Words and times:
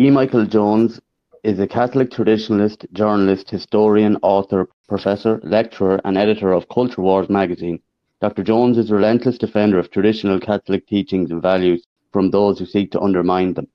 E. 0.00 0.10
Michael 0.10 0.46
Jones 0.46 1.00
is 1.42 1.58
a 1.58 1.66
Catholic 1.66 2.10
traditionalist, 2.10 2.86
journalist, 2.92 3.50
historian, 3.50 4.16
author, 4.22 4.68
professor, 4.88 5.40
lecturer, 5.42 6.00
and 6.04 6.16
editor 6.16 6.52
of 6.52 6.68
Culture 6.68 7.02
Wars 7.02 7.28
magazine. 7.28 7.80
Dr. 8.20 8.44
Jones 8.44 8.78
is 8.78 8.92
a 8.92 8.94
relentless 8.94 9.38
defender 9.38 9.76
of 9.76 9.90
traditional 9.90 10.38
Catholic 10.38 10.86
teachings 10.86 11.32
and 11.32 11.42
values 11.42 11.84
from 12.12 12.30
those 12.30 12.60
who 12.60 12.64
seek 12.64 12.92
to 12.92 13.00
undermine 13.00 13.54
them. 13.54 13.66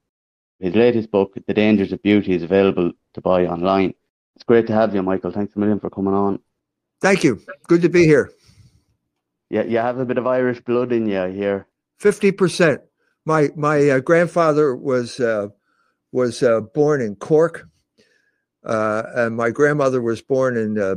His 0.61 0.75
latest 0.75 1.11
book, 1.11 1.33
The 1.45 1.53
Dangers 1.53 1.91
of 1.91 2.01
Beauty, 2.01 2.33
is 2.33 2.43
available 2.43 2.93
to 3.15 3.19
buy 3.21 3.45
online. 3.45 3.93
It's 4.37 4.45
great 4.45 4.65
to 4.67 4.73
have 4.73 4.95
you, 4.95 5.03
Michael. 5.03 5.33
Thanks 5.33 5.57
a 5.57 5.59
million 5.59 5.81
for 5.81 5.89
coming 5.89 6.13
on. 6.13 6.39
Thank 7.01 7.25
you. 7.25 7.41
Good 7.67 7.81
to 7.81 7.89
be 7.89 8.05
here. 8.05 8.31
Yeah, 9.49 9.63
you 9.63 9.79
have 9.79 9.99
a 9.99 10.05
bit 10.05 10.17
of 10.17 10.25
Irish 10.25 10.61
blood 10.61 10.93
in 10.93 11.05
you 11.05 11.25
here. 11.25 11.67
Fifty 11.97 12.31
percent. 12.31 12.79
My 13.25 13.49
my 13.57 13.89
uh, 13.89 13.99
grandfather 13.99 14.73
was 14.73 15.19
uh, 15.19 15.49
was 16.13 16.43
uh, 16.43 16.61
born 16.61 17.01
in 17.01 17.15
Cork, 17.15 17.67
uh, 18.63 19.03
and 19.15 19.35
my 19.35 19.49
grandmother 19.49 20.01
was 20.01 20.21
born 20.21 20.55
in 20.55 20.79
uh, 20.79 20.95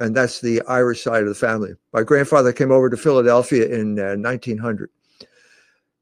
and 0.00 0.14
that's 0.14 0.40
the 0.40 0.60
Irish 0.68 1.02
side 1.02 1.22
of 1.22 1.28
the 1.28 1.34
family. 1.34 1.72
My 1.92 2.02
grandfather 2.02 2.52
came 2.52 2.72
over 2.72 2.90
to 2.90 2.96
Philadelphia 2.96 3.66
in 3.66 3.96
1900. 3.96 4.90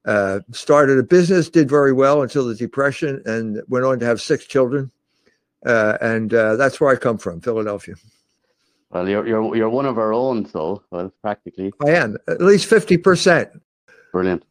Uh, 0.05 0.41
started 0.51 0.99
a 0.99 1.03
business, 1.03 1.49
did 1.49 1.69
very 1.69 1.93
well 1.93 2.23
until 2.23 2.45
the 2.45 2.57
Depression, 2.57 3.23
and 3.27 3.63
went 3.69 3.85
on 3.85 4.01
to 4.01 4.07
have 4.07 4.21
six 4.21 4.47
children. 4.47 4.91
and 5.63 6.31
that's 6.31 6.81
where 6.81 6.91
I 6.91 6.97
come 6.97 7.19
from, 7.19 7.41
Philadelphia. 7.41 7.95
Well, 8.91 9.09
you're 9.09 9.27
you're 9.27 9.57
you're 9.57 9.71
one 9.71 9.87
of 9.87 9.97
our 9.97 10.13
own, 10.13 10.45
so 10.47 10.83
well, 10.91 11.13
practically. 11.23 11.73
I 11.85 11.91
am 11.91 12.17
at 12.29 12.43
least 12.43 12.67
fifty 12.67 12.97
percent. 12.97 13.51
Brilliant. 14.11 14.45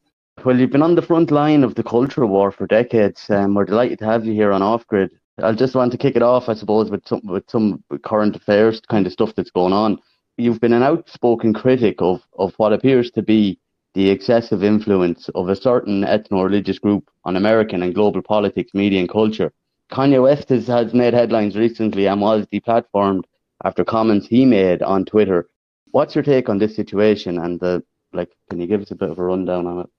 Well, 0.43 0.59
you've 0.59 0.71
been 0.71 0.81
on 0.81 0.95
the 0.95 1.03
front 1.03 1.29
line 1.29 1.63
of 1.63 1.75
the 1.75 1.83
culture 1.83 2.25
war 2.25 2.51
for 2.51 2.65
decades, 2.65 3.29
and 3.29 3.55
we're 3.55 3.65
delighted 3.65 3.99
to 3.99 4.05
have 4.05 4.25
you 4.25 4.33
here 4.33 4.51
on 4.51 4.63
Off 4.63 4.87
Grid. 4.87 5.11
I 5.37 5.51
just 5.51 5.75
want 5.75 5.91
to 5.91 5.99
kick 5.99 6.15
it 6.15 6.23
off, 6.23 6.49
I 6.49 6.55
suppose, 6.55 6.89
with 6.89 7.07
some 7.07 7.21
with 7.25 7.47
some 7.47 7.83
current 8.03 8.35
affairs 8.35 8.81
kind 8.89 9.05
of 9.05 9.13
stuff 9.13 9.35
that's 9.35 9.51
going 9.51 9.71
on. 9.71 9.99
You've 10.37 10.59
been 10.59 10.73
an 10.73 10.81
outspoken 10.81 11.53
critic 11.53 12.01
of 12.01 12.23
of 12.39 12.55
what 12.57 12.73
appears 12.73 13.11
to 13.11 13.21
be 13.21 13.59
the 13.93 14.09
excessive 14.09 14.63
influence 14.63 15.29
of 15.35 15.47
a 15.47 15.55
certain 15.55 16.01
ethno-religious 16.01 16.79
group 16.79 17.11
on 17.23 17.35
American 17.35 17.83
and 17.83 17.93
global 17.93 18.23
politics, 18.23 18.73
media, 18.73 18.99
and 18.99 19.09
culture. 19.09 19.53
Kanye 19.91 20.23
West 20.23 20.49
has, 20.49 20.65
has 20.65 20.91
made 20.91 21.13
headlines 21.13 21.55
recently 21.55 22.07
and 22.07 22.19
was 22.19 22.47
deplatformed 22.47 23.25
after 23.63 23.85
comments 23.85 24.25
he 24.25 24.45
made 24.45 24.81
on 24.81 25.05
Twitter. 25.05 25.49
What's 25.91 26.15
your 26.15 26.23
take 26.23 26.49
on 26.49 26.57
this 26.57 26.75
situation 26.75 27.37
and 27.37 27.59
the 27.59 27.83
like? 28.11 28.31
Can 28.49 28.59
you 28.59 28.65
give 28.65 28.81
us 28.81 28.89
a 28.89 28.95
bit 28.95 29.11
of 29.11 29.19
a 29.19 29.23
rundown 29.23 29.67
on 29.67 29.81
it? 29.81 29.89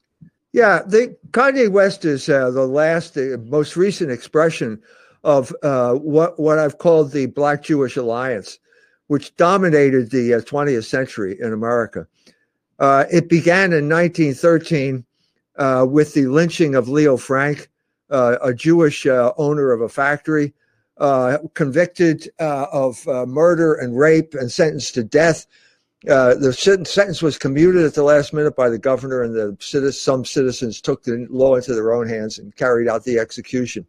Yeah, 0.53 0.83
the 0.87 1.17
Kanye 1.31 1.71
West 1.71 2.05
is 2.05 2.29
uh, 2.29 2.51
the 2.51 2.67
last, 2.67 3.17
uh, 3.17 3.39
most 3.47 3.75
recent 3.75 4.11
expression 4.11 4.83
of 5.25 5.55
uh, 5.63 5.95
what 5.95 6.39
what 6.39 6.59
I've 6.59 6.77
called 6.77 7.13
the 7.13 7.27
Black 7.27 7.63
Jewish 7.63 7.97
Alliance, 7.97 8.59
which 9.07 9.35
dominated 9.37 10.11
the 10.11 10.33
20th 10.33 10.79
uh, 10.79 10.83
century 10.83 11.39
in 11.41 11.55
America. 11.55 12.07
Uh, 12.79 13.05
it 13.11 13.31
began 13.31 13.73
in 13.73 13.89
1913 13.89 15.05
uh, 15.57 15.87
with 15.89 16.13
the 16.13 16.27
lynching 16.27 16.75
of 16.75 16.89
Leo 16.89 17.17
Frank, 17.17 17.71
a 18.11 18.53
Jewish 18.53 19.07
owner 19.07 19.73
of 19.73 19.81
a 19.81 19.89
factory 19.89 20.53
convicted 21.55 22.29
of 22.39 23.07
murder 23.07 23.75
and 23.75 23.97
rape 23.97 24.35
and 24.35 24.53
sentenced 24.53 24.95
to 24.95 25.05
death. 25.05 25.47
Uh, 26.09 26.35
the 26.35 26.53
sentence 26.53 27.23
was 27.23 27.39
commuted 27.39 27.85
at 27.85 27.95
the 27.95 28.03
last 28.03 28.33
minute 28.33 28.57
by 28.57 28.69
the 28.69 28.79
governor, 28.79 29.23
and 29.23 29.35
the 29.35 29.93
some 29.93 30.25
citizens 30.25 30.81
took 30.81 31.05
the 31.05 31.27
law 31.31 31.55
into 31.55 31.75
their 31.75 31.93
own 31.93 32.09
hands 32.09 32.39
and 32.39 32.57
carried 32.57 32.89
out 32.89 33.05
the 33.05 33.19
execution. 33.19 33.87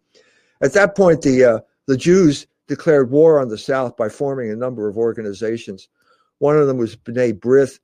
At 0.61 0.73
that 0.73 0.95
point, 0.95 1.23
the 1.23 1.43
uh, 1.43 1.59
the 1.87 1.97
Jews 1.97 2.45
declared 2.67 3.09
war 3.09 3.39
on 3.39 3.49
the 3.49 3.57
South 3.57 3.97
by 3.97 4.09
forming 4.09 4.51
a 4.51 4.55
number 4.55 4.87
of 4.87 4.97
organizations. 4.97 5.89
One 6.37 6.57
of 6.57 6.67
them 6.67 6.77
was 6.77 6.95
B'nai 6.95 7.39
B'rith. 7.39 7.79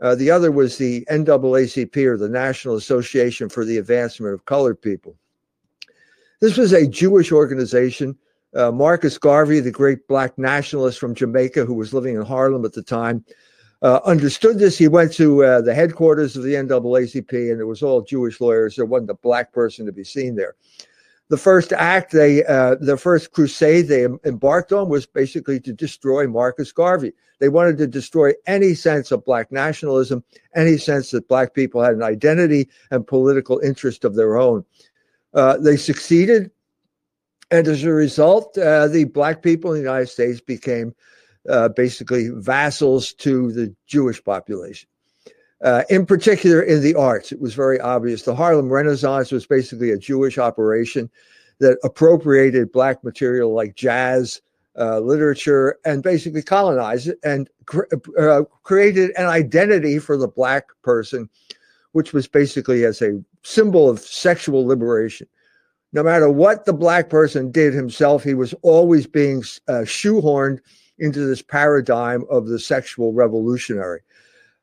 Uh, 0.00 0.14
the 0.14 0.30
other 0.30 0.50
was 0.50 0.76
the 0.76 1.06
NAACP, 1.10 1.96
or 2.06 2.16
the 2.16 2.28
National 2.28 2.76
Association 2.76 3.48
for 3.48 3.64
the 3.64 3.78
Advancement 3.78 4.34
of 4.34 4.44
Colored 4.44 4.80
People. 4.80 5.16
This 6.40 6.56
was 6.56 6.72
a 6.72 6.86
Jewish 6.86 7.32
organization 7.32 8.16
uh, 8.54 8.70
Marcus 8.72 9.18
Garvey, 9.18 9.60
the 9.60 9.70
great 9.70 10.06
black 10.08 10.36
nationalist 10.36 10.98
from 10.98 11.14
Jamaica 11.14 11.64
who 11.64 11.74
was 11.74 11.94
living 11.94 12.16
in 12.16 12.22
Harlem 12.22 12.64
at 12.64 12.72
the 12.72 12.82
time, 12.82 13.24
uh, 13.82 14.00
understood 14.04 14.58
this. 14.58 14.76
He 14.76 14.88
went 14.88 15.12
to 15.14 15.44
uh, 15.44 15.60
the 15.62 15.74
headquarters 15.74 16.36
of 16.36 16.42
the 16.42 16.54
NAACP, 16.54 17.50
and 17.50 17.60
it 17.60 17.64
was 17.64 17.82
all 17.82 18.02
Jewish 18.02 18.40
lawyers. 18.40 18.76
There 18.76 18.84
wasn't 18.84 19.10
a 19.10 19.14
black 19.14 19.52
person 19.52 19.86
to 19.86 19.92
be 19.92 20.04
seen 20.04 20.36
there. 20.36 20.54
The 21.28 21.38
first 21.38 21.72
act, 21.72 22.12
they, 22.12 22.44
uh, 22.44 22.74
the 22.80 22.96
first 22.96 23.30
crusade 23.30 23.86
they 23.86 24.04
embarked 24.24 24.72
on 24.72 24.88
was 24.88 25.06
basically 25.06 25.60
to 25.60 25.72
destroy 25.72 26.26
Marcus 26.26 26.72
Garvey. 26.72 27.12
They 27.38 27.48
wanted 27.48 27.78
to 27.78 27.86
destroy 27.86 28.32
any 28.46 28.74
sense 28.74 29.12
of 29.12 29.24
black 29.24 29.52
nationalism, 29.52 30.24
any 30.56 30.76
sense 30.76 31.12
that 31.12 31.28
black 31.28 31.54
people 31.54 31.82
had 31.82 31.94
an 31.94 32.02
identity 32.02 32.68
and 32.90 33.06
political 33.06 33.60
interest 33.60 34.04
of 34.04 34.16
their 34.16 34.36
own. 34.36 34.64
Uh, 35.32 35.56
they 35.56 35.76
succeeded. 35.76 36.50
And 37.52 37.66
as 37.66 37.84
a 37.84 37.90
result, 37.90 38.58
uh, 38.58 38.88
the 38.88 39.04
black 39.04 39.40
people 39.40 39.70
in 39.70 39.78
the 39.78 39.88
United 39.88 40.08
States 40.08 40.40
became 40.40 40.94
uh, 41.50 41.68
basically 41.68 42.28
vassals 42.30 43.12
to 43.14 43.52
the 43.52 43.74
Jewish 43.86 44.22
population. 44.22 44.88
Uh, 45.62 45.82
in 45.90 46.06
particular, 46.06 46.62
in 46.62 46.82
the 46.82 46.94
arts, 46.94 47.32
it 47.32 47.40
was 47.40 47.54
very 47.54 47.78
obvious. 47.80 48.22
The 48.22 48.34
Harlem 48.34 48.70
Renaissance 48.70 49.30
was 49.30 49.46
basically 49.46 49.90
a 49.90 49.98
Jewish 49.98 50.38
operation 50.38 51.10
that 51.58 51.78
appropriated 51.84 52.72
black 52.72 53.04
material 53.04 53.52
like 53.52 53.74
jazz, 53.74 54.40
uh, 54.78 55.00
literature, 55.00 55.78
and 55.84 56.02
basically 56.02 56.42
colonized 56.42 57.08
it 57.08 57.18
and 57.22 57.50
uh, 58.18 58.42
created 58.62 59.10
an 59.18 59.26
identity 59.26 59.98
for 59.98 60.16
the 60.16 60.28
black 60.28 60.68
person, 60.82 61.28
which 61.92 62.14
was 62.14 62.26
basically 62.26 62.84
as 62.84 63.02
a 63.02 63.22
symbol 63.42 63.90
of 63.90 63.98
sexual 64.00 64.64
liberation 64.64 65.26
no 65.92 66.02
matter 66.02 66.30
what 66.30 66.64
the 66.64 66.72
black 66.72 67.10
person 67.10 67.50
did 67.50 67.74
himself, 67.74 68.22
he 68.22 68.34
was 68.34 68.54
always 68.62 69.06
being 69.06 69.38
uh, 69.68 69.82
shoehorned 69.84 70.60
into 71.00 71.26
this 71.26 71.42
paradigm 71.42 72.24
of 72.30 72.46
the 72.46 72.58
sexual 72.58 73.12
revolutionary. 73.12 74.00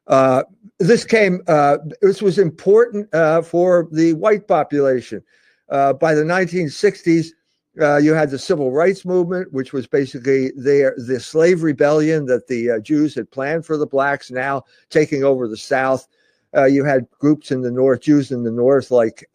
Uh, 0.08 0.44
this 0.80 1.04
came. 1.04 1.42
Uh, 1.48 1.78
this 2.02 2.22
was 2.22 2.38
important 2.38 3.14
uh, 3.14 3.42
for 3.42 3.88
the 3.92 4.14
white 4.14 4.48
population. 4.48 5.22
Uh, 5.70 5.92
by 5.92 6.14
the 6.14 6.24
1960s, 6.24 7.28
uh, 7.82 7.98
you 7.98 8.14
had 8.14 8.30
the 8.30 8.40
civil 8.40 8.72
rights 8.72 9.04
movement, 9.04 9.52
which 9.52 9.74
was 9.74 9.86
basically 9.86 10.52
the 10.52 10.94
the 11.08 11.20
slave 11.20 11.62
rebellion 11.62 12.26
that 12.26 12.48
the 12.48 12.80
Jews 12.82 13.14
had 13.16 13.30
planned 13.30 13.66
for 13.66 13.76
the 13.76 13.86
blacks, 13.86 14.32
now 14.32 14.64
taking 14.90 15.24
over 15.24 15.48
the 15.48 15.58
South. 15.58 16.08
you 16.70 16.86
had 16.86 17.10
groups 17.20 17.52
in 17.52 17.62
the 17.62 17.72
North, 17.72 18.02
Jews 18.02 18.32
in 18.32 18.44
the 18.44 18.52
North, 18.52 18.92
like 18.92 19.26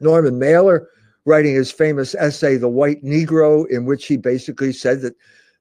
Norman 0.00 0.38
Mailer 0.38 0.88
writing 1.26 1.54
his 1.54 1.70
famous 1.70 2.14
essay, 2.14 2.56
The 2.56 2.68
White 2.68 3.04
Negro, 3.04 3.68
in 3.68 3.84
which 3.84 4.06
he 4.06 4.16
basically 4.16 4.72
said 4.72 5.02
that 5.02 5.16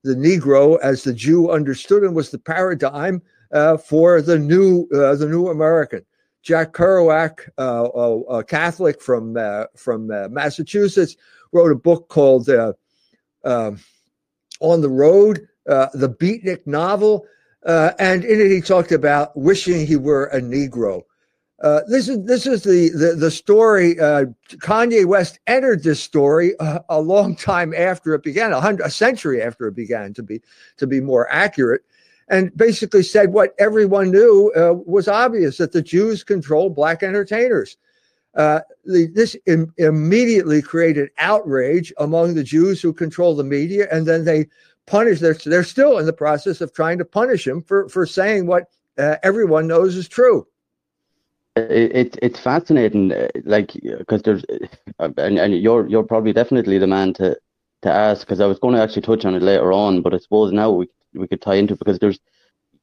the 0.05 0.15
Negro, 0.15 0.79
as 0.83 1.03
the 1.03 1.13
Jew 1.13 1.49
understood 1.49 2.03
him, 2.03 2.13
was 2.13 2.29
the 2.29 2.37
paradigm 2.37 3.23
uh, 3.51 3.75
for 3.75 4.21
the 4.21 4.37
new 4.37 4.87
uh, 4.93 5.15
the 5.15 5.27
new 5.27 5.47
American. 5.47 6.05
Jack 6.43 6.73
Kerouac, 6.73 7.39
uh, 7.57 7.89
a, 8.29 8.43
Catholic 8.43 9.01
from 9.01 9.35
uh, 9.35 9.65
from 9.75 10.11
uh, 10.11 10.27
Massachusetts, 10.29 11.15
wrote 11.51 11.71
a 11.71 11.75
book 11.75 12.07
called 12.07 12.47
uh, 12.49 12.73
um, 13.43 13.79
"On 14.59 14.81
the 14.81 14.89
Road," 14.89 15.47
the 15.65 16.15
Beatnik 16.19 16.67
novel, 16.67 17.25
and 17.65 18.23
in 18.23 18.39
it 18.39 18.51
he 18.51 18.61
talked 18.61 18.91
about 18.91 19.35
wishing 19.35 19.87
he 19.87 19.95
were 19.95 20.25
a 20.25 20.39
Negro. 20.39 21.01
Uh, 21.61 21.81
this 21.87 22.09
is 22.09 22.23
this 22.25 22.45
is 22.45 22.63
the 22.63 22.89
the, 22.89 23.15
the 23.15 23.31
story. 23.31 23.97
Uh, 23.99 24.25
Kanye 24.57 25.05
West 25.05 25.39
entered 25.47 25.83
this 25.83 26.01
story 26.01 26.57
uh, 26.59 26.79
a 26.89 26.99
long 26.99 27.35
time 27.35 27.73
after 27.73 28.13
it 28.13 28.23
began, 28.23 28.51
a 28.51 28.59
hundred, 28.59 28.85
a 28.85 28.89
century 28.89 29.41
after 29.41 29.67
it 29.67 29.75
began, 29.75 30.13
to 30.13 30.23
be 30.23 30.41
to 30.77 30.85
be 30.85 30.99
more 30.99 31.31
accurate, 31.31 31.81
and 32.27 32.55
basically 32.57 33.03
said 33.03 33.31
what 33.31 33.55
everyone 33.57 34.11
knew 34.11 34.51
uh, 34.57 34.73
was 34.85 35.07
obvious 35.07 35.57
that 35.57 35.71
the 35.71 35.81
Jews 35.81 36.23
control 36.23 36.69
black 36.69 37.03
entertainers. 37.03 37.77
Uh, 38.35 38.59
the, 38.83 39.07
this 39.13 39.37
Im- 39.45 39.73
immediately 39.77 40.61
created 40.61 41.09
outrage 41.19 41.93
among 41.99 42.33
the 42.33 42.43
Jews 42.43 42.81
who 42.81 42.91
control 42.91 43.33
the 43.33 43.45
media, 43.45 43.87
and 43.89 44.05
then 44.05 44.25
they 44.25 44.47
punish. 44.87 45.21
They're 45.21 45.37
they're 45.45 45.63
still 45.63 45.99
in 45.99 46.05
the 46.05 46.11
process 46.11 46.59
of 46.59 46.73
trying 46.73 46.97
to 46.97 47.05
punish 47.05 47.47
him 47.47 47.61
for 47.61 47.87
for 47.87 48.05
saying 48.05 48.45
what 48.45 48.65
everyone 48.97 49.67
knows 49.67 49.95
is 49.95 50.09
true 50.09 50.45
it, 51.55 52.17
it's 52.21 52.39
fascinating, 52.39 53.11
uh, 53.11 53.27
like 53.45 53.71
because 53.73 54.21
there's, 54.23 54.43
uh, 54.99 55.09
and, 55.17 55.37
and 55.39 55.55
you're 55.61 55.87
you're 55.87 56.03
probably 56.03 56.33
definitely 56.33 56.77
the 56.77 56.87
man 56.87 57.13
to 57.15 57.37
to 57.83 57.91
ask 57.91 58.21
because 58.21 58.41
I 58.41 58.45
was 58.45 58.59
going 58.59 58.75
to 58.75 58.81
actually 58.81 59.03
touch 59.03 59.25
on 59.25 59.35
it 59.35 59.41
later 59.41 59.71
on, 59.71 60.01
but 60.01 60.13
I 60.13 60.17
suppose 60.17 60.51
now 60.51 60.71
we 60.71 60.87
we 61.13 61.27
could 61.27 61.41
tie 61.41 61.55
into 61.55 61.73
it 61.73 61.79
because 61.79 61.99
there's, 61.99 62.19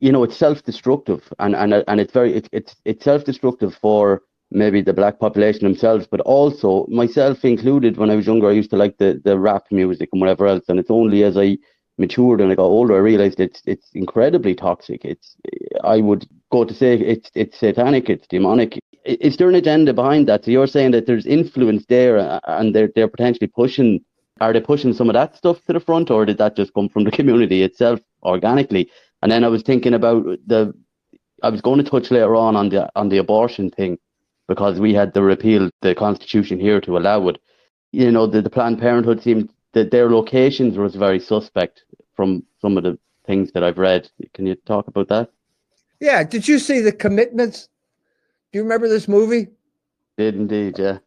you 0.00 0.12
know, 0.12 0.24
it's 0.24 0.36
self-destructive 0.36 1.32
and 1.38 1.54
and 1.54 1.84
and 1.86 2.00
it's 2.00 2.12
very 2.12 2.34
it's 2.34 2.48
it's 2.52 2.76
it's 2.84 3.04
self-destructive 3.04 3.74
for 3.74 4.22
maybe 4.50 4.82
the 4.82 4.92
black 4.92 5.18
population 5.18 5.64
themselves, 5.64 6.06
but 6.10 6.20
also 6.20 6.86
myself 6.88 7.44
included. 7.44 7.96
When 7.96 8.10
I 8.10 8.16
was 8.16 8.26
younger, 8.26 8.48
I 8.48 8.52
used 8.52 8.70
to 8.70 8.76
like 8.76 8.98
the 8.98 9.20
the 9.24 9.38
rap 9.38 9.64
music 9.70 10.10
and 10.12 10.20
whatever 10.20 10.46
else, 10.46 10.64
and 10.68 10.78
it's 10.78 10.90
only 10.90 11.24
as 11.24 11.36
I 11.36 11.58
matured 11.98 12.40
and 12.40 12.50
I 12.50 12.54
got 12.54 12.64
older, 12.64 12.94
I 12.94 12.98
realized 12.98 13.40
it's 13.40 13.62
it's 13.66 13.90
incredibly 13.94 14.54
toxic. 14.54 15.04
It's 15.04 15.36
I 15.84 16.00
would 16.00 16.26
go 16.52 16.64
to 16.64 16.74
say 16.74 16.94
it's 17.14 17.30
it's 17.34 17.58
satanic, 17.58 18.10
it's 18.10 18.26
demonic. 18.28 18.78
Is 19.04 19.36
there 19.36 19.48
an 19.48 19.56
agenda 19.56 19.92
behind 19.92 20.28
that? 20.28 20.44
So 20.44 20.50
you're 20.52 20.68
saying 20.76 20.92
that 20.92 21.06
there's 21.06 21.26
influence 21.26 21.84
there, 21.88 22.18
uh, 22.18 22.40
and 22.46 22.74
they're 22.74 22.90
they're 22.94 23.08
potentially 23.16 23.48
pushing. 23.48 24.00
Are 24.40 24.52
they 24.52 24.60
pushing 24.60 24.92
some 24.92 25.08
of 25.10 25.14
that 25.14 25.36
stuff 25.36 25.58
to 25.66 25.72
the 25.72 25.80
front, 25.80 26.10
or 26.10 26.24
did 26.26 26.38
that 26.38 26.56
just 26.56 26.74
come 26.74 26.88
from 26.88 27.04
the 27.04 27.10
community 27.10 27.62
itself 27.62 28.00
organically? 28.22 28.90
And 29.20 29.30
then 29.32 29.44
I 29.44 29.48
was 29.48 29.62
thinking 29.62 29.94
about 29.94 30.24
the. 30.46 30.72
I 31.42 31.50
was 31.50 31.60
going 31.60 31.82
to 31.82 31.90
touch 31.90 32.10
later 32.10 32.36
on 32.36 32.54
on 32.56 32.68
the 32.68 32.88
on 32.94 33.08
the 33.08 33.18
abortion 33.18 33.70
thing, 33.70 33.98
because 34.48 34.80
we 34.80 34.94
had 34.94 35.14
to 35.14 35.22
repeal 35.22 35.70
the 35.80 35.94
constitution 35.94 36.60
here 36.60 36.80
to 36.82 36.96
allow 36.98 37.28
it. 37.28 37.38
You 37.92 38.10
know, 38.10 38.26
the, 38.26 38.40
the 38.42 38.50
Planned 38.50 38.78
Parenthood 38.78 39.22
seemed 39.22 39.50
that 39.72 39.90
their 39.90 40.10
locations 40.10 40.78
was 40.78 40.94
very 40.94 41.20
suspect 41.20 41.84
from 42.16 42.44
some 42.60 42.76
of 42.76 42.84
the 42.84 42.98
things 43.26 43.52
that 43.52 43.64
I've 43.64 43.78
read. 43.78 44.10
Can 44.34 44.46
you 44.46 44.54
talk 44.54 44.86
about 44.88 45.08
that? 45.08 45.30
Yeah. 46.02 46.24
Did 46.24 46.48
you 46.48 46.58
see 46.58 46.80
the 46.80 46.90
commitments? 46.90 47.68
Do 48.50 48.58
you 48.58 48.64
remember 48.64 48.88
this 48.88 49.06
movie? 49.06 49.46
Did 50.18 50.34
indeed, 50.34 50.76
yeah. 50.78 50.98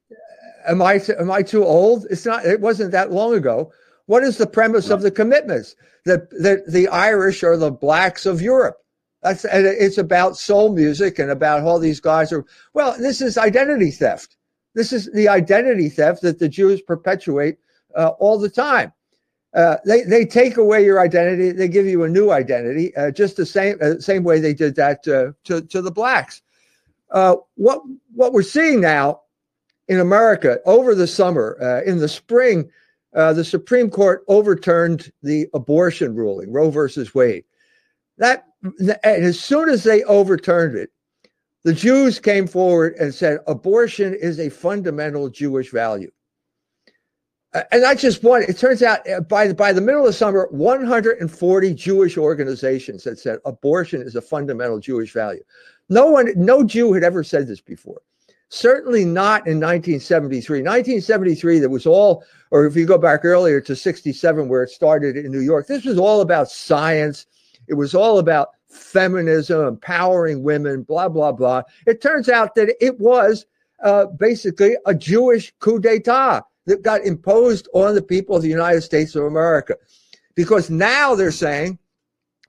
Am 0.68 0.82
I 0.82 1.02
am 1.20 1.30
I 1.30 1.42
too 1.44 1.66
old? 1.66 2.08
It's 2.10 2.26
not. 2.26 2.46
It 2.46 2.62
wasn't 2.62 2.92
that 2.94 3.12
long 3.12 3.36
ago. 3.36 3.74
What 4.06 4.24
is 4.24 4.38
the 4.38 4.48
premise 4.48 4.88
no. 4.88 4.96
of 4.96 5.02
the 5.02 5.12
commitments? 5.12 5.76
That 6.06 6.30
the, 6.30 6.64
the 6.68 6.88
Irish 6.88 7.44
are 7.44 7.58
the 7.58 7.72
blacks 7.72 8.26
of 8.26 8.42
Europe. 8.42 8.78
That's 9.22 9.44
and 9.44 9.66
it's 9.66 9.98
about 9.98 10.38
soul 10.38 10.74
music 10.74 11.20
and 11.20 11.30
about 11.30 11.64
all 11.64 11.78
these 11.78 12.00
guys 12.00 12.32
are. 12.32 12.46
Well, 12.74 12.96
this 12.98 13.22
is 13.22 13.38
identity 13.38 13.92
theft. 13.92 14.38
This 14.76 14.94
is 14.94 15.12
the 15.12 15.28
identity 15.28 15.90
theft 15.90 16.22
that 16.22 16.40
the 16.40 16.48
Jews 16.48 16.82
perpetuate 16.82 17.58
uh, 17.96 18.10
all 18.20 18.40
the 18.40 18.50
time. 18.50 18.94
Uh, 19.56 19.78
they 19.86 20.04
they 20.04 20.26
take 20.26 20.58
away 20.58 20.84
your 20.84 21.00
identity. 21.00 21.52
They 21.52 21.70
give 21.70 21.86
you 21.86 22.04
a 22.04 22.10
new 22.10 22.32
identity, 22.32 22.96
uh, 22.98 23.12
just 23.12 23.38
the 23.38 23.46
same 23.46 23.78
uh, 23.82 24.00
same 24.00 24.24
way 24.24 24.40
they 24.40 24.54
did 24.54 24.76
that 24.76 25.08
uh, 25.08 25.32
to 25.46 25.62
to 25.62 25.82
the 25.82 25.92
blacks. 25.92 26.42
Uh, 27.12 27.38
what 27.56 27.82
what 28.14 28.34
we're 28.34 28.44
seeing 28.44 28.82
now 28.82 29.22
in 29.88 30.02
America 30.02 30.60
over 30.66 30.94
the 30.94 31.08
summer, 31.08 31.84
in 31.86 32.00
the 32.00 32.10
spring, 32.10 32.70
the 33.14 33.46
Supreme 33.46 33.90
Court 33.90 34.26
overturned 34.28 35.12
the 35.24 35.48
abortion 35.54 36.16
ruling, 36.16 36.52
Roe 36.52 36.70
versus 36.70 37.16
Wade. 37.16 37.46
That 38.18 38.48
as 39.04 39.40
soon 39.40 39.70
as 39.70 39.84
they 39.84 40.04
overturned 40.04 40.76
it, 40.76 40.90
the 41.64 41.74
Jews 41.74 42.20
came 42.20 42.48
forward 42.48 42.96
and 43.00 43.14
said 43.14 43.40
abortion 43.48 44.16
is 44.16 44.40
a 44.40 44.50
fundamental 44.50 45.30
Jewish 45.30 45.72
value. 45.72 46.12
Uh, 47.56 47.64
and 47.72 47.82
not 47.82 47.98
just 47.98 48.22
one. 48.22 48.44
It 48.44 48.58
turns 48.58 48.84
out 48.84 49.10
uh, 49.10 49.22
by 49.22 49.48
the, 49.48 49.54
by 49.54 49.72
the 49.72 49.80
middle 49.80 50.02
of 50.02 50.08
the 50.08 50.14
summer, 50.14 50.50
140 50.52 51.74
Jewish 51.74 52.18
organizations 52.18 53.06
had 53.06 53.18
said 53.18 53.40
abortion 53.46 54.02
is 54.02 54.18
a 54.18 54.22
fundamental 54.22 54.78
Jewish 54.78 55.14
value. 55.14 55.42
No 55.88 56.08
one, 56.08 56.34
no 56.36 56.66
Jew 56.66 56.92
had 56.92 57.04
ever 57.04 57.24
said 57.24 57.48
this 57.48 57.62
before. 57.62 58.02
Certainly 58.50 59.06
not 59.06 59.48
in 59.48 59.60
1973. 59.60 60.60
1973, 60.60 61.60
that 61.60 61.70
was 61.70 61.86
all, 61.86 62.26
or 62.52 62.66
if 62.66 62.76
you 62.76 62.86
go 62.86 62.98
back 62.98 63.24
earlier 63.24 63.62
to 63.62 63.76
67, 63.76 64.50
where 64.50 64.64
it 64.64 64.70
started 64.70 65.16
in 65.16 65.32
New 65.32 65.40
York, 65.40 65.66
this 65.68 65.86
was 65.86 65.98
all 65.98 66.20
about 66.20 66.50
science. 66.50 67.26
It 67.68 67.76
was 67.76 67.96
all 67.96 68.20
about 68.20 68.50
feminism, 68.68 69.66
empowering 69.66 70.44
women, 70.44 70.84
blah, 70.84 71.08
blah, 71.08 71.32
blah. 71.32 71.62
It 71.88 72.02
turns 72.02 72.28
out 72.28 72.54
that 72.56 72.76
it 72.84 73.00
was 73.00 73.46
uh, 73.82 74.08
basically 74.08 74.76
a 74.86 74.94
Jewish 74.94 75.54
coup 75.60 75.80
d'etat 75.80 76.42
that 76.66 76.84
got 76.84 77.06
imposed 77.06 77.68
on 77.74 77.96
the 77.96 78.02
people 78.02 78.36
of 78.36 78.42
the 78.42 78.50
United 78.50 78.82
States 78.82 79.16
of 79.16 79.24
America. 79.24 79.76
Because 80.36 80.70
now 80.70 81.16
they're 81.16 81.32
saying 81.32 81.80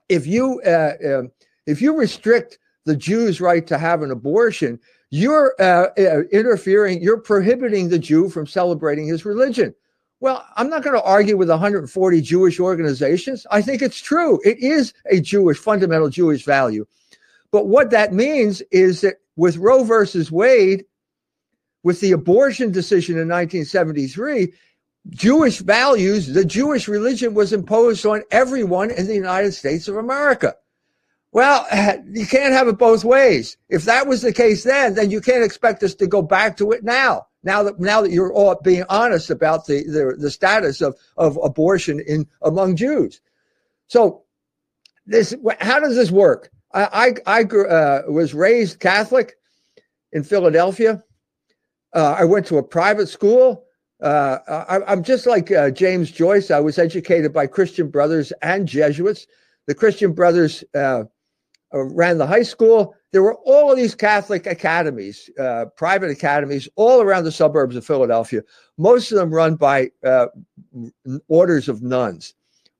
if 0.09 0.27
you 0.27 0.61
uh, 0.65 0.93
uh, 1.05 1.23
if 1.65 1.81
you 1.81 1.97
restrict 1.97 2.59
the 2.85 2.95
Jew's 2.95 3.41
right 3.41 3.65
to 3.67 3.77
have 3.77 4.01
an 4.01 4.11
abortion, 4.11 4.79
you're 5.09 5.55
uh, 5.59 5.87
uh 5.97 6.23
interfering, 6.31 7.01
you're 7.01 7.19
prohibiting 7.19 7.89
the 7.89 7.99
Jew 7.99 8.29
from 8.29 8.47
celebrating 8.47 9.07
his 9.07 9.25
religion. 9.25 9.73
Well, 10.19 10.43
I'm 10.55 10.69
not 10.69 10.83
going 10.83 10.95
to 10.95 11.03
argue 11.03 11.37
with 11.37 11.49
140 11.49 12.21
Jewish 12.21 12.59
organizations. 12.59 13.45
I 13.51 13.61
think 13.61 13.83
it's 13.83 13.99
true. 13.99 14.39
It 14.43 14.57
is 14.57 14.93
a 15.11 15.19
Jewish, 15.19 15.59
fundamental 15.59 16.09
Jewish 16.09 16.43
value. 16.43 16.87
But 17.51 17.67
what 17.67 17.91
that 17.91 18.13
means 18.13 18.63
is 18.71 19.01
that 19.01 19.17
with 19.35 19.57
Roe 19.57 19.83
versus 19.83 20.31
Wade, 20.31 20.85
with 21.87 22.01
the 22.01 22.11
abortion 22.11 22.69
decision 22.69 23.15
in 23.15 23.29
1973, 23.29 24.51
Jewish 25.11 25.59
values, 25.59 26.27
the 26.27 26.43
Jewish 26.43 26.89
religion 26.89 27.33
was 27.33 27.53
imposed 27.53 28.05
on 28.05 28.23
everyone 28.29 28.91
in 28.91 29.07
the 29.07 29.15
United 29.15 29.53
States 29.53 29.87
of 29.87 29.95
America. 29.95 30.53
Well, 31.31 31.65
you 32.11 32.27
can't 32.27 32.51
have 32.51 32.67
it 32.67 32.77
both 32.77 33.05
ways. 33.05 33.55
If 33.69 33.85
that 33.85 34.05
was 34.05 34.21
the 34.21 34.33
case 34.33 34.65
then, 34.65 34.95
then 34.95 35.11
you 35.11 35.21
can't 35.21 35.45
expect 35.45 35.81
us 35.81 35.95
to 35.95 36.07
go 36.07 36.21
back 36.21 36.57
to 36.57 36.73
it 36.73 36.83
now. 36.83 37.27
Now 37.41 37.63
that 37.63 37.79
now 37.79 38.01
that 38.01 38.11
you're 38.11 38.33
all 38.33 38.59
being 38.61 38.83
honest 38.89 39.29
about 39.29 39.65
the 39.65 39.85
the, 39.85 40.17
the 40.19 40.29
status 40.29 40.81
of, 40.81 40.93
of 41.15 41.39
abortion 41.41 42.01
in 42.01 42.27
among 42.41 42.75
Jews. 42.75 43.21
So 43.87 44.23
this 45.05 45.33
how 45.61 45.79
does 45.79 45.95
this 45.95 46.11
work? 46.11 46.51
I 46.73 47.15
I, 47.25 47.39
I 47.39 47.43
uh, 47.43 48.01
was 48.09 48.33
raised 48.33 48.81
Catholic 48.81 49.37
in 50.11 50.25
Philadelphia. 50.25 51.01
Uh, 51.93 52.15
I 52.17 52.25
went 52.25 52.45
to 52.47 52.57
a 52.57 52.63
private 52.63 53.07
school. 53.07 53.65
Uh, 54.01 54.37
I, 54.47 54.93
am 54.93 55.03
just 55.03 55.25
like 55.25 55.51
uh, 55.51 55.71
James 55.71 56.11
Joyce. 56.11 56.51
I 56.51 56.59
was 56.59 56.77
educated 56.77 57.33
by 57.33 57.47
Christian 57.47 57.89
Brothers 57.89 58.31
and 58.41 58.67
Jesuits. 58.67 59.25
The 59.65 59.73
Christian 59.73 60.13
Brothers 60.13 60.63
uh, 60.75 61.03
uh, 61.73 61.83
ran 61.83 62.17
the 62.17 62.27
high 62.27 62.43
school. 62.43 62.95
There 63.11 63.23
were 63.23 63.37
all 63.45 63.71
of 63.71 63.77
these 63.77 63.95
Catholic 63.95 64.45
academies, 64.45 65.29
uh, 65.39 65.65
private 65.75 66.11
academies, 66.11 66.69
all 66.75 67.01
around 67.01 67.23
the 67.23 67.31
suburbs 67.31 67.75
of 67.75 67.85
Philadelphia. 67.85 68.43
Most 68.77 69.11
of 69.11 69.17
them 69.17 69.33
run 69.33 69.55
by 69.55 69.89
orders 71.27 71.67
of 71.67 71.81
nuns. 71.81 72.35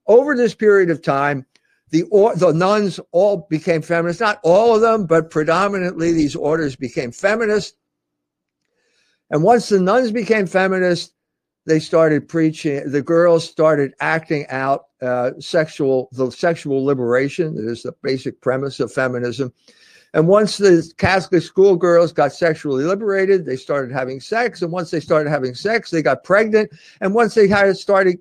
Over 0.06 0.36
this 0.36 0.54
period 0.54 0.90
of 0.90 1.02
time, 1.02 1.44
the 1.90 2.04
the 2.36 2.52
nuns 2.52 3.00
all 3.12 3.46
became 3.50 3.82
feminists. 3.82 4.20
Not 4.20 4.40
all 4.42 4.74
of 4.74 4.82
them, 4.82 5.06
but 5.06 5.30
predominantly 5.30 6.12
these 6.12 6.36
orders 6.36 6.76
became 6.76 7.10
feminist. 7.10 7.74
And 9.30 9.42
once 9.42 9.68
the 9.68 9.80
nuns 9.80 10.10
became 10.10 10.46
feminists, 10.46 11.12
they 11.66 11.80
started 11.80 12.28
preaching. 12.28 12.90
The 12.90 13.02
girls 13.02 13.48
started 13.48 13.92
acting 14.00 14.46
out 14.48 14.86
uh, 15.02 15.32
sexual 15.38 16.08
the 16.12 16.30
sexual 16.30 16.84
liberation. 16.84 17.54
That 17.54 17.70
is 17.70 17.82
the 17.82 17.92
basic 18.02 18.40
premise 18.40 18.80
of 18.80 18.92
feminism. 18.92 19.52
And 20.14 20.26
once 20.26 20.56
the 20.56 20.90
Catholic 20.96 21.42
schoolgirls 21.42 22.12
got 22.12 22.32
sexually 22.32 22.84
liberated, 22.84 23.44
they 23.44 23.56
started 23.56 23.92
having 23.92 24.20
sex. 24.20 24.62
And 24.62 24.72
once 24.72 24.90
they 24.90 25.00
started 25.00 25.28
having 25.28 25.54
sex, 25.54 25.90
they 25.90 26.00
got 26.00 26.24
pregnant. 26.24 26.70
And 27.02 27.14
once 27.14 27.34
they 27.34 27.46
had 27.46 27.76
started 27.76 28.18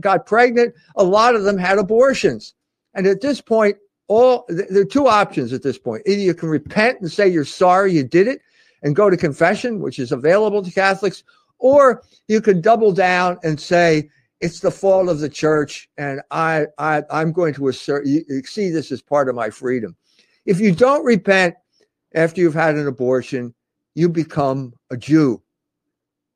got 0.00 0.26
pregnant, 0.26 0.74
a 0.96 1.02
lot 1.02 1.34
of 1.34 1.44
them 1.44 1.56
had 1.56 1.78
abortions. 1.78 2.54
And 2.94 3.06
at 3.06 3.22
this 3.22 3.40
point, 3.40 3.78
all 4.08 4.44
there 4.48 4.82
are 4.82 4.84
two 4.84 5.06
options 5.06 5.52
at 5.52 5.62
this 5.62 5.78
point. 5.78 6.02
Either 6.04 6.20
you 6.20 6.34
can 6.34 6.48
repent 6.48 7.00
and 7.00 7.10
say 7.10 7.28
you're 7.28 7.44
sorry 7.44 7.92
you 7.92 8.04
did 8.04 8.28
it, 8.28 8.42
and 8.82 8.96
go 8.96 9.10
to 9.10 9.16
confession, 9.16 9.80
which 9.80 9.98
is 9.98 10.12
available 10.12 10.62
to 10.62 10.70
Catholics, 10.70 11.22
or 11.58 12.02
you 12.28 12.40
can 12.40 12.60
double 12.60 12.92
down 12.92 13.38
and 13.42 13.60
say 13.60 14.08
it's 14.40 14.60
the 14.60 14.70
fault 14.70 15.08
of 15.08 15.20
the 15.20 15.28
church, 15.28 15.88
and 15.98 16.20
I, 16.30 16.66
I 16.78 17.02
I'm 17.10 17.32
going 17.32 17.54
to 17.54 17.68
assert 17.68 18.06
you, 18.06 18.24
see 18.44 18.70
this 18.70 18.90
as 18.90 19.02
part 19.02 19.28
of 19.28 19.34
my 19.34 19.50
freedom. 19.50 19.96
If 20.46 20.60
you 20.60 20.74
don't 20.74 21.04
repent 21.04 21.54
after 22.14 22.40
you've 22.40 22.54
had 22.54 22.76
an 22.76 22.86
abortion, 22.86 23.54
you 23.94 24.08
become 24.08 24.72
a 24.90 24.96
Jew. 24.96 25.42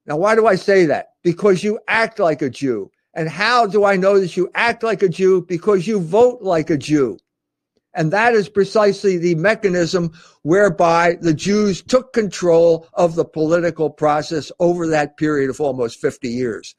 Now, 0.07 0.19
why 0.19 0.35
do 0.35 0.47
I 0.47 0.55
say 0.55 0.85
that? 0.87 1.13
Because 1.23 1.65
you 1.65 1.79
act 1.89 2.19
like 2.19 2.43
a 2.43 2.51
Jew. 2.51 2.91
And 3.15 3.29
how 3.29 3.67
do 3.67 3.85
I 3.85 3.97
know 3.97 4.21
that 4.21 4.37
you 4.37 4.51
act 4.55 4.83
like 4.83 5.03
a 5.03 5.09
Jew? 5.09 5.43
Because 5.43 5.87
you 5.87 6.01
vote 6.01 6.43
like 6.43 6.69
a 6.69 6.77
Jew. 6.77 7.19
And 7.95 8.13
that 8.13 8.35
is 8.35 8.49
precisely 8.49 9.17
the 9.17 9.35
mechanism 9.37 10.13
whereby 10.43 11.17
the 11.21 11.35
Jews 11.35 11.83
took 11.83 12.13
control 12.13 12.89
of 12.95 13.15
the 13.15 13.25
political 13.25 13.91
process 13.91 14.51
over 14.59 14.87
that 14.89 15.17
period 15.17 15.51
of 15.51 15.61
almost 15.61 16.01
50 16.01 16.29
years. 16.29 16.75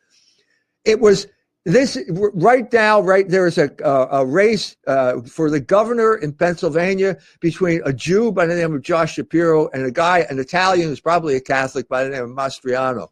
It 0.84 1.00
was 1.00 1.28
this 1.66 1.98
right 2.12 2.72
now, 2.72 3.02
right 3.02 3.28
there 3.28 3.48
is 3.48 3.58
a, 3.58 3.72
a, 3.84 4.24
race 4.24 4.76
uh, 4.86 5.22
for 5.22 5.50
the 5.50 5.60
governor 5.60 6.14
in 6.14 6.32
Pennsylvania 6.32 7.18
between 7.40 7.82
a 7.86 7.92
Jew 7.92 8.32
by 8.32 8.46
the 8.46 8.56
name 8.56 8.76
of 8.76 8.84
Josh 8.84 9.16
Shapiro 9.16 9.68
and 9.70 9.84
a 9.84 9.92
guy, 9.92 10.20
an 10.30 10.38
Italian 10.38 10.90
who's 10.90 11.00
probably 11.00 11.36
a 11.36 11.42
Catholic 11.42 11.90
by 11.90 12.04
the 12.04 12.12
name 12.12 12.24
of 12.24 12.30
Mastriano. 12.30 13.08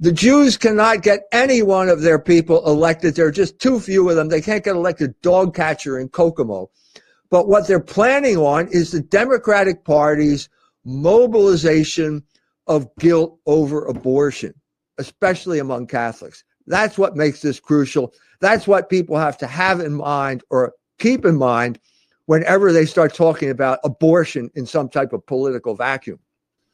The 0.00 0.12
Jews 0.12 0.58
cannot 0.58 1.02
get 1.02 1.22
any 1.32 1.62
one 1.62 1.88
of 1.88 2.02
their 2.02 2.18
people 2.18 2.66
elected. 2.66 3.14
There 3.14 3.26
are 3.26 3.30
just 3.30 3.58
too 3.58 3.80
few 3.80 4.10
of 4.10 4.16
them. 4.16 4.28
They 4.28 4.42
can't 4.42 4.64
get 4.64 4.76
elected 4.76 5.18
dog 5.22 5.54
catcher 5.54 5.98
in 5.98 6.10
Kokomo. 6.10 6.70
But 7.32 7.48
what 7.48 7.66
they're 7.66 7.80
planning 7.80 8.36
on 8.36 8.68
is 8.68 8.90
the 8.90 9.00
Democratic 9.00 9.84
Party's 9.84 10.50
mobilization 10.84 12.22
of 12.66 12.94
guilt 12.98 13.38
over 13.46 13.86
abortion, 13.86 14.52
especially 14.98 15.58
among 15.58 15.86
Catholics. 15.86 16.44
That's 16.66 16.98
what 16.98 17.16
makes 17.16 17.40
this 17.40 17.58
crucial. 17.58 18.12
That's 18.42 18.66
what 18.66 18.90
people 18.90 19.16
have 19.16 19.38
to 19.38 19.46
have 19.46 19.80
in 19.80 19.94
mind 19.94 20.44
or 20.50 20.74
keep 20.98 21.24
in 21.24 21.36
mind 21.36 21.78
whenever 22.26 22.70
they 22.70 22.84
start 22.84 23.14
talking 23.14 23.48
about 23.48 23.78
abortion 23.82 24.50
in 24.54 24.66
some 24.66 24.90
type 24.90 25.14
of 25.14 25.24
political 25.24 25.74
vacuum. 25.74 26.18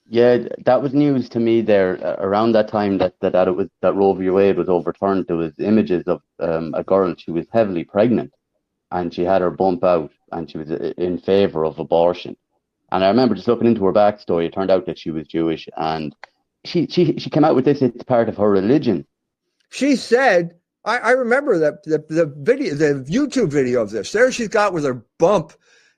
Yeah, 0.08 0.38
that 0.64 0.82
was 0.82 0.92
news 0.92 1.28
to 1.28 1.38
me 1.38 1.60
there 1.60 2.04
uh, 2.04 2.16
around 2.18 2.50
that 2.52 2.66
time 2.66 2.98
that, 2.98 3.14
that, 3.20 3.32
that 3.32 3.46
it 3.46 3.52
was 3.52 3.68
that 3.82 3.94
Roe 3.94 4.14
v. 4.14 4.28
Wade 4.30 4.56
was 4.56 4.68
overturned. 4.68 5.26
There 5.28 5.36
was 5.36 5.52
images 5.58 6.02
of 6.08 6.20
um, 6.40 6.74
a 6.74 6.82
girl. 6.82 7.14
She 7.16 7.30
was 7.30 7.46
heavily 7.52 7.84
pregnant, 7.84 8.32
and 8.90 9.14
she 9.14 9.22
had 9.22 9.40
her 9.42 9.50
bump 9.50 9.84
out, 9.84 10.10
and 10.32 10.50
she 10.50 10.58
was 10.58 10.70
uh, 10.70 10.92
in 10.96 11.18
favor 11.18 11.64
of 11.64 11.78
abortion. 11.78 12.36
And 12.90 13.04
I 13.04 13.08
remember 13.08 13.34
just 13.34 13.48
looking 13.48 13.66
into 13.66 13.84
her 13.84 13.92
backstory. 13.92 14.46
It 14.46 14.52
turned 14.52 14.70
out 14.70 14.86
that 14.86 14.98
she 14.98 15.10
was 15.10 15.26
Jewish, 15.26 15.68
and 15.76 16.14
she 16.64 16.86
she 16.86 17.18
she 17.18 17.30
came 17.30 17.44
out 17.44 17.54
with 17.54 17.64
this. 17.64 17.82
It's 17.82 18.04
part 18.04 18.28
of 18.28 18.36
her 18.36 18.50
religion. 18.50 19.06
She 19.70 19.96
said, 19.96 20.54
"I, 20.84 20.98
I 20.98 21.10
remember 21.10 21.58
that 21.58 21.82
the, 21.84 22.04
the 22.08 22.26
video, 22.38 22.74
the 22.74 23.04
YouTube 23.08 23.50
video 23.50 23.82
of 23.82 23.90
this. 23.90 24.12
There 24.12 24.32
she's 24.32 24.48
got 24.48 24.72
with 24.72 24.84
her 24.84 25.04
bump 25.18 25.52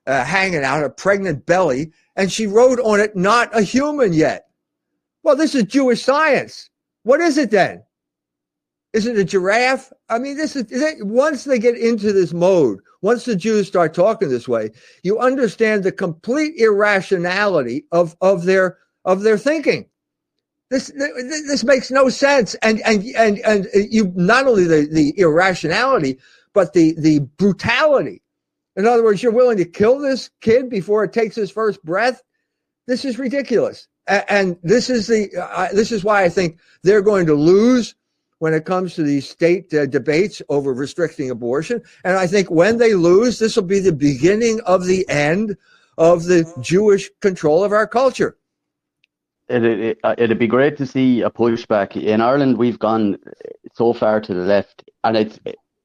uh, 0.06 0.24
hanging 0.24 0.64
out, 0.64 0.84
a 0.84 0.90
pregnant 0.90 1.46
belly, 1.46 1.92
and 2.16 2.32
she 2.32 2.46
wrote 2.46 2.80
on 2.80 2.98
it, 3.00 3.14
"Not 3.14 3.56
a 3.56 3.62
human 3.62 4.12
yet." 4.12 4.46
Well, 5.22 5.36
this 5.36 5.54
is 5.54 5.64
Jewish 5.64 6.02
science. 6.02 6.70
What 7.02 7.20
is 7.20 7.38
it 7.38 7.50
then? 7.50 7.82
Is 8.92 9.06
it 9.06 9.16
a 9.16 9.24
giraffe? 9.24 9.92
I 10.08 10.18
mean, 10.18 10.36
this 10.36 10.56
is 10.56 10.66
once 11.02 11.44
they 11.44 11.58
get 11.58 11.76
into 11.76 12.12
this 12.12 12.32
mode, 12.32 12.80
once 13.02 13.24
the 13.24 13.36
Jews 13.36 13.66
start 13.66 13.94
talking 13.94 14.28
this 14.28 14.48
way, 14.48 14.70
you 15.02 15.18
understand 15.18 15.84
the 15.84 15.92
complete 15.92 16.54
irrationality 16.56 17.86
of 17.92 18.16
of 18.20 18.44
their 18.44 18.78
of 19.04 19.22
their 19.22 19.38
thinking. 19.38 19.86
This 20.70 20.92
this 20.94 21.64
makes 21.64 21.90
no 21.90 22.08
sense, 22.08 22.54
and 22.56 22.80
and 22.82 23.04
and 23.16 23.38
and 23.38 23.66
you 23.74 24.12
not 24.14 24.46
only 24.46 24.64
the 24.64 24.86
the 24.90 25.14
irrationality, 25.16 26.18
but 26.52 26.72
the 26.74 26.94
the 26.98 27.20
brutality. 27.38 28.22
In 28.76 28.86
other 28.86 29.02
words, 29.02 29.22
you're 29.22 29.32
willing 29.32 29.56
to 29.58 29.64
kill 29.64 29.98
this 29.98 30.30
kid 30.40 30.70
before 30.70 31.02
it 31.04 31.12
takes 31.12 31.34
his 31.34 31.50
first 31.50 31.82
breath. 31.84 32.22
This 32.86 33.04
is 33.04 33.18
ridiculous, 33.18 33.88
and, 34.06 34.24
and 34.28 34.56
this 34.62 34.90
is 34.90 35.06
the 35.06 35.30
uh, 35.36 35.68
this 35.72 35.90
is 35.90 36.04
why 36.04 36.22
I 36.22 36.28
think 36.28 36.58
they're 36.82 37.02
going 37.02 37.26
to 37.26 37.34
lose 37.34 37.94
when 38.40 38.54
it 38.54 38.64
comes 38.64 38.94
to 38.94 39.02
these 39.02 39.28
state 39.28 39.72
uh, 39.72 39.86
debates 39.86 40.42
over 40.48 40.72
restricting 40.72 41.30
abortion. 41.30 41.80
And 42.04 42.16
I 42.16 42.26
think 42.26 42.50
when 42.50 42.78
they 42.78 42.94
lose, 42.94 43.38
this 43.38 43.54
will 43.54 43.62
be 43.64 43.80
the 43.80 43.92
beginning 43.92 44.60
of 44.66 44.86
the 44.86 45.08
end 45.08 45.56
of 45.98 46.24
the 46.24 46.50
Jewish 46.60 47.10
control 47.20 47.62
of 47.62 47.72
our 47.72 47.86
culture. 47.86 48.38
It, 49.48 49.64
it, 49.64 49.98
uh, 50.04 50.14
it'd 50.16 50.38
be 50.38 50.46
great 50.46 50.78
to 50.78 50.86
see 50.86 51.20
a 51.20 51.30
pushback. 51.30 52.02
In 52.02 52.20
Ireland, 52.20 52.56
we've 52.56 52.78
gone 52.78 53.18
so 53.74 53.92
far 53.92 54.20
to 54.22 54.32
the 54.32 54.44
left, 54.44 54.84
and 55.04 55.16
it's 55.16 55.38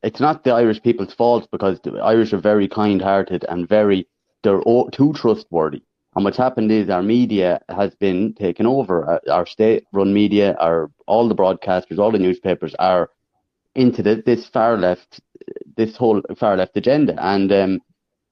it's 0.03 0.19
not 0.19 0.43
the 0.43 0.51
Irish 0.51 0.81
people's 0.81 1.13
fault 1.13 1.50
because 1.51 1.79
the 1.81 1.93
Irish 1.97 2.31
are 2.31 2.38
very 2.38 2.67
kind-hearted 2.67 3.43
and 3.50 3.67
very 3.67 4.07
they're 4.43 4.62
too 4.91 5.12
trustworthy. 5.13 5.81
And 6.15 6.24
what's 6.24 6.38
happened 6.38 6.72
is 6.72 6.89
our 6.89 7.03
media 7.03 7.60
has 7.69 7.93
been 7.95 8.34
taken 8.34 8.65
over. 8.65 9.05
Our, 9.05 9.22
our 9.29 9.45
state-run 9.45 10.13
media, 10.13 10.55
our 10.60 10.89
all 11.07 11.27
the 11.27 11.36
broadcasters, 11.36 12.00
all 12.00 12.12
the 12.12 12.19
newspapers 12.19 12.74
are 12.79 13.10
into 13.75 14.01
the, 14.01 14.24
this 14.25 14.48
far 14.48 14.77
left, 14.77 15.19
this 15.75 15.98
whole 15.98 16.22
far 16.38 16.55
left 16.55 16.77
agenda, 16.77 17.15
and 17.19 17.51
um, 17.51 17.81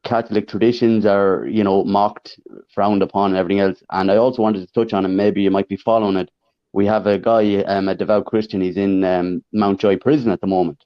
Catholic 0.05 0.47
traditions 0.47 1.05
are, 1.05 1.45
you 1.45 1.63
know, 1.63 1.83
mocked, 1.83 2.39
frowned 2.73 3.01
upon, 3.01 3.31
and 3.31 3.37
everything 3.37 3.59
else. 3.59 3.83
And 3.91 4.09
I 4.09 4.17
also 4.17 4.41
wanted 4.41 4.65
to 4.65 4.73
touch 4.73 4.93
on, 4.93 5.05
and 5.05 5.17
maybe 5.17 5.41
you 5.41 5.51
might 5.51 5.67
be 5.67 5.77
following 5.77 6.15
it. 6.15 6.29
We 6.71 6.85
have 6.85 7.05
a 7.05 7.19
guy, 7.19 7.57
um, 7.63 7.89
a 7.89 7.95
devout 7.95 8.25
Christian. 8.25 8.61
He's 8.61 8.77
in 8.77 9.03
um, 9.03 9.43
Mountjoy 9.51 9.97
prison 9.99 10.31
at 10.31 10.41
the 10.41 10.47
moment 10.47 10.83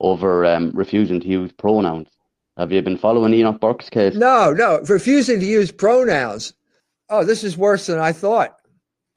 over 0.00 0.44
um, 0.44 0.70
refusing 0.74 1.20
to 1.20 1.28
use 1.28 1.52
pronouns. 1.52 2.08
Have 2.56 2.70
you 2.70 2.80
been 2.82 2.98
following 2.98 3.34
Enoch 3.34 3.60
Burke's 3.60 3.90
case? 3.90 4.14
No, 4.14 4.52
no, 4.52 4.80
refusing 4.88 5.40
to 5.40 5.46
use 5.46 5.72
pronouns. 5.72 6.54
Oh, 7.10 7.24
this 7.24 7.42
is 7.42 7.56
worse 7.56 7.86
than 7.86 7.98
I 7.98 8.12
thought. 8.12 8.56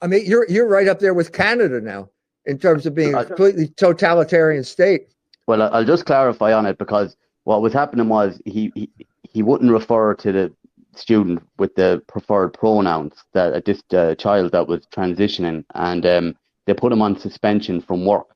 I 0.02 0.06
mean, 0.08 0.26
you're 0.26 0.46
you're 0.48 0.68
right 0.68 0.88
up 0.88 0.98
there 0.98 1.14
with 1.14 1.32
Canada 1.32 1.80
now 1.80 2.08
in 2.46 2.58
terms 2.58 2.86
of 2.86 2.94
being 2.94 3.14
a 3.14 3.24
completely 3.24 3.68
totalitarian 3.68 4.64
state. 4.64 5.08
Well, 5.46 5.62
I'll 5.62 5.84
just 5.84 6.04
clarify 6.04 6.52
on 6.52 6.66
it 6.66 6.78
because 6.78 7.16
what 7.44 7.62
was 7.62 7.72
happening 7.72 8.08
was 8.08 8.40
he 8.44 8.72
he, 8.74 8.90
he 9.22 9.42
wouldn't 9.42 9.70
refer 9.70 10.14
to 10.14 10.32
the 10.32 10.52
student 10.96 11.42
with 11.58 11.74
the 11.76 12.02
preferred 12.08 12.52
pronouns 12.52 13.14
that 13.32 13.64
this 13.64 13.82
uh, 13.92 14.14
child 14.16 14.52
that 14.52 14.66
was 14.66 14.84
transitioning, 14.86 15.64
and 15.74 16.04
um, 16.06 16.36
they 16.66 16.74
put 16.74 16.92
him 16.92 17.02
on 17.02 17.18
suspension 17.18 17.80
from 17.80 18.04
work 18.04 18.26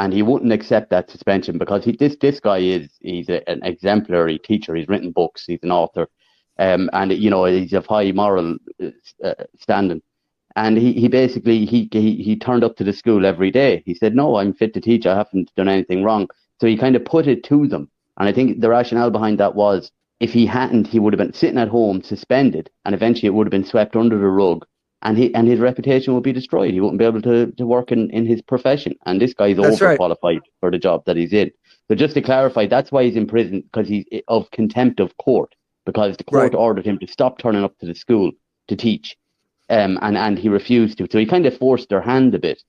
and 0.00 0.14
he 0.14 0.22
wouldn't 0.22 0.52
accept 0.52 0.88
that 0.88 1.10
suspension 1.10 1.58
because 1.58 1.84
he, 1.84 1.92
this 1.92 2.16
this 2.22 2.40
guy 2.40 2.56
is 2.56 2.88
he's 3.00 3.28
a, 3.28 3.46
an 3.48 3.60
exemplary 3.62 4.38
teacher. 4.38 4.74
He's 4.74 4.88
written 4.88 5.12
books. 5.12 5.44
He's 5.46 5.62
an 5.62 5.70
author, 5.70 6.08
um, 6.58 6.88
and 6.94 7.12
you 7.12 7.28
know 7.28 7.44
he's 7.44 7.74
of 7.74 7.84
high 7.84 8.10
moral 8.12 8.56
uh, 9.22 9.34
standing. 9.58 10.00
And 10.56 10.78
he, 10.78 10.94
he 10.94 11.08
basically 11.08 11.66
he, 11.66 11.86
he 11.92 12.22
he 12.22 12.34
turned 12.34 12.64
up 12.64 12.76
to 12.76 12.84
the 12.84 12.94
school 12.94 13.26
every 13.26 13.50
day. 13.50 13.82
He 13.84 13.94
said, 13.94 14.16
"No, 14.16 14.36
I'm 14.36 14.54
fit 14.54 14.72
to 14.74 14.80
teach. 14.80 15.04
I 15.04 15.16
haven't 15.16 15.54
done 15.54 15.68
anything 15.68 16.02
wrong." 16.02 16.28
So 16.62 16.66
he 16.66 16.78
kind 16.78 16.96
of 16.96 17.04
put 17.04 17.26
it 17.26 17.44
to 17.44 17.66
them, 17.66 17.90
and 18.16 18.26
I 18.26 18.32
think 18.32 18.60
the 18.60 18.70
rationale 18.70 19.10
behind 19.10 19.38
that 19.38 19.54
was 19.54 19.92
if 20.18 20.32
he 20.32 20.46
hadn't, 20.46 20.86
he 20.86 20.98
would 20.98 21.12
have 21.12 21.18
been 21.18 21.34
sitting 21.34 21.58
at 21.58 21.68
home 21.68 22.02
suspended, 22.02 22.70
and 22.86 22.94
eventually 22.94 23.26
it 23.26 23.34
would 23.34 23.46
have 23.46 23.58
been 23.58 23.70
swept 23.72 23.96
under 23.96 24.18
the 24.18 24.28
rug 24.28 24.64
and 25.02 25.16
he 25.16 25.34
and 25.34 25.48
his 25.48 25.60
reputation 25.60 26.12
will 26.12 26.20
be 26.20 26.32
destroyed. 26.32 26.72
He 26.72 26.80
won't 26.80 26.98
be 26.98 27.04
able 27.04 27.22
to, 27.22 27.50
to 27.52 27.66
work 27.66 27.90
in, 27.90 28.10
in 28.10 28.26
his 28.26 28.42
profession. 28.42 28.94
And 29.06 29.20
this 29.20 29.34
guy's 29.34 29.56
that's 29.56 29.78
overqualified 29.78 30.22
right. 30.22 30.42
for 30.60 30.70
the 30.70 30.78
job 30.78 31.04
that 31.06 31.16
he's 31.16 31.32
in. 31.32 31.50
So 31.88 31.94
just 31.94 32.14
to 32.14 32.22
clarify, 32.22 32.66
that's 32.66 32.92
why 32.92 33.04
he's 33.04 33.16
in 33.16 33.26
prison 33.26 33.62
because 33.62 33.88
he's 33.88 34.04
of 34.28 34.50
contempt 34.50 35.00
of 35.00 35.16
court 35.16 35.54
because 35.86 36.16
the 36.16 36.24
court 36.24 36.52
right. 36.52 36.54
ordered 36.54 36.86
him 36.86 36.98
to 36.98 37.06
stop 37.06 37.38
turning 37.38 37.64
up 37.64 37.78
to 37.78 37.86
the 37.86 37.94
school 37.94 38.30
to 38.68 38.76
teach, 38.76 39.16
um, 39.70 39.98
and 40.02 40.16
and 40.16 40.38
he 40.38 40.48
refused 40.48 40.98
to. 40.98 41.08
So 41.10 41.18
he 41.18 41.26
kind 41.26 41.46
of 41.46 41.56
forced 41.56 41.88
their 41.88 42.02
hand 42.02 42.34
a 42.34 42.38
bit. 42.38 42.62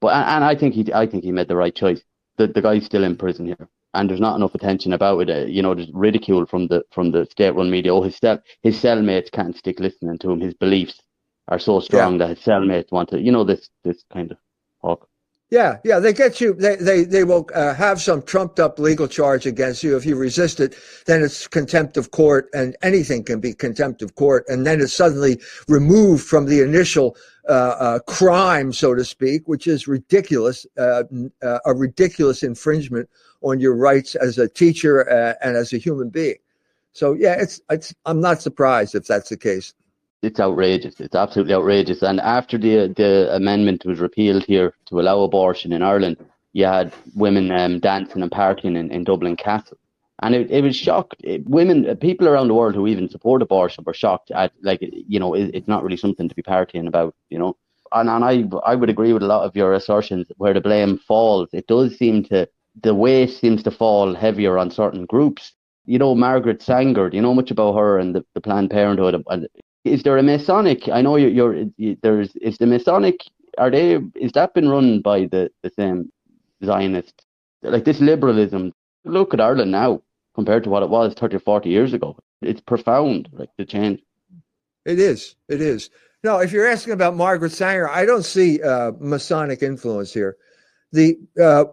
But 0.00 0.14
and, 0.14 0.24
and 0.24 0.44
I 0.44 0.54
think 0.54 0.74
he 0.74 0.92
I 0.92 1.06
think 1.06 1.24
he 1.24 1.32
made 1.32 1.48
the 1.48 1.56
right 1.56 1.74
choice. 1.74 2.00
The 2.38 2.46
the 2.46 2.62
guy's 2.62 2.86
still 2.86 3.04
in 3.04 3.16
prison 3.16 3.46
here. 3.46 3.68
And 3.96 4.10
there's 4.10 4.20
not 4.20 4.34
enough 4.34 4.56
attention 4.56 4.92
about 4.92 5.20
it. 5.20 5.30
Uh, 5.30 5.46
you 5.46 5.62
know, 5.62 5.72
there's 5.72 5.88
ridicule 5.92 6.46
from 6.46 6.66
the 6.66 6.82
from 6.90 7.12
the 7.12 7.28
state-run 7.30 7.70
media. 7.70 7.94
Oh, 7.94 8.02
his 8.02 8.16
cell 8.16 8.40
his 8.60 8.82
cellmates 8.82 9.30
can't 9.30 9.56
stick 9.56 9.78
listening 9.78 10.18
to 10.18 10.32
him. 10.32 10.40
His 10.40 10.54
beliefs 10.54 11.00
are 11.48 11.58
so 11.58 11.80
strong 11.80 12.18
yeah. 12.18 12.28
that 12.28 12.38
cellmates 12.38 12.90
want 12.90 13.10
to, 13.10 13.20
you 13.20 13.32
know, 13.32 13.44
this 13.44 13.68
this 13.82 14.04
kind 14.12 14.30
of 14.30 14.38
talk. 14.80 15.08
Yeah, 15.50 15.76
yeah, 15.84 16.00
they 16.00 16.12
get 16.12 16.40
you. 16.40 16.54
They 16.54 16.76
they 16.76 17.04
they 17.04 17.22
will 17.22 17.48
uh, 17.54 17.74
have 17.74 18.00
some 18.00 18.22
trumped 18.22 18.58
up 18.58 18.78
legal 18.78 19.06
charge 19.06 19.46
against 19.46 19.82
you 19.82 19.96
if 19.96 20.06
you 20.06 20.16
resist 20.16 20.58
it. 20.58 20.74
Then 21.06 21.22
it's 21.22 21.46
contempt 21.46 21.96
of 21.96 22.10
court, 22.10 22.48
and 22.54 22.76
anything 22.82 23.24
can 23.24 23.40
be 23.40 23.52
contempt 23.52 24.02
of 24.02 24.14
court, 24.14 24.44
and 24.48 24.66
then 24.66 24.80
it's 24.80 24.94
suddenly 24.94 25.40
removed 25.68 26.24
from 26.24 26.46
the 26.46 26.60
initial 26.62 27.16
uh, 27.48 27.76
uh, 27.78 27.98
crime, 28.00 28.72
so 28.72 28.94
to 28.94 29.04
speak, 29.04 29.46
which 29.46 29.66
is 29.66 29.86
ridiculous, 29.86 30.66
uh, 30.78 31.04
uh, 31.42 31.58
a 31.66 31.74
ridiculous 31.74 32.42
infringement 32.42 33.08
on 33.42 33.60
your 33.60 33.76
rights 33.76 34.14
as 34.14 34.38
a 34.38 34.48
teacher 34.48 35.08
uh, 35.10 35.34
and 35.42 35.56
as 35.56 35.72
a 35.74 35.78
human 35.78 36.08
being. 36.08 36.38
So 36.94 37.12
yeah, 37.12 37.36
it's 37.38 37.60
it's. 37.70 37.94
I'm 38.06 38.20
not 38.20 38.40
surprised 38.40 38.94
if 38.94 39.06
that's 39.06 39.28
the 39.28 39.36
case 39.36 39.74
it's 40.24 40.40
outrageous. 40.40 41.00
It's 41.00 41.14
absolutely 41.14 41.54
outrageous. 41.54 42.02
And 42.02 42.20
after 42.20 42.58
the 42.58 42.92
the 42.96 43.34
amendment 43.34 43.84
was 43.84 44.00
repealed 44.00 44.44
here 44.44 44.74
to 44.86 45.00
allow 45.00 45.20
abortion 45.20 45.72
in 45.72 45.82
Ireland, 45.82 46.16
you 46.52 46.64
had 46.64 46.92
women 47.14 47.50
um, 47.50 47.80
dancing 47.80 48.22
and 48.22 48.30
partying 48.30 48.76
in, 48.76 48.90
in 48.90 49.04
Dublin 49.04 49.36
Castle. 49.36 49.78
And 50.22 50.34
it, 50.34 50.50
it 50.50 50.62
was 50.62 50.76
shocked. 50.76 51.16
It, 51.24 51.46
women, 51.46 51.96
people 51.96 52.28
around 52.28 52.48
the 52.48 52.54
world 52.54 52.76
who 52.76 52.86
even 52.86 53.08
support 53.08 53.42
abortion 53.42 53.82
were 53.84 53.92
shocked 53.92 54.30
at, 54.30 54.52
like, 54.62 54.78
you 54.80 55.18
know, 55.18 55.34
it, 55.34 55.50
it's 55.52 55.68
not 55.68 55.82
really 55.82 55.96
something 55.96 56.28
to 56.28 56.34
be 56.34 56.42
partying 56.42 56.86
about, 56.86 57.14
you 57.30 57.38
know. 57.38 57.56
And, 57.92 58.08
and 58.08 58.24
I, 58.24 58.44
I 58.64 58.76
would 58.76 58.88
agree 58.90 59.12
with 59.12 59.24
a 59.24 59.26
lot 59.26 59.44
of 59.44 59.56
your 59.56 59.72
assertions 59.74 60.28
where 60.36 60.54
the 60.54 60.60
blame 60.60 60.98
falls. 60.98 61.48
It 61.52 61.66
does 61.66 61.98
seem 61.98 62.22
to, 62.26 62.48
the 62.80 62.94
weight 62.94 63.30
seems 63.30 63.64
to 63.64 63.72
fall 63.72 64.14
heavier 64.14 64.56
on 64.56 64.70
certain 64.70 65.04
groups. 65.06 65.52
You 65.84 65.98
know, 65.98 66.14
Margaret 66.14 66.62
Sanger, 66.62 67.10
do 67.10 67.16
you 67.16 67.22
know 67.22 67.34
much 67.34 67.50
about 67.50 67.76
her 67.76 67.98
and 67.98 68.14
the, 68.14 68.24
the 68.34 68.40
Planned 68.40 68.70
Parenthood? 68.70 69.22
And 69.28 69.48
is 69.84 70.02
there 70.02 70.16
a 70.16 70.22
Masonic? 70.22 70.88
I 70.88 71.02
know 71.02 71.16
you're, 71.16 71.30
you're 71.30 71.66
you, 71.76 71.96
there's 72.02 72.34
is 72.36 72.58
the 72.58 72.66
Masonic. 72.66 73.20
Are 73.58 73.70
they? 73.70 74.00
Is 74.14 74.32
that 74.32 74.54
been 74.54 74.68
run 74.68 75.00
by 75.00 75.26
the 75.26 75.50
the 75.62 75.70
same 75.70 76.10
Zionist? 76.64 77.24
Like 77.62 77.84
this 77.84 78.00
liberalism. 78.00 78.72
Look 79.04 79.34
at 79.34 79.40
Ireland 79.40 79.70
now 79.70 80.02
compared 80.34 80.64
to 80.64 80.70
what 80.70 80.82
it 80.82 80.88
was 80.88 81.14
30 81.14 81.36
or 81.36 81.40
40 81.40 81.68
years 81.68 81.92
ago. 81.92 82.16
It's 82.40 82.60
profound, 82.60 83.28
like 83.32 83.50
the 83.58 83.66
change. 83.66 84.00
It 84.86 84.98
is. 84.98 85.36
It 85.48 85.60
is. 85.60 85.90
No, 86.24 86.38
if 86.38 86.52
you're 86.52 86.66
asking 86.66 86.94
about 86.94 87.14
Margaret 87.14 87.52
Sanger, 87.52 87.88
I 87.88 88.06
don't 88.06 88.24
see 88.24 88.62
uh, 88.62 88.92
Masonic 88.98 89.62
influence 89.62 90.12
here. 90.12 90.36
The 90.92 91.18
uh, 91.40 91.66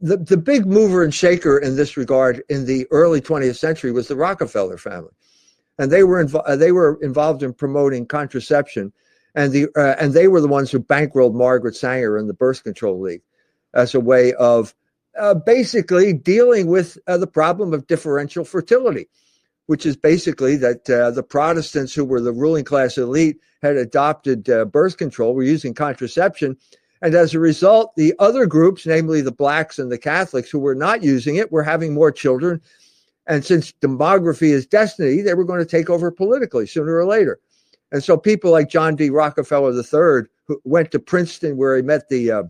the 0.00 0.16
the 0.16 0.36
big 0.36 0.66
mover 0.66 1.04
and 1.04 1.14
shaker 1.14 1.58
in 1.58 1.76
this 1.76 1.96
regard 1.96 2.42
in 2.48 2.66
the 2.66 2.86
early 2.90 3.20
20th 3.20 3.56
century 3.56 3.92
was 3.92 4.08
the 4.08 4.16
Rockefeller 4.16 4.78
family 4.78 5.12
and 5.78 5.90
they 5.90 6.04
were 6.04 6.24
invo- 6.24 6.42
uh, 6.46 6.56
they 6.56 6.72
were 6.72 6.98
involved 7.02 7.42
in 7.42 7.52
promoting 7.52 8.06
contraception 8.06 8.92
and 9.34 9.52
the 9.52 9.68
uh, 9.76 9.94
and 9.98 10.12
they 10.12 10.28
were 10.28 10.40
the 10.40 10.48
ones 10.48 10.70
who 10.70 10.80
bankrolled 10.80 11.34
Margaret 11.34 11.76
Sanger 11.76 12.16
and 12.16 12.28
the 12.28 12.34
Birth 12.34 12.64
Control 12.64 13.00
League 13.00 13.22
as 13.74 13.94
a 13.94 14.00
way 14.00 14.34
of 14.34 14.74
uh, 15.18 15.34
basically 15.34 16.12
dealing 16.12 16.66
with 16.66 16.98
uh, 17.06 17.16
the 17.16 17.26
problem 17.26 17.72
of 17.72 17.86
differential 17.86 18.44
fertility, 18.44 19.08
which 19.66 19.86
is 19.86 19.96
basically 19.96 20.56
that 20.56 20.88
uh, 20.88 21.10
the 21.10 21.22
Protestants, 21.22 21.94
who 21.94 22.04
were 22.04 22.20
the 22.20 22.32
ruling 22.32 22.64
class 22.64 22.98
elite, 22.98 23.38
had 23.62 23.76
adopted 23.76 24.48
uh, 24.50 24.64
birth 24.64 24.96
control, 24.96 25.34
were 25.34 25.42
using 25.42 25.74
contraception. 25.74 26.56
And 27.00 27.14
as 27.14 27.34
a 27.34 27.40
result, 27.40 27.96
the 27.96 28.14
other 28.18 28.46
groups, 28.46 28.86
namely 28.86 29.22
the 29.22 29.32
blacks 29.32 29.78
and 29.78 29.90
the 29.90 29.98
Catholics 29.98 30.50
who 30.50 30.60
were 30.60 30.74
not 30.74 31.02
using 31.02 31.36
it, 31.36 31.50
were 31.50 31.64
having 31.64 31.94
more 31.94 32.12
children. 32.12 32.60
And 33.26 33.44
since 33.44 33.72
demography 33.80 34.50
is 34.50 34.66
destiny, 34.66 35.20
they 35.20 35.34
were 35.34 35.44
going 35.44 35.60
to 35.60 35.66
take 35.66 35.88
over 35.88 36.10
politically 36.10 36.66
sooner 36.66 36.96
or 36.96 37.06
later. 37.06 37.38
And 37.92 38.02
so 38.02 38.16
people 38.16 38.50
like 38.50 38.68
John 38.68 38.96
D. 38.96 39.10
Rockefeller 39.10 39.72
III, 39.72 40.28
who 40.46 40.60
went 40.64 40.90
to 40.92 40.98
Princeton, 40.98 41.56
where 41.56 41.76
he 41.76 41.82
met 41.82 42.08
the 42.08 42.30
uh, 42.30 42.42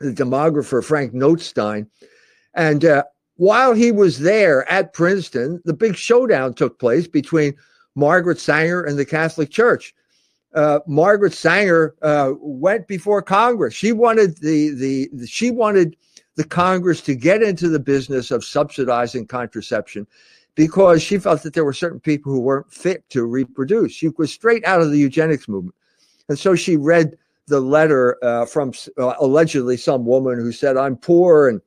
the 0.00 0.12
demographer 0.12 0.84
Frank 0.84 1.12
Notestein. 1.12 1.88
And 2.54 2.84
uh, 2.84 3.04
while 3.36 3.74
he 3.74 3.92
was 3.92 4.20
there 4.20 4.70
at 4.70 4.92
Princeton, 4.92 5.60
the 5.64 5.74
big 5.74 5.96
showdown 5.96 6.54
took 6.54 6.78
place 6.78 7.06
between 7.06 7.54
Margaret 7.94 8.38
Sanger 8.38 8.82
and 8.82 8.98
the 8.98 9.04
Catholic 9.04 9.50
Church. 9.50 9.94
Uh, 10.54 10.80
Margaret 10.86 11.34
Sanger 11.34 11.94
uh, 12.02 12.32
went 12.38 12.86
before 12.86 13.20
Congress. 13.20 13.74
She 13.74 13.92
wanted 13.92 14.38
the, 14.38 14.70
the, 14.70 15.08
the 15.12 15.26
she 15.26 15.50
wanted 15.50 15.96
the 16.36 16.44
Congress 16.44 17.00
to 17.02 17.14
get 17.14 17.42
into 17.42 17.68
the 17.68 17.80
business 17.80 18.30
of 18.30 18.44
subsidizing 18.44 19.26
contraception 19.26 20.06
because 20.54 21.02
she 21.02 21.18
felt 21.18 21.42
that 21.42 21.54
there 21.54 21.64
were 21.64 21.72
certain 21.72 22.00
people 22.00 22.32
who 22.32 22.40
weren't 22.40 22.72
fit 22.72 23.08
to 23.10 23.24
reproduce. 23.24 23.92
She 23.92 24.08
was 24.16 24.32
straight 24.32 24.64
out 24.64 24.80
of 24.80 24.90
the 24.90 24.98
eugenics 24.98 25.48
movement, 25.48 25.74
and 26.28 26.38
so 26.38 26.54
she 26.54 26.76
read 26.76 27.16
the 27.46 27.60
letter 27.60 28.18
uh, 28.22 28.46
from 28.46 28.72
uh, 28.98 29.14
allegedly 29.20 29.76
some 29.76 30.04
woman 30.04 30.38
who 30.38 30.52
said, 30.52 30.76
I'm 30.76 30.96
poor 30.96 31.48
and 31.48 31.60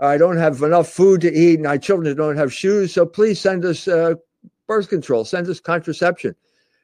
I 0.00 0.16
don't 0.16 0.38
have 0.38 0.62
enough 0.62 0.88
food 0.88 1.20
to 1.20 1.32
eat, 1.32 1.54
and 1.54 1.64
my 1.64 1.78
children 1.78 2.16
don't 2.16 2.36
have 2.36 2.52
shoes. 2.52 2.92
So 2.92 3.06
please 3.06 3.40
send 3.40 3.64
us 3.64 3.86
uh, 3.86 4.14
birth 4.66 4.88
control, 4.88 5.24
send 5.24 5.48
us 5.48 5.60
contraception. 5.60 6.34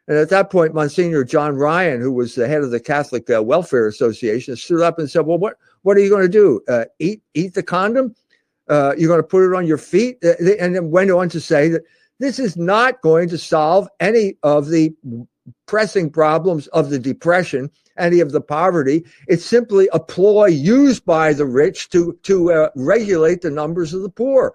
And 0.07 0.17
at 0.17 0.31
that 0.31 0.51
point, 0.51 0.75
Monsignor 0.75 1.25
John 1.25 1.57
Ryan, 1.57 2.01
who 2.01 2.13
was 2.13 2.35
the 2.35 2.47
head 2.47 2.63
of 2.63 2.71
the 2.71 2.81
Catholic 2.81 3.29
uh, 3.29 3.43
Welfare 3.43 3.89
Association, 3.89 4.57
stood 4.57 4.83
up 4.83 4.99
and 4.99 5.11
said, 5.11 5.27
"Well, 5.27 5.39
what 5.39 5.57
what 5.83 5.97
are 5.97 6.01
you 6.01 6.11
going 6.11 6.23
to 6.23 6.29
do? 6.29 6.61
Uh, 6.69 6.85
eat 6.99 7.23
eat 7.35 7.55
the 7.55 7.63
condom? 7.63 8.15
Uh, 8.69 8.95
you're 8.99 9.09
going 9.09 9.23
to 9.23 9.27
put 9.27 9.49
it 9.49 9.57
on 9.57 9.67
your 9.67 9.79
feet?" 9.79 10.23
and 10.23 10.75
then 10.75 10.91
went 10.91 11.11
on 11.11 11.29
to 11.31 11.41
say 11.41 11.69
that 11.69 11.83
this 12.19 12.39
is 12.39 12.57
not 12.57 13.01
going 13.01 13.29
to 13.29 13.39
solve 13.39 13.89
any 14.01 14.37
of 14.43 14.69
the 14.69 14.93
pressing 15.67 16.11
problems 16.11 16.67
of 16.69 16.91
the 16.91 16.99
depression, 16.99 17.71
any 17.97 18.21
of 18.21 18.33
the 18.33 18.41
poverty. 18.41 19.05
It's 19.29 19.45
simply 19.45 19.89
a 19.93 20.01
ploy 20.01 20.47
used 20.47 21.05
by 21.05 21.33
the 21.33 21.47
rich 21.47 21.91
to 21.91 22.19
to 22.25 22.53
uh, 22.53 22.71
regulate 22.75 23.43
the 23.43 23.51
numbers 23.51 23.95
of 23.95 24.03
the 24.03 24.11
poor. 24.11 24.55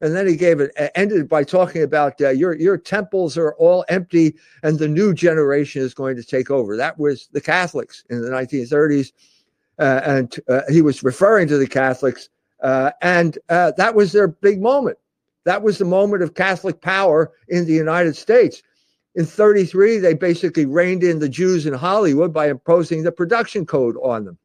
And 0.00 0.14
then 0.14 0.26
he 0.26 0.36
gave 0.36 0.60
it 0.60 0.70
ended 0.94 1.28
by 1.28 1.44
talking 1.44 1.82
about 1.82 2.20
uh, 2.20 2.30
your 2.30 2.54
your 2.56 2.76
temples 2.76 3.38
are 3.38 3.54
all 3.54 3.84
empty, 3.88 4.34
and 4.62 4.78
the 4.78 4.88
new 4.88 5.14
generation 5.14 5.82
is 5.82 5.94
going 5.94 6.16
to 6.16 6.24
take 6.24 6.50
over. 6.50 6.76
That 6.76 6.98
was 6.98 7.28
the 7.32 7.40
Catholics 7.40 8.04
in 8.10 8.20
the 8.20 8.28
1930s, 8.28 9.08
uh, 9.08 9.12
and 9.78 10.36
uh, 10.48 10.62
he 10.70 10.82
was 10.82 11.02
referring 11.02 11.48
to 11.48 11.58
the 11.58 11.66
Catholics, 11.66 12.28
uh, 12.62 12.92
and 13.02 13.38
uh, 13.48 13.72
that 13.76 13.94
was 13.94 14.12
their 14.12 14.28
big 14.28 14.60
moment. 14.60 14.98
That 15.44 15.62
was 15.62 15.78
the 15.78 15.84
moment 15.84 16.22
of 16.22 16.34
Catholic 16.34 16.80
power 16.80 17.32
in 17.48 17.66
the 17.66 17.74
United 17.74 18.16
States 18.16 18.62
in 19.14 19.26
33, 19.26 19.98
they 19.98 20.14
basically 20.14 20.66
reined 20.66 21.04
in 21.04 21.20
the 21.20 21.28
Jews 21.28 21.66
in 21.66 21.74
Hollywood 21.74 22.32
by 22.32 22.48
imposing 22.48 23.02
the 23.02 23.12
production 23.12 23.64
code 23.64 23.96
on 24.02 24.24
them. 24.24 24.38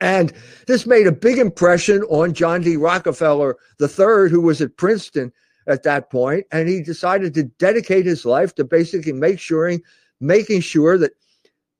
And 0.00 0.32
this 0.66 0.86
made 0.86 1.06
a 1.06 1.12
big 1.12 1.38
impression 1.38 2.02
on 2.04 2.34
John 2.34 2.60
D. 2.60 2.76
Rockefeller 2.76 3.56
III, 3.80 4.30
who 4.30 4.42
was 4.42 4.60
at 4.60 4.76
Princeton 4.76 5.32
at 5.66 5.84
that 5.84 6.10
point, 6.10 6.44
and 6.52 6.68
he 6.68 6.82
decided 6.82 7.32
to 7.34 7.44
dedicate 7.44 8.04
his 8.04 8.26
life 8.26 8.54
to 8.56 8.64
basically 8.64 9.12
make 9.12 9.38
sure, 9.38 9.72
making 10.20 10.60
sure 10.60 10.98
that 10.98 11.12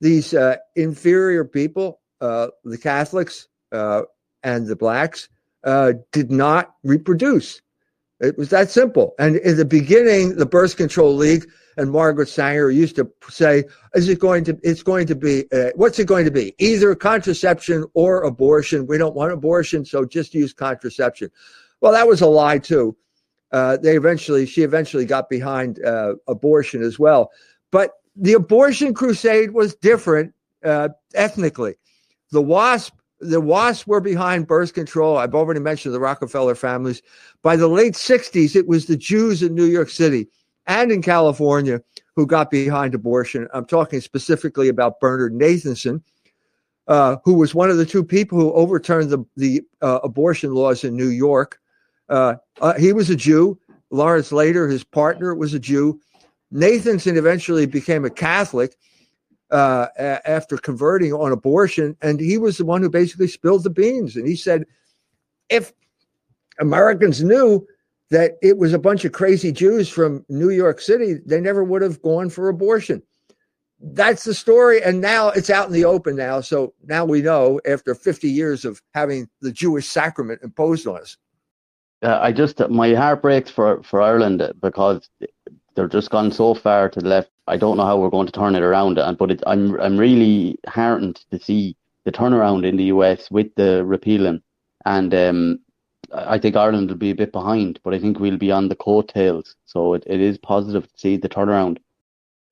these 0.01 0.33
uh, 0.33 0.55
inferior 0.75 1.45
people, 1.45 1.99
uh, 2.21 2.47
the 2.63 2.77
Catholics 2.77 3.47
uh, 3.71 4.03
and 4.43 4.67
the 4.67 4.75
blacks, 4.75 5.29
uh, 5.63 5.93
did 6.11 6.31
not 6.31 6.75
reproduce. 6.83 7.61
It 8.19 8.37
was 8.37 8.49
that 8.49 8.69
simple. 8.69 9.13
And 9.19 9.35
in 9.37 9.57
the 9.57 9.65
beginning, 9.65 10.37
the 10.37 10.45
Birth 10.45 10.77
Control 10.77 11.13
League 11.15 11.45
and 11.77 11.91
Margaret 11.91 12.29
Sanger 12.29 12.71
used 12.71 12.95
to 12.95 13.11
say, 13.29 13.65
"Is 13.93 14.07
it 14.07 14.19
going 14.19 14.45
to? 14.45 14.57
It's 14.63 14.83
going 14.83 15.07
to 15.07 15.15
be. 15.15 15.45
Uh, 15.51 15.71
what's 15.75 15.99
it 15.99 16.07
going 16.07 16.23
to 16.23 16.31
be? 16.31 16.55
Either 16.57 16.95
contraception 16.95 17.85
or 17.93 18.23
abortion. 18.23 18.87
We 18.87 18.97
don't 18.97 19.15
want 19.15 19.33
abortion, 19.33 19.83
so 19.83 20.05
just 20.05 20.33
use 20.33 20.53
contraception." 20.53 21.29
Well, 21.81 21.91
that 21.91 22.07
was 22.07 22.21
a 22.21 22.27
lie 22.27 22.59
too. 22.59 22.95
Uh, 23.51 23.77
they 23.77 23.95
eventually, 23.95 24.45
she 24.45 24.63
eventually 24.63 25.05
got 25.05 25.29
behind 25.29 25.83
uh, 25.83 26.15
abortion 26.27 26.81
as 26.81 26.97
well. 26.97 27.31
But 27.71 27.91
the 28.15 28.33
abortion 28.33 28.93
crusade 28.93 29.51
was 29.51 29.75
different 29.75 30.33
uh, 30.63 30.89
ethnically. 31.13 31.75
The 32.35 32.41
WASP 32.41 32.93
the 33.21 33.39
WASP 33.39 33.87
were 33.87 34.01
behind 34.01 34.45
birth 34.45 34.73
control. 34.73 35.17
I've 35.17 35.33
already 35.33 35.61
mentioned 35.61 35.95
the 35.95 36.01
Rockefeller 36.01 36.53
families. 36.53 37.01
By 37.41 37.55
the 37.55 37.69
late 37.69 37.93
60s, 37.93 38.57
it 38.57 38.67
was 38.67 38.87
the 38.87 38.97
Jews 38.97 39.41
in 39.41 39.55
New 39.55 39.63
York 39.63 39.89
City 39.89 40.27
and 40.67 40.91
in 40.91 41.01
California 41.01 41.81
who 42.17 42.27
got 42.27 42.51
behind 42.51 42.93
abortion. 42.93 43.47
I'm 43.53 43.65
talking 43.65 44.01
specifically 44.01 44.67
about 44.67 44.99
Bernard 44.99 45.31
Nathanson, 45.33 46.01
uh, 46.89 47.15
who 47.23 47.35
was 47.35 47.55
one 47.55 47.69
of 47.69 47.77
the 47.77 47.85
two 47.85 48.03
people 48.03 48.37
who 48.37 48.51
overturned 48.51 49.11
the, 49.11 49.23
the 49.37 49.61
uh, 49.81 50.01
abortion 50.03 50.53
laws 50.53 50.83
in 50.83 50.93
New 50.93 51.07
York. 51.07 51.57
Uh, 52.09 52.35
uh 52.59 52.73
he 52.73 52.91
was 52.91 53.09
a 53.09 53.15
Jew. 53.15 53.57
Lawrence 53.91 54.33
Lader, 54.33 54.67
his 54.67 54.83
partner, 54.83 55.33
was 55.33 55.53
a 55.53 55.59
Jew. 55.59 56.01
Nathanson 56.53 57.15
eventually 57.15 57.65
became 57.65 58.03
a 58.03 58.09
Catholic 58.09 58.75
uh, 59.51 59.87
after 59.97 60.57
converting 60.57 61.13
on 61.13 61.31
abortion, 61.31 61.95
and 62.01 62.19
he 62.19 62.37
was 62.37 62.57
the 62.57 62.65
one 62.65 62.81
who 62.81 62.89
basically 62.89 63.27
spilled 63.27 63.63
the 63.63 63.69
beans. 63.69 64.15
And 64.15 64.27
he 64.27 64.35
said, 64.35 64.65
if 65.49 65.71
Americans 66.59 67.23
knew 67.23 67.65
that 68.09 68.33
it 68.41 68.57
was 68.57 68.73
a 68.73 68.79
bunch 68.79 69.05
of 69.05 69.11
crazy 69.11 69.51
Jews 69.51 69.89
from 69.89 70.25
New 70.29 70.49
York 70.49 70.79
City, 70.79 71.15
they 71.25 71.41
never 71.41 71.63
would 71.63 71.81
have 71.81 72.01
gone 72.01 72.29
for 72.29 72.49
abortion. 72.49 73.01
That's 73.79 74.23
the 74.23 74.33
story. 74.33 74.81
And 74.81 75.01
now 75.01 75.29
it's 75.29 75.49
out 75.49 75.67
in 75.67 75.73
the 75.73 75.85
open 75.85 76.15
now. 76.15 76.41
So 76.41 76.73
now 76.83 77.05
we 77.05 77.21
know 77.21 77.59
after 77.67 77.93
50 77.93 78.29
years 78.29 78.65
of 78.65 78.81
having 78.93 79.29
the 79.41 79.51
Jewish 79.51 79.87
sacrament 79.87 80.41
imposed 80.43 80.87
on 80.87 80.97
us. 80.97 81.17
Uh, 82.01 82.19
I 82.21 82.31
just, 82.31 82.59
my 82.69 82.93
heart 82.93 83.21
breaks 83.21 83.49
for, 83.49 83.81
for 83.83 84.01
Ireland 84.01 84.53
because 84.61 85.09
they're 85.75 85.87
just 85.87 86.09
gone 86.09 86.31
so 86.31 86.53
far 86.53 86.89
to 86.89 86.99
the 86.99 87.07
left. 87.07 87.31
I 87.47 87.57
don't 87.57 87.77
know 87.77 87.85
how 87.85 87.97
we're 87.97 88.09
going 88.09 88.27
to 88.27 88.31
turn 88.31 88.55
it 88.55 88.63
around. 88.63 88.99
But 89.17 89.31
it, 89.31 89.43
I'm, 89.45 89.79
I'm 89.79 89.97
really 89.97 90.57
heartened 90.67 91.23
to 91.31 91.39
see 91.39 91.75
the 92.03 92.11
turnaround 92.11 92.65
in 92.65 92.77
the 92.77 92.85
US 92.85 93.29
with 93.29 93.53
the 93.55 93.83
repealing. 93.85 94.41
And 94.85 95.13
um, 95.13 95.59
I 96.13 96.37
think 96.37 96.55
Ireland 96.55 96.89
will 96.89 96.97
be 96.97 97.11
a 97.11 97.15
bit 97.15 97.31
behind, 97.31 97.79
but 97.83 97.93
I 97.93 97.99
think 97.99 98.19
we'll 98.19 98.37
be 98.37 98.51
on 98.51 98.69
the 98.69 98.75
coattails. 98.75 99.55
So 99.65 99.93
it, 99.93 100.03
it 100.05 100.21
is 100.21 100.37
positive 100.37 100.83
to 100.83 100.97
see 100.97 101.17
the 101.17 101.29
turnaround. 101.29 101.77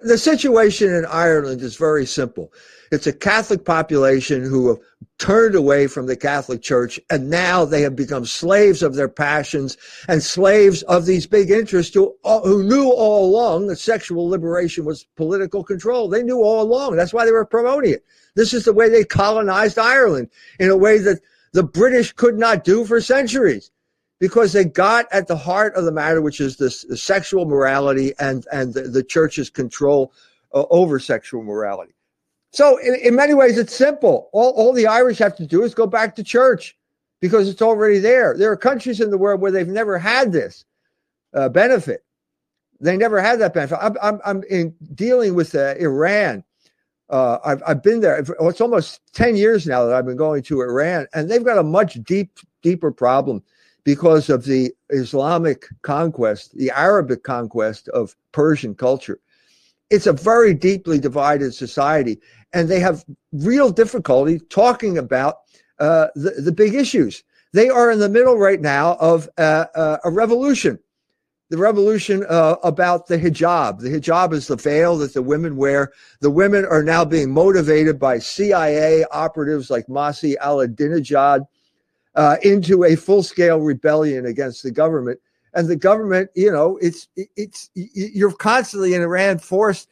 The 0.03 0.17
situation 0.17 0.93
in 0.93 1.05
Ireland 1.05 1.61
is 1.61 1.77
very 1.77 2.05
simple. 2.05 2.51
It's 2.91 3.07
a 3.07 3.13
Catholic 3.13 3.63
population 3.63 4.43
who 4.43 4.67
have 4.67 4.79
turned 5.17 5.55
away 5.55 5.87
from 5.87 6.07
the 6.07 6.17
Catholic 6.17 6.61
Church, 6.61 6.99
and 7.09 7.29
now 7.29 7.63
they 7.63 7.81
have 7.83 7.95
become 7.95 8.25
slaves 8.25 8.83
of 8.83 8.95
their 8.95 9.07
passions 9.07 9.77
and 10.09 10.21
slaves 10.21 10.83
of 10.83 11.05
these 11.05 11.25
big 11.25 11.49
interests 11.49 11.95
who, 11.95 12.13
who 12.23 12.63
knew 12.63 12.91
all 12.91 13.25
along 13.25 13.67
that 13.67 13.79
sexual 13.79 14.27
liberation 14.27 14.83
was 14.83 15.05
political 15.15 15.63
control. 15.63 16.09
They 16.09 16.21
knew 16.21 16.43
all 16.43 16.63
along. 16.63 16.97
That's 16.97 17.13
why 17.13 17.23
they 17.23 17.31
were 17.31 17.45
promoting 17.45 17.93
it. 17.93 18.05
This 18.35 18.53
is 18.53 18.65
the 18.65 18.73
way 18.73 18.89
they 18.89 19.05
colonized 19.05 19.79
Ireland 19.79 20.29
in 20.59 20.69
a 20.69 20.77
way 20.77 20.97
that 20.97 21.21
the 21.53 21.63
British 21.63 22.11
could 22.11 22.37
not 22.37 22.65
do 22.65 22.83
for 22.83 22.99
centuries 22.99 23.71
because 24.23 24.53
they 24.53 24.63
got 24.63 25.05
at 25.11 25.27
the 25.27 25.35
heart 25.35 25.75
of 25.75 25.83
the 25.83 25.91
matter, 25.91 26.21
which 26.21 26.39
is 26.39 26.55
this, 26.55 26.83
the 26.83 26.95
sexual 26.95 27.43
morality 27.43 28.13
and, 28.21 28.47
and 28.53 28.73
the, 28.73 28.83
the 28.83 29.03
church's 29.03 29.49
control 29.49 30.13
uh, 30.53 30.63
over 30.69 30.97
sexual 30.97 31.43
morality. 31.43 31.91
So, 32.53 32.77
in, 32.77 32.95
in 32.95 33.17
many 33.17 33.33
ways, 33.33 33.57
it's 33.57 33.75
simple. 33.75 34.29
All, 34.31 34.51
all 34.51 34.71
the 34.71 34.87
Irish 34.87 35.17
have 35.17 35.35
to 35.35 35.45
do 35.45 35.63
is 35.63 35.75
go 35.75 35.85
back 35.85 36.15
to 36.15 36.23
church 36.23 36.77
because 37.19 37.49
it's 37.49 37.61
already 37.61 37.99
there. 37.99 38.33
There 38.37 38.49
are 38.49 38.55
countries 38.55 39.01
in 39.01 39.09
the 39.09 39.17
world 39.17 39.41
where 39.41 39.51
they've 39.51 39.67
never 39.67 39.99
had 39.99 40.31
this 40.31 40.63
uh, 41.33 41.49
benefit. 41.49 42.05
They 42.79 42.95
never 42.95 43.19
had 43.19 43.39
that 43.41 43.53
benefit. 43.53 43.77
I'm, 43.81 43.97
I'm, 44.01 44.21
I'm 44.23 44.43
in 44.49 44.73
dealing 44.95 45.35
with 45.35 45.53
uh, 45.53 45.75
Iran 45.75 46.45
uh, 47.09 47.39
I've, 47.43 47.61
I've 47.67 47.83
been 47.83 47.99
there. 47.99 48.23
It's 48.39 48.61
almost 48.61 49.01
10 49.13 49.35
years 49.35 49.67
now 49.67 49.85
that 49.85 49.93
I've 49.93 50.05
been 50.05 50.15
going 50.15 50.41
to 50.43 50.61
Iran, 50.61 51.07
and 51.13 51.29
they've 51.29 51.43
got 51.43 51.57
a 51.57 51.63
much 51.63 52.01
deep, 52.03 52.39
deeper 52.61 52.91
problem 52.91 53.43
because 53.83 54.29
of 54.29 54.45
the 54.45 54.71
Islamic 54.89 55.67
conquest, 55.81 56.57
the 56.57 56.71
Arabic 56.71 57.23
conquest 57.23 57.89
of 57.89 58.15
Persian 58.31 58.75
culture. 58.75 59.19
It's 59.89 60.07
a 60.07 60.13
very 60.13 60.53
deeply 60.53 60.99
divided 60.99 61.53
society, 61.53 62.19
and 62.53 62.69
they 62.69 62.79
have 62.79 63.05
real 63.31 63.69
difficulty 63.69 64.39
talking 64.49 64.97
about 64.97 65.37
uh, 65.79 66.07
the, 66.15 66.31
the 66.31 66.51
big 66.51 66.73
issues. 66.73 67.23
They 67.51 67.69
are 67.69 67.91
in 67.91 67.99
the 67.99 68.09
middle 68.09 68.37
right 68.37 68.59
now 68.59 68.95
of 68.95 69.29
uh, 69.37 69.65
uh, 69.75 69.97
a 70.03 70.09
revolution. 70.09 70.79
The 71.49 71.57
revolution 71.57 72.25
uh, 72.27 72.55
about 72.63 73.05
the 73.05 73.19
hijab. 73.19 73.79
The 73.79 73.89
hijab 73.89 74.33
is 74.33 74.47
the 74.47 74.55
veil 74.55 74.97
that 74.97 75.13
the 75.13 75.21
women 75.21 75.55
wear. 75.55 75.91
The 76.19 76.31
women 76.31 76.65
are 76.65 76.81
now 76.81 77.05
being 77.05 77.31
motivated 77.31 77.99
by 77.99 78.17
CIA 78.17 79.05
operatives 79.11 79.69
like 79.69 79.85
Masih 79.85 80.35
Aladinejad 80.37 81.45
uh, 82.15 82.37
into 82.41 82.83
a 82.83 82.95
full 82.95 83.23
scale 83.23 83.59
rebellion 83.59 84.25
against 84.25 84.63
the 84.63 84.71
government. 84.71 85.19
And 85.53 85.67
the 85.67 85.75
government, 85.75 86.31
you 86.35 86.51
know, 86.51 86.77
it's 86.81 87.07
it's 87.15 87.69
you're 87.73 88.33
constantly 88.33 88.95
in 88.95 89.01
Iran 89.01 89.37
forced 89.37 89.87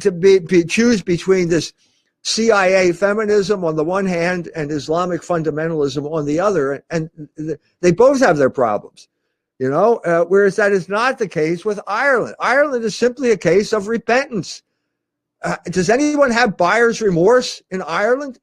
to 0.00 0.12
be, 0.12 0.38
be 0.40 0.64
choose 0.64 1.00
between 1.02 1.48
this 1.48 1.72
CIA 2.22 2.92
feminism 2.92 3.64
on 3.64 3.76
the 3.76 3.84
one 3.84 4.04
hand 4.04 4.50
and 4.54 4.70
Islamic 4.70 5.22
fundamentalism 5.22 6.10
on 6.10 6.26
the 6.26 6.38
other, 6.38 6.84
and 6.90 7.08
they 7.80 7.92
both 7.92 8.20
have 8.20 8.36
their 8.36 8.50
problems. 8.50 9.08
You 9.58 9.70
know, 9.70 9.96
uh, 10.06 10.24
whereas 10.24 10.56
that 10.56 10.72
is 10.72 10.88
not 10.88 11.18
the 11.18 11.28
case 11.28 11.66
with 11.66 11.80
Ireland. 11.86 12.34
Ireland 12.40 12.82
is 12.82 12.96
simply 12.96 13.30
a 13.30 13.36
case 13.36 13.74
of 13.74 13.88
repentance. 13.88 14.62
Uh, 15.42 15.56
does 15.64 15.90
anyone 15.90 16.30
have 16.30 16.56
buyer's 16.56 17.02
remorse 17.02 17.62
in 17.70 17.82
Ireland? 17.82 18.38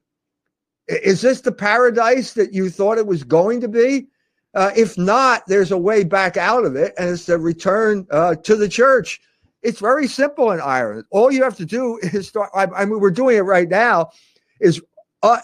Is 0.88 1.20
this 1.20 1.42
the 1.42 1.52
paradise 1.52 2.32
that 2.32 2.54
you 2.54 2.70
thought 2.70 2.98
it 2.98 3.06
was 3.06 3.22
going 3.22 3.60
to 3.60 3.68
be? 3.68 4.06
Uh, 4.54 4.70
if 4.74 4.96
not, 4.96 5.42
there's 5.46 5.70
a 5.70 5.78
way 5.78 6.02
back 6.02 6.36
out 6.36 6.64
of 6.64 6.74
it, 6.74 6.94
and 6.98 7.10
it's 7.10 7.26
the 7.26 7.38
return 7.38 8.06
uh, 8.10 8.34
to 8.36 8.56
the 8.56 8.68
church. 8.68 9.20
It's 9.62 9.80
very 9.80 10.06
simple 10.06 10.50
in 10.52 10.60
Ireland. 10.60 11.04
All 11.10 11.30
you 11.30 11.42
have 11.42 11.56
to 11.56 11.66
do 11.66 11.98
is 12.02 12.28
start. 12.28 12.50
I, 12.54 12.64
I 12.64 12.84
mean, 12.86 13.00
we're 13.00 13.10
doing 13.10 13.36
it 13.36 13.42
right 13.42 13.68
now. 13.68 14.10
Is 14.60 14.80
uh, 15.22 15.38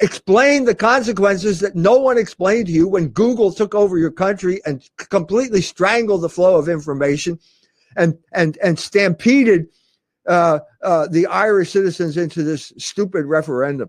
explain 0.00 0.64
the 0.64 0.74
consequences 0.74 1.60
that 1.60 1.76
no 1.76 1.98
one 1.98 2.18
explained 2.18 2.66
to 2.66 2.72
you 2.72 2.88
when 2.88 3.08
Google 3.08 3.52
took 3.52 3.74
over 3.74 3.98
your 3.98 4.10
country 4.10 4.60
and 4.66 4.88
completely 4.96 5.62
strangled 5.62 6.22
the 6.22 6.28
flow 6.28 6.56
of 6.56 6.68
information, 6.68 7.38
and 7.96 8.18
and 8.32 8.58
and 8.58 8.78
stampeded 8.78 9.68
uh, 10.26 10.58
uh, 10.82 11.06
the 11.08 11.26
Irish 11.26 11.70
citizens 11.70 12.16
into 12.16 12.42
this 12.42 12.72
stupid 12.78 13.26
referendum. 13.26 13.88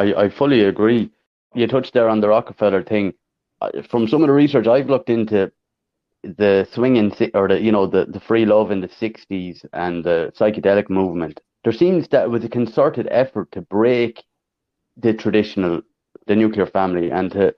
I, 0.00 0.24
I 0.24 0.28
fully 0.30 0.64
agree. 0.64 1.10
You 1.54 1.66
touched 1.66 1.94
there 1.94 2.08
on 2.08 2.20
the 2.20 2.28
Rockefeller 2.28 2.82
thing. 2.82 3.14
From 3.88 4.08
some 4.08 4.22
of 4.22 4.28
the 4.28 4.32
research 4.32 4.66
I've 4.66 4.88
looked 4.88 5.10
into, 5.10 5.52
the 6.22 6.68
swinging 6.72 7.12
or 7.34 7.48
the 7.48 7.60
you 7.60 7.72
know 7.72 7.86
the, 7.86 8.04
the 8.06 8.20
free 8.20 8.44
love 8.44 8.70
in 8.70 8.80
the 8.80 8.88
60s 8.88 9.64
and 9.72 10.04
the 10.04 10.32
psychedelic 10.38 10.90
movement 10.90 11.40
there 11.64 11.72
seems 11.72 12.08
that 12.08 12.24
it 12.24 12.30
was 12.30 12.44
a 12.44 12.48
concerted 12.48 13.08
effort 13.10 13.50
to 13.52 13.62
break 13.62 14.22
the 14.96 15.14
traditional 15.14 15.80
the 16.26 16.36
nuclear 16.36 16.66
family 16.66 17.10
and 17.10 17.32
to 17.32 17.54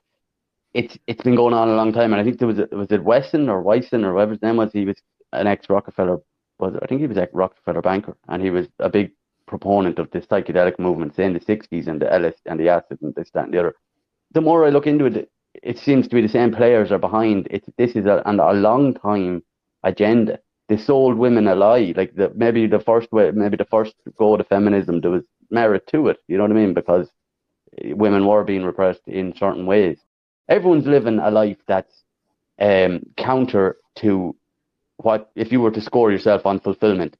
it's 0.73 0.97
it's 1.07 1.21
been 1.23 1.35
going 1.35 1.53
on 1.53 1.69
a 1.69 1.75
long 1.75 1.91
time 1.91 2.13
and 2.13 2.21
I 2.21 2.23
think 2.23 2.39
there 2.39 2.47
was 2.47 2.59
was 2.71 2.91
it 2.91 3.03
Wesson 3.03 3.49
or 3.49 3.61
Wyson 3.61 4.05
or 4.05 4.13
whatever 4.13 4.31
his 4.31 4.41
name 4.41 4.57
was 4.57 4.71
he 4.71 4.85
was 4.85 4.97
an 5.33 5.47
ex 5.47 5.69
Rockefeller 5.69 6.19
was 6.59 6.73
I 6.81 6.87
think 6.87 7.01
he 7.01 7.07
was 7.07 7.17
a 7.17 7.27
Rockefeller 7.33 7.81
banker 7.81 8.15
and 8.29 8.41
he 8.41 8.49
was 8.49 8.67
a 8.79 8.89
big 8.89 9.11
proponent 9.47 9.99
of 9.99 10.09
the 10.11 10.19
psychedelic 10.19 10.79
movement 10.79 11.15
say 11.15 11.25
in 11.25 11.33
the 11.33 11.39
60s 11.39 11.87
and 11.87 12.01
the 12.01 12.11
LS 12.13 12.35
and 12.45 12.59
the 12.59 12.69
acid 12.69 12.97
and 13.01 13.13
this 13.15 13.29
that 13.33 13.45
and 13.45 13.53
the 13.53 13.59
other 13.59 13.75
the 14.33 14.41
more 14.41 14.65
I 14.65 14.69
look 14.69 14.87
into 14.87 15.05
it 15.05 15.29
it 15.61 15.77
seems 15.77 16.07
to 16.07 16.15
be 16.15 16.21
the 16.21 16.29
same 16.29 16.51
players 16.53 16.91
are 16.91 16.97
behind 16.97 17.47
it. 17.51 17.63
This 17.77 17.95
is 17.95 18.05
a, 18.05 18.23
and 18.25 18.39
a 18.39 18.53
long 18.53 18.93
time 18.93 19.43
agenda. 19.83 20.39
They 20.69 20.77
sold 20.77 21.17
women 21.17 21.47
a 21.47 21.55
lie. 21.55 21.93
Like 21.95 22.15
the, 22.15 22.31
maybe 22.35 22.65
the 22.67 22.79
first 22.79 23.11
way, 23.11 23.29
maybe 23.31 23.57
the 23.57 23.65
first 23.65 23.93
go 24.17 24.37
to 24.37 24.43
feminism, 24.43 25.01
there 25.01 25.11
was 25.11 25.25
merit 25.51 25.85
to 25.87 26.07
it. 26.07 26.17
You 26.27 26.37
know 26.37 26.43
what 26.43 26.51
I 26.51 26.55
mean? 26.55 26.73
Because 26.73 27.09
women 27.83 28.25
were 28.25 28.43
being 28.43 28.63
repressed 28.63 29.07
in 29.07 29.35
certain 29.35 29.65
ways. 29.65 29.99
Everyone's 30.49 30.87
living 30.87 31.19
a 31.19 31.29
life 31.29 31.57
that's 31.67 32.03
um, 32.59 33.01
counter 33.17 33.77
to 33.97 34.35
what 34.97 35.31
if 35.35 35.51
you 35.51 35.59
were 35.59 35.71
to 35.71 35.81
score 35.81 36.11
yourself 36.11 36.45
on 36.45 36.59
fulfillment. 36.59 37.17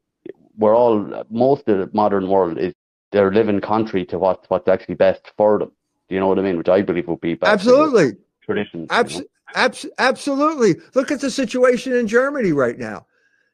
We're 0.58 0.76
all 0.76 1.26
most 1.30 1.68
of 1.68 1.78
the 1.80 1.89
modern 1.94 2.28
world 2.28 2.58
is 2.58 2.74
they're 3.12 3.32
living 3.32 3.62
contrary 3.62 4.06
to 4.08 4.20
what 4.20 4.46
what's 4.50 4.68
actually 4.68 4.96
best 4.96 5.32
for 5.38 5.60
them. 5.60 5.72
Do 6.10 6.16
you 6.16 6.22
know 6.22 6.28
what 6.28 6.39
I 6.39 6.42
mean? 6.42 6.58
Which 6.58 6.70
I 6.70 6.82
believe 6.82 7.08
would 7.08 7.22
be 7.22 7.38
absolutely 7.42 8.18
traditions. 8.42 8.88
Abs- 8.92 9.16
you 9.16 9.22
know? 9.22 9.28
abs- 9.56 9.86
absolutely. 9.98 10.76
Look 10.96 11.12
at 11.12 11.22
the 11.22 11.32
situation 11.32 11.94
in 11.94 12.08
Germany 12.08 12.52
right 12.52 12.78
now. 12.78 13.06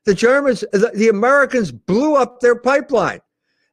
The 0.06 0.16
Germans, 0.16 0.62
the, 0.72 0.92
the 0.96 1.10
Americans 1.10 1.72
blew 1.72 2.16
up 2.16 2.40
their 2.40 2.56
pipeline. 2.56 3.22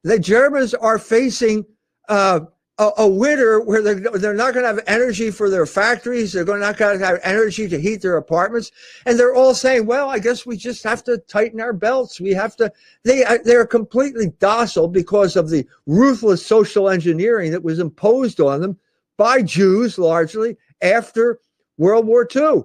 The 0.03 0.19
Germans 0.19 0.73
are 0.73 0.99
facing 0.99 1.65
uh, 2.09 2.41
a, 2.79 2.91
a, 2.99 3.07
winter 3.07 3.59
where 3.59 3.81
they're, 3.81 3.95
they're 3.95 4.33
not 4.33 4.53
going 4.53 4.63
to 4.63 4.67
have 4.67 4.83
energy 4.85 5.31
for 5.31 5.49
their 5.49 5.65
factories. 5.65 6.31
They're 6.31 6.45
going 6.45 6.59
not 6.59 6.77
going 6.77 6.99
to 6.99 7.05
have 7.05 7.19
energy 7.23 7.67
to 7.67 7.79
heat 7.79 8.01
their 8.01 8.17
apartments. 8.17 8.71
And 9.05 9.19
they're 9.19 9.33
all 9.33 9.55
saying, 9.55 9.85
well, 9.85 10.09
I 10.09 10.19
guess 10.19 10.45
we 10.45 10.57
just 10.57 10.83
have 10.83 11.03
to 11.05 11.17
tighten 11.17 11.59
our 11.59 11.73
belts. 11.73 12.21
We 12.21 12.31
have 12.31 12.55
to, 12.57 12.71
they, 13.03 13.23
uh, 13.23 13.39
they're 13.43 13.65
completely 13.65 14.27
docile 14.39 14.87
because 14.87 15.35
of 15.35 15.49
the 15.49 15.65
ruthless 15.87 16.45
social 16.45 16.89
engineering 16.89 17.51
that 17.51 17.63
was 17.63 17.79
imposed 17.79 18.39
on 18.39 18.61
them 18.61 18.77
by 19.17 19.41
Jews 19.41 19.97
largely 19.97 20.57
after 20.81 21.39
World 21.77 22.05
War 22.05 22.27
II. 22.33 22.63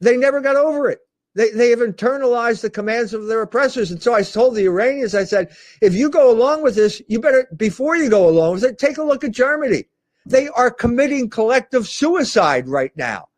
They 0.00 0.16
never 0.16 0.40
got 0.40 0.56
over 0.56 0.90
it. 0.90 1.00
They, 1.34 1.50
they 1.50 1.70
have 1.70 1.80
internalized 1.80 2.60
the 2.62 2.70
commands 2.70 3.12
of 3.12 3.26
their 3.26 3.42
oppressors. 3.42 3.90
And 3.90 4.02
so 4.02 4.14
I 4.14 4.22
told 4.22 4.54
the 4.54 4.66
Iranians, 4.66 5.14
I 5.14 5.24
said, 5.24 5.54
if 5.80 5.92
you 5.92 6.08
go 6.08 6.30
along 6.30 6.62
with 6.62 6.76
this, 6.76 7.02
you 7.08 7.20
better, 7.20 7.48
before 7.56 7.96
you 7.96 8.08
go 8.08 8.28
along 8.28 8.54
with 8.54 8.64
it, 8.64 8.78
take 8.78 8.98
a 8.98 9.02
look 9.02 9.24
at 9.24 9.32
Germany. 9.32 9.84
They 10.26 10.48
are 10.48 10.70
committing 10.70 11.28
collective 11.28 11.88
suicide 11.88 12.68
right 12.68 12.96
now, 12.96 13.28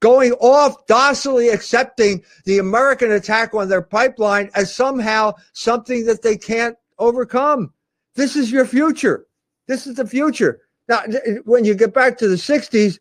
going 0.00 0.32
off 0.32 0.86
docilely 0.86 1.48
accepting 1.48 2.24
the 2.44 2.58
American 2.58 3.12
attack 3.12 3.54
on 3.54 3.68
their 3.68 3.82
pipeline 3.82 4.50
as 4.54 4.74
somehow 4.74 5.34
something 5.52 6.04
that 6.06 6.22
they 6.22 6.36
can't 6.36 6.76
overcome. 6.98 7.72
This 8.16 8.34
is 8.34 8.50
your 8.50 8.66
future. 8.66 9.26
This 9.68 9.86
is 9.86 9.94
the 9.94 10.06
future. 10.06 10.62
Now, 10.88 11.02
when 11.44 11.64
you 11.64 11.74
get 11.74 11.94
back 11.94 12.18
to 12.18 12.28
the 12.28 12.36
60s, 12.36 12.98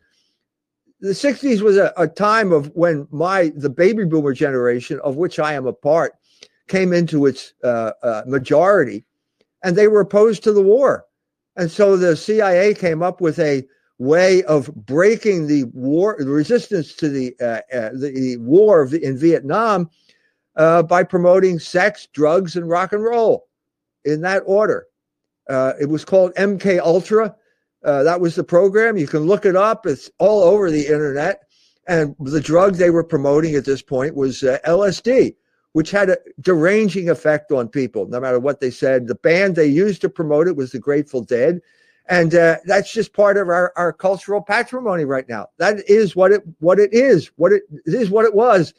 the 1.01 1.09
60s 1.09 1.61
was 1.61 1.77
a, 1.77 1.93
a, 1.97 2.07
time 2.07 2.51
of 2.51 2.71
when 2.73 3.07
my 3.11 3.51
the 3.55 3.69
baby 3.69 4.05
boomer 4.05 4.33
generation 4.33 4.99
of 5.03 5.17
which 5.17 5.39
i 5.39 5.53
am 5.53 5.67
a 5.67 5.73
part 5.73 6.13
came 6.67 6.93
into 6.93 7.25
its 7.25 7.53
uh, 7.63 7.91
uh, 8.01 8.23
majority 8.25 9.05
and 9.63 9.75
they 9.75 9.87
were 9.87 10.01
opposed 10.01 10.43
to 10.43 10.53
the 10.53 10.61
war. 10.61 11.05
And 11.57 11.71
so 11.71 11.97
the 11.97 12.15
cia 12.15 12.73
came 12.73 13.01
up 13.01 13.19
with 13.19 13.39
a 13.39 13.63
way 13.97 14.43
of 14.43 14.73
breaking 14.85 15.47
the 15.47 15.63
war 15.73 16.17
the 16.19 16.27
resistance 16.27 16.93
to 16.93 17.07
the 17.07 17.33
uh, 17.39 17.61
uh 17.73 17.89
the, 17.93 18.11
the, 18.13 18.37
war 18.37 18.93
in 18.93 19.17
vietnam 19.17 19.89
uh, 20.57 20.83
by 20.83 21.01
promoting 21.01 21.59
sex 21.59 22.05
drugs 22.11 22.57
and 22.57 22.67
rock 22.67 22.91
and 22.91 23.03
roll 23.03 23.47
in 24.03 24.19
that 24.19 24.43
order. 24.45 24.87
Uh, 25.49 25.71
it 25.79 25.87
was 25.87 26.03
called 26.03 26.33
mk 26.35 26.77
ultra 26.79 27.33
uh, 27.85 28.03
that 28.03 28.19
was 28.19 28.35
the 28.35 28.43
program. 28.43 28.97
You 28.97 29.07
can 29.07 29.21
look 29.21 29.45
it 29.45 29.55
up. 29.55 29.85
It's 29.85 30.09
all 30.17 30.43
over 30.43 30.71
the 30.71 30.87
internet. 30.87 31.43
And 31.87 32.15
the 32.19 32.41
drug 32.41 32.75
they 32.75 32.89
were 32.89 33.03
promoting 33.03 33.55
at 33.55 33.65
this 33.65 33.83
point 33.83 34.15
was 34.15 34.43
uh, 34.43 34.57
LSD, 34.65 35.35
which 35.73 35.91
had 35.91 36.09
a 36.09 36.17
deranging 36.41 37.09
effect 37.09 37.51
on 37.51 37.67
people, 37.67 38.07
no 38.07 38.19
matter 38.19 38.39
what 38.39 38.59
they 38.59 38.71
said. 38.71 39.07
The 39.07 39.15
band 39.15 39.55
they 39.55 39.67
used 39.67 40.01
to 40.01 40.09
promote 40.09 40.47
it 40.47 40.55
was 40.55 40.71
the 40.71 40.79
Grateful 40.79 41.23
Dead. 41.23 41.61
And 42.07 42.33
uh, 42.33 42.57
that's 42.65 42.91
just 42.91 43.13
part 43.13 43.37
of 43.37 43.49
our, 43.49 43.71
our 43.75 43.93
cultural 43.93 44.41
patrimony 44.41 45.05
right 45.05 45.27
now. 45.29 45.47
That 45.57 45.87
is 45.89 46.15
what 46.15 46.31
it 46.31 46.43
what 46.59 46.79
it 46.79 46.93
is. 46.93 47.31
What 47.35 47.51
it, 47.51 47.63
it 47.85 47.93
is 47.93 48.09
what 48.09 48.25
it 48.25 48.33
was. 48.33 48.73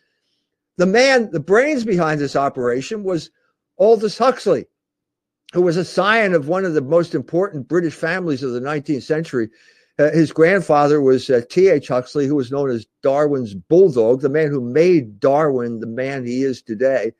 The 0.79 0.87
man, 0.87 1.31
the 1.31 1.41
brains 1.41 1.85
behind 1.85 2.21
this 2.21 2.37
operation 2.37 3.03
was 3.03 3.31
Aldous 3.79 4.19
Huxley, 4.19 4.67
who 5.53 5.63
was 5.63 5.77
a 5.77 5.85
scion 5.85 6.35
of 6.35 6.49
one 6.49 6.65
of 6.65 6.75
the 6.75 6.83
most 6.83 7.15
important 7.15 7.69
British 7.69 7.95
families 7.95 8.43
of 8.43 8.53
the 8.53 8.61
19th 8.61 9.03
century. 9.03 9.49
Uh, 9.99 10.11
his 10.11 10.33
grandfather 10.33 11.01
was 11.01 11.31
uh, 11.31 11.41
T.H. 11.49 11.89
Huxley, 11.89 12.27
who 12.27 12.35
was 12.35 12.53
known 12.53 12.69
as 12.69 12.87
Darwin's 13.03 13.55
bulldog, 13.55 14.21
the 14.21 14.29
man 14.29 14.49
who 14.49 14.61
made 14.61 15.19
Darwin 15.21 15.81
the 15.81 15.87
man 15.87 16.27
he 16.27 16.43
is 16.43 16.61
today. 16.61 17.13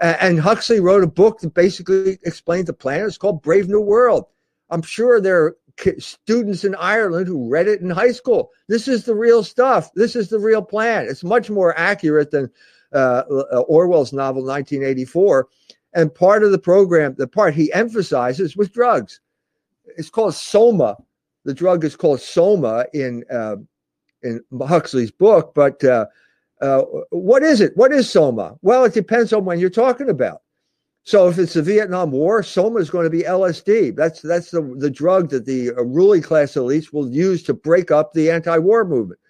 Uh, 0.00 0.14
and 0.20 0.40
Huxley 0.40 0.80
wrote 0.80 1.04
a 1.04 1.08
book 1.08 1.40
that 1.40 1.54
basically 1.54 2.18
explained 2.24 2.68
the 2.68 2.72
planet. 2.72 3.08
It's 3.08 3.18
called 3.18 3.42
Brave 3.42 3.68
New 3.68 3.80
World. 3.80 4.26
I'm 4.70 4.82
sure 4.82 5.20
there 5.20 5.44
are 5.44 5.56
students 5.98 6.64
in 6.64 6.74
Ireland 6.76 7.26
who 7.26 7.48
read 7.48 7.68
it 7.68 7.80
in 7.80 7.90
high 7.90 8.12
school. 8.12 8.50
This 8.68 8.88
is 8.88 9.04
the 9.04 9.14
real 9.14 9.44
stuff. 9.44 9.92
This 9.94 10.16
is 10.16 10.28
the 10.28 10.38
real 10.38 10.62
plan. 10.62 11.06
It's 11.08 11.24
much 11.24 11.50
more 11.50 11.78
accurate 11.78 12.30
than 12.30 12.50
uh, 12.92 13.22
Orwell's 13.68 14.12
novel 14.12 14.42
1984. 14.42 15.48
And 15.96 16.14
part 16.14 16.44
of 16.44 16.52
the 16.52 16.58
program, 16.58 17.14
the 17.16 17.26
part 17.26 17.54
he 17.54 17.72
emphasizes 17.72 18.54
was 18.54 18.68
drugs. 18.68 19.18
It's 19.96 20.10
called 20.10 20.34
Soma. 20.34 20.98
The 21.44 21.54
drug 21.54 21.84
is 21.84 21.96
called 21.96 22.20
Soma 22.20 22.84
in 22.92 23.24
uh, 23.32 23.56
in 24.22 24.42
Huxley's 24.60 25.10
book. 25.10 25.52
But 25.54 25.82
uh, 25.82 26.04
uh, 26.60 26.82
what 27.10 27.42
is 27.42 27.62
it? 27.62 27.74
What 27.76 27.92
is 27.92 28.10
Soma? 28.10 28.58
Well, 28.60 28.84
it 28.84 28.92
depends 28.92 29.32
on 29.32 29.46
when 29.46 29.58
you're 29.58 29.70
talking 29.70 30.10
about. 30.10 30.42
So 31.04 31.28
if 31.28 31.38
it's 31.38 31.54
the 31.54 31.62
Vietnam 31.62 32.10
War, 32.10 32.42
Soma 32.42 32.80
is 32.80 32.90
going 32.90 33.04
to 33.04 33.10
be 33.10 33.22
LSD. 33.22 33.96
That's 33.96 34.20
that's 34.20 34.50
the, 34.50 34.74
the 34.76 34.90
drug 34.90 35.30
that 35.30 35.46
the 35.46 35.70
uh, 35.70 35.82
ruling 35.82 36.20
class 36.20 36.54
elites 36.54 36.92
will 36.92 37.08
use 37.08 37.42
to 37.44 37.54
break 37.54 37.90
up 37.90 38.12
the 38.12 38.30
anti-war 38.30 38.84
movement. 38.84 39.20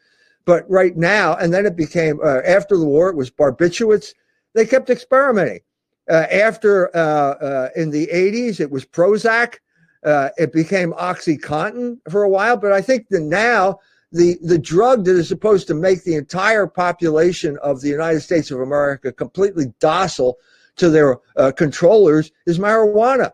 But 0.46 0.68
right 0.68 0.96
now, 0.96 1.36
and 1.36 1.54
then 1.54 1.64
it 1.64 1.76
became 1.76 2.18
uh, 2.24 2.40
after 2.44 2.76
the 2.76 2.86
war, 2.86 3.08
it 3.08 3.16
was 3.16 3.30
barbiturates. 3.30 4.14
They 4.54 4.66
kept 4.66 4.90
experimenting. 4.90 5.60
Uh, 6.08 6.26
after 6.30 6.94
uh, 6.96 7.00
uh 7.00 7.68
in 7.76 7.90
the 7.90 8.06
80s, 8.12 8.60
it 8.60 8.70
was 8.70 8.84
Prozac. 8.84 9.56
Uh, 10.04 10.28
it 10.36 10.52
became 10.52 10.92
OxyContin 10.92 11.98
for 12.10 12.22
a 12.22 12.28
while. 12.28 12.56
But 12.56 12.72
I 12.72 12.80
think 12.80 13.08
that 13.08 13.22
now 13.22 13.80
the 14.12 14.38
the 14.42 14.58
drug 14.58 15.04
that 15.04 15.16
is 15.16 15.28
supposed 15.28 15.66
to 15.66 15.74
make 15.74 16.04
the 16.04 16.14
entire 16.14 16.66
population 16.66 17.58
of 17.62 17.80
the 17.80 17.88
United 17.88 18.20
States 18.20 18.50
of 18.50 18.60
America 18.60 19.12
completely 19.12 19.72
docile 19.80 20.36
to 20.76 20.90
their 20.90 21.16
controllers 21.52 22.30
is 22.46 22.58
marijuana. 22.58 23.32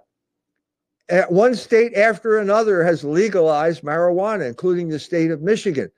At 1.08 1.30
one 1.30 1.54
state 1.54 1.94
after 1.94 2.38
another 2.38 2.82
has 2.84 3.04
legalized 3.04 3.82
marijuana, 3.82 4.48
including 4.48 4.88
the 4.88 4.98
state 4.98 5.30
of 5.30 5.42
Michigan, 5.42 5.90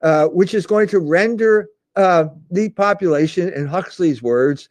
uh, 0.00 0.28
which 0.28 0.54
is 0.54 0.66
going 0.66 0.88
to 0.88 1.00
render 1.00 1.68
uh, 1.96 2.26
the 2.50 2.68
population, 2.70 3.52
in 3.52 3.66
Huxley's 3.66 4.22
words, 4.22 4.68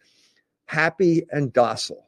happy 0.66 1.24
and 1.32 1.52
docile. 1.54 2.06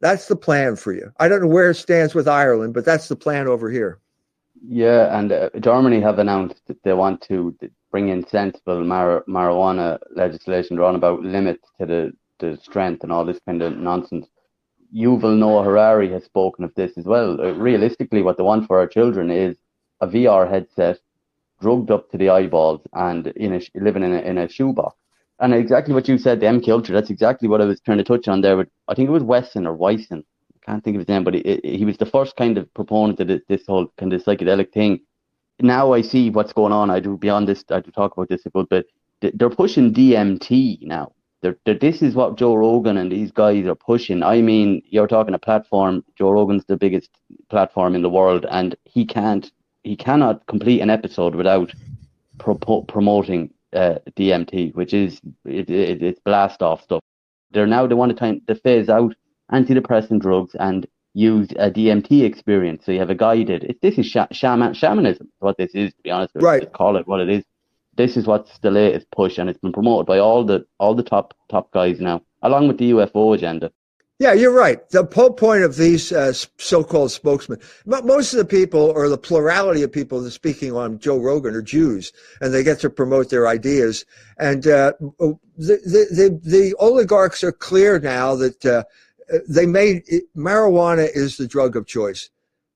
That's 0.00 0.28
the 0.28 0.36
plan 0.36 0.76
for 0.76 0.92
you. 0.92 1.12
I 1.18 1.28
don't 1.28 1.42
know 1.42 1.48
where 1.48 1.70
it 1.70 1.76
stands 1.76 2.14
with 2.14 2.28
Ireland, 2.28 2.74
but 2.74 2.84
that's 2.84 3.08
the 3.08 3.16
plan 3.16 3.48
over 3.48 3.70
here. 3.70 4.00
Yeah, 4.66 5.18
and 5.18 5.32
uh, 5.32 5.50
Germany 5.60 6.00
have 6.00 6.18
announced 6.18 6.60
that 6.66 6.82
they 6.84 6.92
want 6.92 7.20
to 7.22 7.56
bring 7.90 8.08
in 8.08 8.26
sensible 8.26 8.82
mar- 8.84 9.24
marijuana 9.28 9.98
legislation, 10.14 10.76
drawn 10.76 10.94
about 10.94 11.22
limits 11.22 11.68
to 11.78 11.86
the 11.86 12.12
the 12.40 12.58
strength 12.62 13.02
and 13.02 13.12
all 13.12 13.24
this 13.24 13.40
kind 13.46 13.62
of 13.62 13.76
nonsense. 13.76 14.26
Yuval 14.94 15.38
Noah 15.38 15.64
Harari 15.64 16.10
has 16.10 16.24
spoken 16.24 16.64
of 16.64 16.74
this 16.74 16.92
as 16.96 17.04
well. 17.04 17.40
Uh, 17.40 17.52
realistically, 17.52 18.22
what 18.22 18.36
they 18.36 18.42
want 18.42 18.66
for 18.66 18.78
our 18.78 18.86
children 18.86 19.30
is 19.30 19.56
a 20.00 20.06
VR 20.06 20.48
headset, 20.48 20.98
drugged 21.60 21.90
up 21.90 22.10
to 22.10 22.18
the 22.18 22.30
eyeballs, 22.30 22.80
and 22.92 23.26
in 23.28 23.54
a, 23.54 23.60
living 23.74 24.02
in 24.02 24.12
a, 24.12 24.20
in 24.20 24.38
a 24.38 24.48
shoebox. 24.48 24.96
And 25.40 25.52
exactly 25.52 25.94
what 25.94 26.08
you 26.08 26.16
said, 26.18 26.40
the 26.40 26.46
MK 26.46 26.68
Ultra. 26.68 26.94
That's 26.94 27.10
exactly 27.10 27.48
what 27.48 27.60
I 27.60 27.64
was 27.64 27.80
trying 27.80 27.98
to 27.98 28.04
touch 28.04 28.28
on 28.28 28.40
there. 28.40 28.56
But 28.56 28.68
I 28.88 28.94
think 28.94 29.08
it 29.08 29.12
was 29.12 29.22
Wesson 29.22 29.66
or 29.66 29.74
Wyson. 29.74 30.24
I 30.54 30.70
can't 30.70 30.84
think 30.84 30.96
of 30.96 31.00
his 31.00 31.08
name, 31.08 31.24
but 31.24 31.34
it, 31.34 31.64
he 31.64 31.84
was 31.84 31.98
the 31.98 32.06
first 32.06 32.36
kind 32.36 32.56
of 32.56 32.72
proponent 32.74 33.20
of 33.20 33.28
this, 33.28 33.40
this 33.48 33.66
whole 33.66 33.88
kind 33.98 34.12
of 34.12 34.22
psychedelic 34.22 34.72
thing. 34.72 35.00
Now 35.60 35.92
I 35.92 36.02
see 36.02 36.30
what's 36.30 36.52
going 36.52 36.72
on. 36.72 36.90
I 36.90 37.00
do 37.00 37.16
beyond 37.16 37.48
this. 37.48 37.64
I 37.70 37.80
do 37.80 37.90
talk 37.90 38.12
about 38.12 38.28
this 38.28 38.46
a 38.46 38.50
bit, 38.50 38.68
but 38.70 38.86
they're 39.34 39.50
pushing 39.50 39.92
DMT 39.92 40.82
now 40.82 41.12
they're, 41.44 41.58
they're, 41.66 41.78
this 41.78 42.00
is 42.00 42.14
what 42.14 42.38
Joe 42.38 42.54
Rogan 42.54 42.96
and 42.96 43.12
these 43.12 43.30
guys 43.30 43.66
are 43.66 43.74
pushing. 43.74 44.22
I 44.22 44.40
mean, 44.40 44.80
you're 44.86 45.06
talking 45.06 45.34
a 45.34 45.38
platform. 45.38 46.02
Joe 46.16 46.30
Rogan's 46.30 46.64
the 46.64 46.76
biggest 46.78 47.10
platform 47.50 47.94
in 47.94 48.00
the 48.00 48.08
world, 48.08 48.46
and 48.50 48.74
he 48.84 49.04
can't, 49.04 49.52
he 49.82 49.94
cannot 49.94 50.46
complete 50.46 50.80
an 50.80 50.88
episode 50.88 51.34
without 51.34 51.70
pro- 52.38 52.56
promoting 52.88 53.52
uh, 53.74 53.98
DMT, 54.16 54.74
which 54.74 54.94
is 54.94 55.20
it, 55.44 55.68
it, 55.70 56.02
it's 56.02 56.20
blast 56.20 56.62
off 56.62 56.82
stuff. 56.82 57.02
They're 57.50 57.66
now 57.66 57.86
they 57.86 57.94
want 57.94 58.10
to 58.10 58.16
time 58.16 58.40
to 58.46 58.54
phase 58.54 58.88
out 58.88 59.14
antidepressant 59.52 60.20
drugs 60.20 60.54
and 60.58 60.86
use 61.12 61.50
a 61.52 61.70
DMT 61.70 62.24
experience. 62.24 62.84
So 62.84 62.92
you 62.92 62.98
have 62.98 63.10
a 63.10 63.14
guided. 63.14 63.64
It, 63.64 63.80
this 63.82 63.98
is 63.98 64.06
sh- 64.06 64.32
shaman 64.32 64.74
shamanism. 64.74 65.28
What 65.38 65.56
this 65.58 65.72
is, 65.74 65.92
to 65.94 66.02
be 66.02 66.10
honest, 66.10 66.32
right? 66.34 66.72
Call 66.72 66.96
it 66.96 67.06
what 67.06 67.20
it 67.20 67.28
is 67.28 67.44
this 67.96 68.16
is 68.16 68.26
what's 68.26 68.58
the 68.58 68.70
latest 68.70 69.10
push, 69.10 69.38
and 69.38 69.48
it's 69.48 69.58
been 69.58 69.72
promoted 69.72 70.06
by 70.06 70.18
all 70.18 70.44
the 70.44 70.66
all 70.78 70.94
the 70.94 71.02
top 71.02 71.34
top 71.48 71.70
guys 71.72 72.00
now, 72.00 72.22
along 72.42 72.68
with 72.68 72.78
the 72.78 72.90
UFO 72.90 73.34
agenda. 73.34 73.70
Yeah, 74.20 74.32
you're 74.32 74.52
right. 74.54 74.88
The 74.90 75.08
whole 75.12 75.32
point 75.32 75.64
of 75.64 75.76
these 75.76 76.12
uh, 76.12 76.32
so-called 76.32 77.10
spokesmen, 77.10 77.58
most 77.84 78.32
of 78.32 78.38
the 78.38 78.44
people 78.44 78.80
or 78.80 79.08
the 79.08 79.18
plurality 79.18 79.82
of 79.82 79.90
people 79.90 80.20
that 80.20 80.28
are 80.28 80.30
speaking 80.30 80.72
on 80.72 81.00
Joe 81.00 81.18
Rogan 81.18 81.54
are 81.54 81.62
Jews, 81.62 82.12
and 82.40 82.54
they 82.54 82.62
get 82.62 82.78
to 82.80 82.90
promote 82.90 83.30
their 83.30 83.48
ideas. 83.48 84.04
And 84.38 84.68
uh, 84.68 84.92
the, 85.00 85.38
the, 85.58 86.06
the 86.10 86.40
the 86.44 86.74
oligarchs 86.78 87.42
are 87.42 87.50
clear 87.50 87.98
now 87.98 88.36
that 88.36 88.64
uh, 88.64 88.84
they 89.48 89.66
made 89.66 90.04
it, 90.06 90.24
marijuana 90.36 91.08
is 91.12 91.36
the 91.36 91.48
drug 91.48 91.74
of 91.74 91.86
choice. 91.86 92.30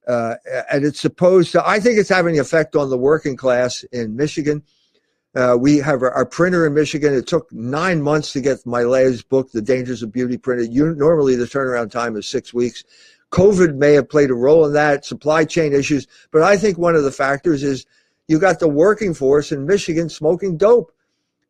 Uh, 0.09 0.37
and 0.73 0.85
it's 0.85 1.01
supposed 1.01 1.53
to. 1.53 1.69
I 1.69 1.79
think 1.79 1.99
it's 1.99 2.09
having 2.09 2.35
an 2.35 2.41
effect 2.41 2.75
on 2.75 2.91
the 2.91 2.99
working 2.99 3.37
class 3.37 3.85
in 3.93 4.17
Michigan. 4.17 4.65
Uh, 5.39 5.57
we 5.57 5.77
have 5.77 6.03
our, 6.03 6.11
our, 6.11 6.27
printer 6.27 6.67
in 6.67 6.75
Michigan. 6.75 7.15
It 7.15 7.29
took 7.29 7.53
nine 7.53 8.03
months 8.03 8.33
to 8.33 8.41
get 8.41 8.67
my 8.67 8.83
latest 8.83 9.29
book, 9.29 9.53
The 9.53 9.63
Dangers 9.63 10.03
of 10.03 10.11
Beauty, 10.11 10.37
printed. 10.37 10.75
You, 10.75 10.97
normally, 10.97 11.37
the 11.37 11.45
turnaround 11.45 11.93
time 11.93 12.17
is 12.17 12.27
six 12.27 12.53
weeks. 12.53 12.83
COVID 13.31 13.77
may 13.77 13.93
have 13.93 14.09
played 14.09 14.31
a 14.31 14.35
role 14.35 14.67
in 14.67 14.73
that, 14.73 15.05
supply 15.05 15.45
chain 15.45 15.73
issues. 15.73 16.09
But 16.33 16.43
I 16.43 16.57
think 16.57 16.77
one 16.77 16.97
of 16.97 17.05
the 17.05 17.13
factors 17.13 17.63
is 17.63 17.87
you 18.27 18.41
got 18.41 18.59
the 18.59 18.67
working 18.67 19.15
force 19.15 19.53
in 19.53 19.65
Michigan 19.65 20.09
smoking 20.09 20.57
dope. 20.57 20.91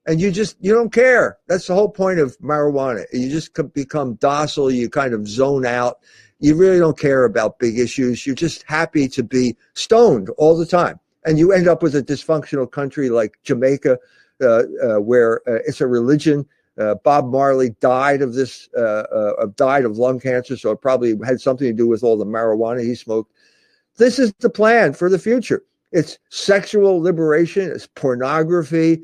And 0.07 0.20
you 0.20 0.33
just, 0.33 0.59
you 0.61 0.74
don't 0.74 0.92
care. 0.92 1.38
That's 1.46 1.66
the 1.66 1.74
whole 1.74 1.90
point 1.90 2.18
of 2.18 2.37
marijuana. 2.40 3.07
You 3.11 3.31
just 3.31 3.59
become 3.72 4.16
docile. 4.16 4.70
You 4.70 4.90
kind 4.90 5.14
of 5.14 5.27
zone 5.27 5.64
out. 5.64 6.01
You 6.40 6.57
really 6.57 6.79
don't 6.79 6.98
care 6.98 7.24
about 7.24 7.59
big 7.59 7.79
issues. 7.79 8.27
You're 8.27 8.35
just 8.35 8.64
happy 8.64 9.09
to 9.09 9.22
be 9.22 9.57
stoned 9.72 10.29
all 10.37 10.59
the 10.59 10.66
time 10.66 11.01
and 11.24 11.38
you 11.38 11.52
end 11.52 11.68
up 11.68 11.83
with 11.83 11.94
a 11.94 12.02
dysfunctional 12.02 12.70
country 12.70 13.11
like 13.11 13.38
Jamaica, 13.42 13.98
uh, 14.40 14.62
uh, 14.83 15.00
where 15.00 15.40
uh, 15.48 15.61
it's 15.66 15.81
a 15.81 15.87
religion. 15.87 16.46
Uh, 16.78 16.94
Bob 16.94 17.26
Marley 17.26 17.70
died 17.81 18.22
of 18.22 18.35
this, 18.35 18.68
uh, 18.76 18.81
uh, 18.81 19.46
died 19.57 19.85
of 19.85 19.98
lung 19.98 20.20
cancer, 20.20 20.57
so 20.57 20.70
it 20.70 20.81
probably 20.81 21.18
had 21.24 21.40
something 21.40 21.66
to 21.66 21.72
do 21.72 21.88
with 21.88 22.04
all 22.04 22.16
the 22.16 22.24
marijuana 22.24 22.85
he 22.85 22.94
smoked. 22.94 23.33
This 23.96 24.20
is 24.20 24.33
the 24.38 24.50
plan 24.50 24.92
for 24.92 25.11
the 25.11 25.18
future. 25.18 25.64
It's 25.90 26.18
sexual 26.28 27.00
liberation, 27.00 27.68
it's 27.72 27.88
pornography, 27.88 29.02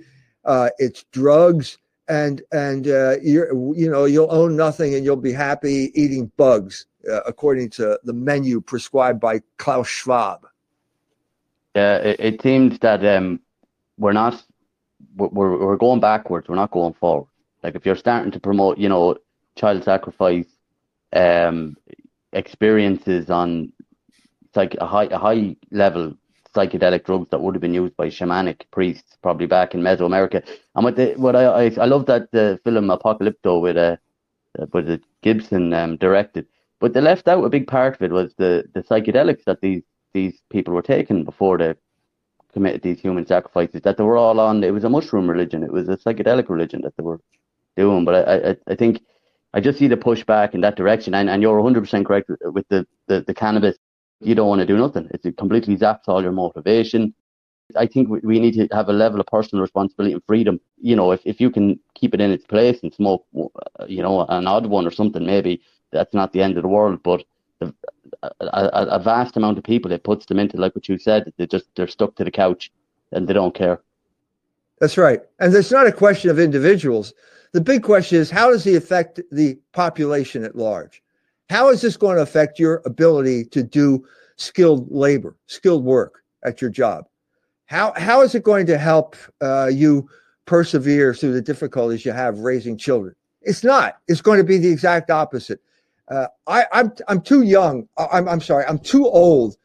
it's 0.78 1.04
drugs, 1.10 1.78
and 2.06 2.42
and 2.52 2.86
you 2.86 3.74
you 3.76 3.90
know 3.90 4.04
you'll 4.04 4.32
own 4.32 4.54
nothing 4.54 4.94
and 4.94 5.04
you'll 5.04 5.16
be 5.16 5.32
happy 5.32 5.90
eating 5.94 6.30
bugs, 6.36 6.86
according 7.26 7.70
to 7.70 7.98
the 8.04 8.12
menu 8.12 8.60
prescribed 8.60 9.18
by 9.18 9.40
Klaus 9.56 9.88
Schwab. 9.88 10.46
Yeah, 11.74 11.96
it, 11.98 12.20
it 12.20 12.42
seems 12.42 12.78
that 12.80 13.04
um, 13.04 13.40
we're 13.98 14.12
not 14.12 14.42
we're 15.16 15.58
we're 15.58 15.76
going 15.76 16.00
backwards. 16.00 16.48
We're 16.48 16.56
not 16.56 16.70
going 16.70 16.94
forward. 16.94 17.28
Like 17.62 17.74
if 17.74 17.86
you're 17.86 17.96
starting 17.96 18.32
to 18.32 18.40
promote, 18.40 18.78
you 18.78 18.88
know, 18.88 19.16
child 19.56 19.84
sacrifice 19.84 20.46
um, 21.14 21.76
experiences 22.32 23.30
on 23.30 23.72
like 24.54 24.76
a 24.80 24.86
high 24.86 25.06
a 25.06 25.18
high 25.18 25.56
level 25.70 26.14
psychedelic 26.54 27.04
drugs 27.04 27.28
that 27.30 27.40
would 27.40 27.54
have 27.54 27.62
been 27.62 27.74
used 27.74 27.96
by 27.96 28.08
shamanic 28.08 28.62
priests 28.70 29.16
probably 29.22 29.46
back 29.46 29.74
in 29.74 29.80
Mesoamerica. 29.80 30.46
And 30.76 30.84
what 30.84 30.96
the, 30.96 31.14
what 31.16 31.34
I, 31.36 31.44
I 31.44 31.64
I 31.80 31.86
love 31.86 32.06
that 32.06 32.30
the 32.32 32.60
film 32.64 32.86
Apocalypto 32.88 33.60
with 33.60 33.76
a 33.76 33.98
uh, 34.58 34.66
with 34.72 34.88
a 34.90 35.00
Gibson 35.22 35.72
um, 35.74 35.96
directed, 35.96 36.46
but 36.80 36.92
they 36.94 37.00
left 37.00 37.28
out 37.28 37.44
a 37.44 37.48
big 37.50 37.66
part 37.66 37.96
of 37.96 38.02
it 38.02 38.12
was 38.12 38.34
the 38.38 38.64
the 38.74 38.82
psychedelics 38.82 39.44
that 39.46 39.60
these 39.60 39.82
these 40.14 40.40
people 40.50 40.72
were 40.72 40.82
taking 40.82 41.24
before 41.24 41.58
they 41.58 41.74
committed 42.52 42.82
these 42.82 43.00
human 43.00 43.26
sacrifices, 43.26 43.82
that 43.82 43.98
they 43.98 44.04
were 44.04 44.16
all 44.16 44.40
on, 44.40 44.64
it 44.64 44.72
was 44.72 44.84
a 44.84 44.88
mushroom 44.88 45.28
religion, 45.28 45.62
it 45.62 45.72
was 45.72 45.88
a 45.88 45.96
psychedelic 45.96 46.48
religion 46.48 46.80
that 46.82 46.96
they 46.96 47.02
were 47.02 47.20
doing. 47.76 48.04
But 48.04 48.28
I, 48.28 48.50
I, 48.50 48.56
I 48.68 48.74
think 48.76 49.00
I 49.52 49.60
just 49.60 49.78
see 49.78 49.88
the 49.88 49.96
pushback 49.96 50.54
in 50.54 50.60
that 50.62 50.76
direction. 50.76 51.14
And, 51.14 51.28
and 51.28 51.42
you're 51.42 51.60
100% 51.60 52.06
correct 52.06 52.30
with 52.42 52.66
the, 52.68 52.86
the, 53.08 53.22
the 53.26 53.34
cannabis. 53.34 53.76
You 54.20 54.34
don't 54.34 54.48
want 54.48 54.60
to 54.60 54.66
do 54.66 54.76
nothing. 54.76 55.10
It 55.12 55.36
completely 55.36 55.76
zaps 55.76 56.08
all 56.08 56.22
your 56.22 56.32
motivation. 56.32 57.14
I 57.76 57.86
think 57.86 58.08
we 58.22 58.40
need 58.40 58.54
to 58.54 58.68
have 58.74 58.88
a 58.88 58.92
level 58.92 59.20
of 59.20 59.26
personal 59.26 59.62
responsibility 59.62 60.12
and 60.12 60.22
freedom. 60.26 60.60
You 60.80 60.96
know, 60.96 61.12
if, 61.12 61.20
if 61.24 61.40
you 61.40 61.50
can 61.50 61.78
keep 61.94 62.14
it 62.14 62.20
in 62.20 62.30
its 62.30 62.44
place 62.44 62.78
and 62.82 62.92
smoke, 62.94 63.24
you 63.86 64.02
know, 64.02 64.26
an 64.28 64.46
odd 64.46 64.66
one 64.66 64.86
or 64.86 64.90
something, 64.90 65.24
maybe 65.24 65.62
that's 65.90 66.14
not 66.14 66.32
the 66.32 66.42
end 66.42 66.56
of 66.56 66.62
the 66.62 66.68
world. 66.68 67.02
But 67.02 67.24
a, 68.22 68.30
a, 68.40 68.86
a, 68.90 68.98
vast 68.98 69.36
amount 69.36 69.58
of 69.58 69.64
people 69.64 69.92
it 69.92 70.04
puts 70.04 70.26
them 70.26 70.38
into 70.38 70.56
like 70.56 70.74
what 70.74 70.88
you 70.88 70.98
said 70.98 71.32
they 71.36 71.46
just 71.46 71.66
they're 71.74 71.86
stuck 71.88 72.14
to 72.16 72.24
the 72.24 72.30
couch 72.30 72.70
and 73.12 73.28
they 73.28 73.32
don't 73.32 73.54
care. 73.54 73.80
That's 74.80 74.98
right. 74.98 75.20
And 75.38 75.54
it's 75.54 75.70
not 75.70 75.86
a 75.86 75.92
question 75.92 76.30
of 76.30 76.38
individuals. 76.38 77.14
The 77.52 77.60
big 77.60 77.82
question 77.82 78.18
is 78.18 78.30
how 78.30 78.50
does 78.50 78.66
it 78.66 78.76
affect 78.76 79.20
the 79.30 79.58
population 79.72 80.44
at 80.44 80.56
large? 80.56 81.02
How 81.48 81.70
is 81.70 81.80
this 81.80 81.96
going 81.96 82.16
to 82.16 82.22
affect 82.22 82.58
your 82.58 82.82
ability 82.84 83.44
to 83.46 83.62
do 83.62 84.04
skilled 84.36 84.90
labor 84.90 85.36
skilled 85.46 85.84
work 85.84 86.24
at 86.44 86.60
your 86.60 86.70
job? 86.70 87.06
How 87.66 87.92
how 87.96 88.22
is 88.22 88.34
it 88.34 88.42
going 88.42 88.66
to 88.66 88.78
help 88.78 89.16
uh, 89.40 89.70
you 89.72 90.08
persevere 90.46 91.14
through 91.14 91.32
the 91.32 91.40
difficulties 91.40 92.04
you 92.04 92.12
have 92.12 92.40
raising 92.40 92.76
children? 92.76 93.14
It's 93.42 93.62
not. 93.62 93.98
It's 94.08 94.22
going 94.22 94.38
to 94.38 94.44
be 94.44 94.58
the 94.58 94.70
exact 94.70 95.10
opposite 95.10 95.60
uh, 96.08 96.28
I, 96.46 96.66
I'm 96.72 96.92
I'm 97.08 97.20
too 97.22 97.42
young. 97.42 97.88
I'm 97.98 98.28
I'm 98.28 98.40
sorry. 98.40 98.64
I'm 98.66 98.78
too 98.78 99.06
old 99.08 99.56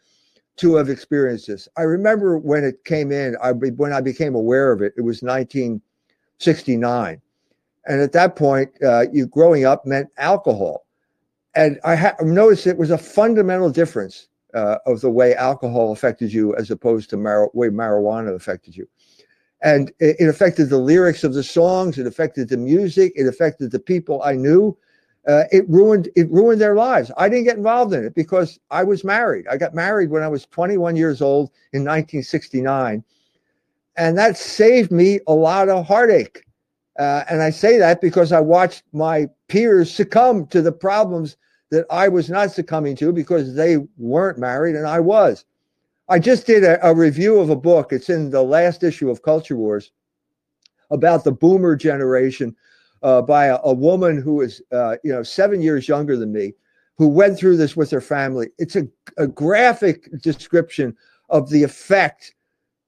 to 0.58 0.76
have 0.76 0.90
experienced 0.90 1.48
this. 1.48 1.68
I 1.78 1.84
remember 1.84 2.38
when 2.38 2.64
it 2.64 2.84
came 2.86 3.12
in. 3.12 3.36
I 3.44 3.52
when 3.54 3.94
I 3.94 4.02
became 4.02 4.36
aware 4.36 4.72
of 4.72 4.82
it. 4.82 4.94
It 4.98 5.02
was 5.02 5.22
1969, 5.24 7.22
and 7.86 8.02
at 8.02 8.12
that 8.14 8.36
point, 8.36 8.72
uh, 8.84 9.06
you 9.12 9.28
growing 9.28 9.66
up 9.66 9.86
meant 9.86 10.10
alcohol. 10.18 10.86
and 11.56 11.80
I 11.84 11.96
ha- 11.96 12.16
noticed 12.22 12.68
it 12.68 12.78
was 12.78 12.92
a 12.92 12.98
fundamental 12.98 13.70
difference 13.70 14.28
uh, 14.54 14.78
of 14.86 15.02
the 15.02 15.10
way 15.10 15.36
alcohol 15.36 15.92
affected 15.92 16.34
you 16.34 16.56
as 16.56 16.72
opposed 16.72 17.10
to 17.12 17.18
mar- 17.18 17.52
way 17.54 17.70
marijuana 17.70 18.36
affected 18.36 18.76
you. 18.78 18.88
And 19.62 19.92
it, 20.00 20.16
it, 20.20 20.30
affected 20.30 20.70
the 20.70 20.78
lyrics 20.78 21.24
of 21.24 21.34
the 21.34 21.44
songs. 21.44 21.98
It 21.98 22.08
affected 22.08 22.50
the 22.50 22.58
music. 22.58 23.14
It 23.16 23.28
affected 23.28 23.72
the 23.72 23.80
people 23.80 24.22
I 24.24 24.34
knew. 24.34 24.78
Uh, 25.28 25.44
it 25.52 25.70
ruined 25.70 26.10
it 26.16 26.30
ruined 26.32 26.62
their 26.62 26.76
lives. 26.76 27.12
I 27.18 27.30
didn't 27.30 27.44
get 27.44 27.58
involved 27.58 27.94
in 27.94 28.06
it 28.06 28.16
because 28.16 28.60
I 28.72 28.84
was 28.84 29.04
married. 29.04 29.48
I 29.48 29.58
got 29.58 29.76
married 29.76 30.10
when 30.10 30.24
I 30.24 30.28
was 30.28 30.46
21 30.46 30.96
years 30.96 31.22
old 31.22 31.52
in 31.74 31.82
1969, 31.82 33.04
and 33.98 34.18
that 34.18 34.38
saved 34.38 34.92
me 34.92 35.20
a 35.28 35.34
lot 35.34 35.70
of 35.70 35.86
heartache. 35.86 36.46
Uh, 36.98 37.24
and 37.30 37.42
I 37.42 37.50
say 37.50 37.78
that 37.78 38.02
because 38.02 38.32
I 38.32 38.40
watched 38.40 38.84
my 38.92 39.30
peers 39.48 39.94
succumb 39.94 40.48
to 40.48 40.62
the 40.62 40.72
problems 40.72 41.38
that 41.72 41.86
I 41.90 42.08
was 42.08 42.30
not 42.30 42.52
succumbing 42.52 42.96
to 42.98 43.12
because 43.14 43.56
they 43.56 43.78
weren't 43.98 44.38
married 44.38 44.76
and 44.76 44.88
I 44.88 45.00
was. 45.00 45.46
I 46.10 46.20
just 46.20 46.48
did 46.48 46.64
a, 46.64 46.86
a 46.86 46.94
review 46.94 47.40
of 47.40 47.50
a 47.50 47.56
book. 47.56 47.94
It's 47.94 48.10
in 48.10 48.32
the 48.32 48.44
last 48.44 48.84
issue 48.84 49.10
of 49.10 49.22
Culture 49.22 49.56
Wars 49.56 49.92
about 50.90 51.24
the 51.24 51.32
boomer 51.32 51.76
generation 51.76 52.56
uh, 53.04 53.22
by 53.22 53.46
a, 53.46 53.58
a, 53.64 53.74
woman 53.74 54.22
who 54.22 54.42
is, 54.42 54.62
uh, 54.72 54.96
you 55.04 55.12
know, 55.12 55.24
seven 55.24 55.62
years 55.62 55.88
younger 55.88 56.18
than 56.18 56.32
me, 56.32 56.54
who 56.98 57.08
went 57.08 57.38
through 57.38 57.58
this 57.58 57.78
with 57.78 57.90
her 57.92 58.02
family. 58.02 58.50
It's 58.58 58.76
a, 58.76 58.88
a 59.18 59.28
graphic 59.28 60.10
description 60.22 60.96
of 61.30 61.50
the 61.50 61.64
effect 61.64 62.36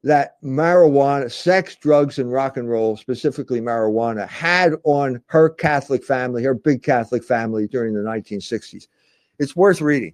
that 0.03 0.41
marijuana, 0.43 1.31
sex, 1.31 1.75
drugs, 1.75 2.17
and 2.17 2.31
rock 2.31 2.57
and 2.57 2.69
roll, 2.69 2.97
specifically 2.97 3.61
marijuana, 3.61 4.27
had 4.27 4.73
on 4.83 5.21
her 5.27 5.49
Catholic 5.49 6.03
family, 6.03 6.43
her 6.43 6.55
big 6.55 6.81
Catholic 6.81 7.23
family 7.23 7.67
during 7.67 7.93
the 7.93 8.01
1960s. 8.01 8.87
It's 9.39 9.55
worth 9.55 9.79
reading. 9.79 10.13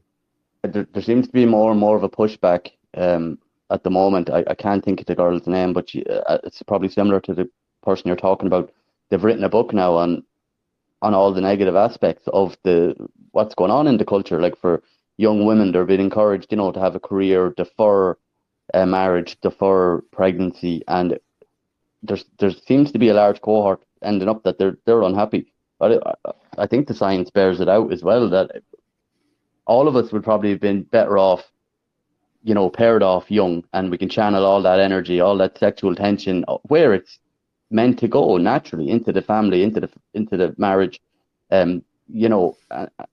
There, 0.63 0.87
there 0.91 1.03
seems 1.03 1.27
to 1.27 1.33
be 1.33 1.45
more 1.45 1.71
and 1.71 1.79
more 1.79 1.95
of 1.95 2.03
a 2.03 2.09
pushback 2.09 2.71
um, 2.95 3.37
at 3.69 3.83
the 3.83 3.89
moment. 3.89 4.29
I, 4.29 4.43
I, 4.47 4.55
can't 4.55 4.83
think 4.83 4.99
of 4.99 5.05
the 5.05 5.15
girl's 5.15 5.47
name, 5.47 5.71
but 5.71 5.89
she, 5.89 6.03
uh, 6.05 6.39
it's 6.43 6.61
probably 6.63 6.89
similar 6.89 7.21
to 7.21 7.33
the 7.33 7.49
person 7.81 8.07
you're 8.07 8.17
talking 8.17 8.47
about. 8.47 8.71
They've 9.09 9.23
written 9.23 9.43
a 9.43 9.49
book 9.49 9.73
now 9.73 9.95
on 9.95 10.23
on 11.01 11.13
all 11.13 11.31
the 11.31 11.41
negative 11.41 11.75
aspects 11.75 12.27
of 12.33 12.57
the 12.63 12.95
what's 13.31 13.55
going 13.55 13.71
on 13.71 13.87
in 13.87 13.97
the 13.97 14.05
culture. 14.05 14.41
Like 14.41 14.57
for 14.57 14.81
young 15.17 15.45
women, 15.45 15.71
they're 15.71 15.85
being 15.85 15.99
encouraged, 15.99 16.47
you 16.51 16.57
know, 16.57 16.71
to 16.71 16.79
have 16.79 16.95
a 16.95 16.99
career, 16.99 17.53
defer 17.55 18.17
uh, 18.73 18.85
marriage, 18.85 19.37
defer 19.41 20.01
pregnancy, 20.11 20.83
and 20.87 21.19
there's 22.03 22.25
there 22.39 22.51
seems 22.51 22.91
to 22.91 22.99
be 22.99 23.09
a 23.09 23.13
large 23.13 23.41
cohort 23.41 23.81
ending 24.03 24.29
up 24.29 24.43
that 24.43 24.57
they're 24.57 24.77
they're 24.85 25.03
unhappy. 25.03 25.51
But 25.79 26.03
I, 26.25 26.63
I 26.63 26.67
think 26.67 26.87
the 26.87 26.93
science 26.95 27.29
bears 27.29 27.59
it 27.59 27.69
out 27.69 27.93
as 27.93 28.03
well 28.03 28.29
that 28.29 28.63
all 29.65 29.87
of 29.87 29.95
us 29.95 30.11
would 30.11 30.23
probably 30.23 30.49
have 30.49 30.59
been 30.59 30.83
better 30.83 31.17
off, 31.17 31.43
you 32.43 32.53
know, 32.53 32.69
paired 32.69 33.03
off 33.03 33.29
young, 33.29 33.63
and 33.73 33.91
we 33.91 33.97
can 33.97 34.09
channel 34.09 34.45
all 34.45 34.61
that 34.63 34.79
energy, 34.79 35.19
all 35.19 35.37
that 35.37 35.57
sexual 35.57 35.95
tension 35.95 36.43
where 36.63 36.93
it's 36.93 37.19
meant 37.69 37.99
to 37.99 38.07
go 38.07 38.37
naturally 38.37 38.89
into 38.89 39.11
the 39.11 39.21
family, 39.21 39.63
into 39.63 39.79
the 39.79 39.89
into 40.13 40.37
the 40.37 40.55
marriage, 40.57 40.99
um, 41.51 41.83
you 42.07 42.29
know, 42.29 42.57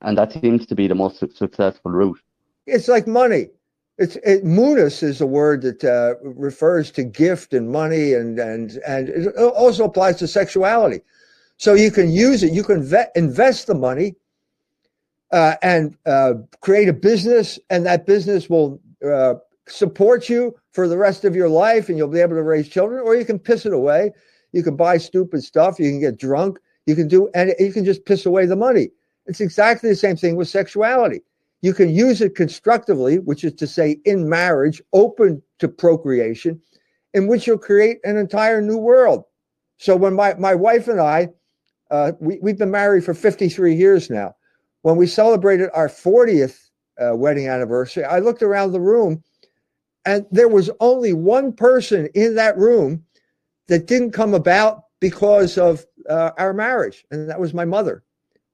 and, 0.01 0.17
that 0.17 0.33
seems 0.33 0.65
to 0.67 0.75
be 0.75 0.87
the 0.87 0.95
most 0.95 1.19
successful 1.35 1.91
route. 1.91 2.19
It's 2.65 2.87
like 2.87 3.07
money 3.07 3.49
it's 3.97 4.17
it, 4.17 4.43
munus 4.43 5.03
is 5.03 5.21
a 5.21 5.25
word 5.25 5.61
that 5.61 5.83
uh, 5.83 6.15
refers 6.21 6.91
to 6.91 7.03
gift 7.03 7.53
and 7.53 7.71
money, 7.71 8.13
and 8.13 8.39
and 8.39 8.79
and 8.85 9.09
it 9.09 9.35
also 9.37 9.85
applies 9.85 10.17
to 10.17 10.27
sexuality. 10.27 11.01
So 11.57 11.73
you 11.73 11.91
can 11.91 12.11
use 12.11 12.43
it. 12.43 12.51
You 12.51 12.63
can 12.63 12.85
invest 13.15 13.67
the 13.67 13.75
money 13.75 14.15
uh, 15.31 15.55
and 15.61 15.97
uh, 16.05 16.33
create 16.59 16.89
a 16.89 16.93
business, 16.93 17.57
and 17.69 17.85
that 17.85 18.05
business 18.05 18.49
will 18.49 18.81
uh, 19.05 19.35
support 19.67 20.27
you 20.27 20.53
for 20.73 20.89
the 20.89 20.97
rest 20.97 21.23
of 21.23 21.33
your 21.33 21.49
life, 21.49 21.87
and 21.87 21.97
you'll 21.97 22.09
be 22.09 22.19
able 22.19 22.35
to 22.35 22.43
raise 22.43 22.67
children. 22.67 23.01
Or 23.01 23.15
you 23.15 23.23
can 23.23 23.39
piss 23.39 23.65
it 23.65 23.73
away. 23.73 24.11
You 24.55 24.63
can 24.63 24.75
buy 24.75 24.97
stupid 24.97 25.43
stuff. 25.43 25.79
You 25.79 25.91
can 25.91 25.99
get 25.99 26.17
drunk. 26.17 26.57
You 26.87 26.95
can 26.95 27.07
do, 27.07 27.29
and 27.35 27.53
you 27.59 27.71
can 27.71 27.85
just 27.85 28.05
piss 28.05 28.25
away 28.25 28.47
the 28.47 28.55
money. 28.55 28.89
It's 29.27 29.41
exactly 29.41 29.89
the 29.89 29.95
same 29.95 30.17
thing 30.17 30.35
with 30.35 30.47
sexuality 30.47 31.21
you 31.65 31.73
can 31.73 31.89
use 31.89 32.21
it 32.21 32.35
constructively, 32.35 33.17
which 33.17 33.43
is 33.43 33.53
to 33.53 33.65
say, 33.65 33.97
in 34.05 34.29
marriage, 34.29 34.83
open 34.93 35.41
to 35.57 35.67
procreation, 35.67 36.61
in 37.15 37.25
which 37.25 37.47
you'll 37.47 37.57
create 37.57 37.97
an 38.03 38.17
entire 38.17 38.61
new 38.61 38.77
world. 38.77 39.23
So 39.77 39.95
when 39.95 40.13
my, 40.13 40.35
my 40.35 40.53
wife 40.53 40.87
and 40.87 41.01
I, 41.01 41.29
uh, 41.89 42.11
we, 42.19 42.37
we've 42.39 42.59
been 42.59 42.69
married 42.69 43.03
for 43.03 43.15
53 43.15 43.73
years 43.73 44.11
now. 44.11 44.35
When 44.83 44.95
we 44.95 45.07
celebrated 45.07 45.71
our 45.73 45.89
40th 45.89 46.69
uh, 47.01 47.15
wedding 47.15 47.47
anniversary, 47.47 48.03
I 48.03 48.19
looked 48.19 48.43
around 48.43 48.71
the 48.71 48.79
room 48.79 49.23
and 50.05 50.27
there 50.29 50.49
was 50.49 50.69
only 50.79 51.13
one 51.13 51.51
person 51.51 52.09
in 52.13 52.35
that 52.35 52.59
room 52.59 53.03
that 53.67 53.87
didn't 53.87 54.11
come 54.11 54.33
about 54.33 54.83
because 54.99 55.57
of 55.57 55.85
uh, 56.09 56.31
our 56.37 56.53
marriage, 56.53 57.05
and 57.11 57.29
that 57.29 57.39
was 57.39 57.53
my 57.53 57.65
mother. 57.65 58.03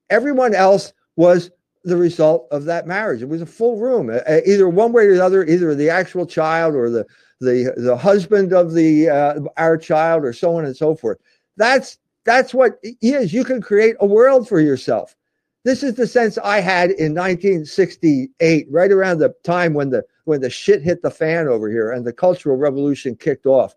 Everyone 0.09 0.53
else 0.53 0.93
was 1.15 1.51
the 1.83 1.97
result 1.97 2.47
of 2.51 2.65
that 2.65 2.87
marriage. 2.87 3.21
It 3.21 3.29
was 3.29 3.41
a 3.41 3.45
full 3.45 3.77
room, 3.77 4.11
either 4.45 4.69
one 4.69 4.93
way 4.93 5.05
or 5.05 5.15
the 5.15 5.25
other, 5.25 5.43
either 5.45 5.73
the 5.73 5.89
actual 5.89 6.25
child 6.25 6.75
or 6.75 6.89
the 6.89 7.05
the 7.39 7.73
the 7.75 7.97
husband 7.97 8.53
of 8.53 8.73
the 8.73 9.09
uh, 9.09 9.39
our 9.57 9.77
child, 9.77 10.23
or 10.23 10.33
so 10.33 10.55
on 10.55 10.65
and 10.65 10.77
so 10.77 10.95
forth. 10.95 11.17
That's 11.57 11.97
that's 12.23 12.53
what 12.53 12.79
is. 13.01 13.33
You 13.33 13.43
can 13.43 13.61
create 13.61 13.95
a 13.99 14.05
world 14.05 14.47
for 14.47 14.59
yourself. 14.59 15.15
This 15.63 15.83
is 15.83 15.95
the 15.95 16.07
sense 16.07 16.37
I 16.39 16.59
had 16.59 16.89
in 16.91 17.13
1968, 17.13 18.67
right 18.71 18.91
around 18.91 19.19
the 19.19 19.33
time 19.43 19.73
when 19.73 19.89
the 19.89 20.03
when 20.25 20.41
the 20.41 20.49
shit 20.49 20.81
hit 20.81 21.01
the 21.01 21.11
fan 21.11 21.47
over 21.47 21.69
here 21.69 21.91
and 21.91 22.05
the 22.05 22.13
Cultural 22.13 22.57
Revolution 22.57 23.15
kicked 23.15 23.45
off. 23.45 23.75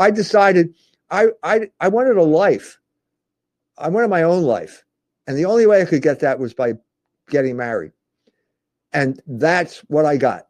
I 0.00 0.10
decided 0.10 0.74
I 1.10 1.28
I 1.42 1.70
I 1.78 1.88
wanted 1.88 2.16
a 2.16 2.22
life. 2.22 2.80
I 3.78 3.88
wanted 3.88 4.08
my 4.08 4.22
own 4.22 4.42
life. 4.42 4.84
And 5.26 5.36
the 5.36 5.44
only 5.44 5.66
way 5.66 5.82
I 5.82 5.84
could 5.84 6.02
get 6.02 6.20
that 6.20 6.38
was 6.38 6.54
by 6.54 6.74
getting 7.28 7.56
married. 7.56 7.92
And 8.92 9.20
that's 9.26 9.78
what 9.88 10.06
I 10.06 10.16
got. 10.16 10.46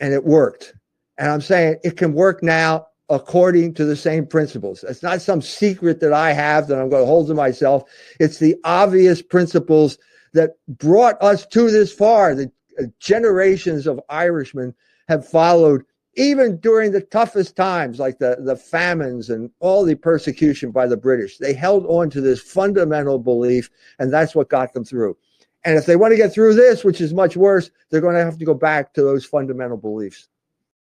And 0.00 0.12
it 0.12 0.24
worked. 0.24 0.74
And 1.16 1.30
I'm 1.30 1.40
saying 1.40 1.76
it 1.84 1.96
can 1.96 2.12
work 2.12 2.42
now 2.42 2.86
according 3.08 3.74
to 3.74 3.84
the 3.84 3.96
same 3.96 4.26
principles. 4.26 4.84
It's 4.84 5.02
not 5.02 5.22
some 5.22 5.40
secret 5.40 6.00
that 6.00 6.12
I 6.12 6.32
have 6.32 6.68
that 6.68 6.80
I'm 6.80 6.90
going 6.90 7.02
to 7.02 7.06
hold 7.06 7.28
to 7.28 7.34
myself. 7.34 7.84
It's 8.18 8.38
the 8.38 8.56
obvious 8.64 9.22
principles 9.22 9.98
that 10.32 10.56
brought 10.68 11.20
us 11.22 11.46
to 11.46 11.70
this 11.70 11.92
far. 11.92 12.34
The 12.34 12.50
uh, 12.78 12.84
generations 13.00 13.86
of 13.86 14.00
Irishmen 14.08 14.74
have 15.08 15.28
followed 15.28 15.84
even 16.16 16.56
during 16.58 16.92
the 16.92 17.00
toughest 17.00 17.56
times, 17.56 17.98
like 17.98 18.18
the, 18.18 18.36
the 18.40 18.56
famines 18.56 19.30
and 19.30 19.50
all 19.60 19.84
the 19.84 19.94
persecution 19.94 20.70
by 20.70 20.86
the 20.86 20.96
British. 20.96 21.38
They 21.38 21.54
held 21.54 21.86
on 21.86 22.10
to 22.10 22.20
this 22.20 22.40
fundamental 22.40 23.18
belief, 23.18 23.70
and 23.98 24.12
that's 24.12 24.34
what 24.34 24.48
got 24.48 24.72
them 24.72 24.84
through. 24.84 25.16
And 25.64 25.76
if 25.78 25.86
they 25.86 25.96
want 25.96 26.12
to 26.12 26.16
get 26.16 26.32
through 26.32 26.54
this, 26.54 26.84
which 26.84 27.00
is 27.00 27.12
much 27.12 27.36
worse, 27.36 27.70
they're 27.90 28.00
going 28.00 28.16
to 28.16 28.24
have 28.24 28.38
to 28.38 28.44
go 28.44 28.54
back 28.54 28.94
to 28.94 29.02
those 29.02 29.24
fundamental 29.24 29.76
beliefs. 29.76 30.28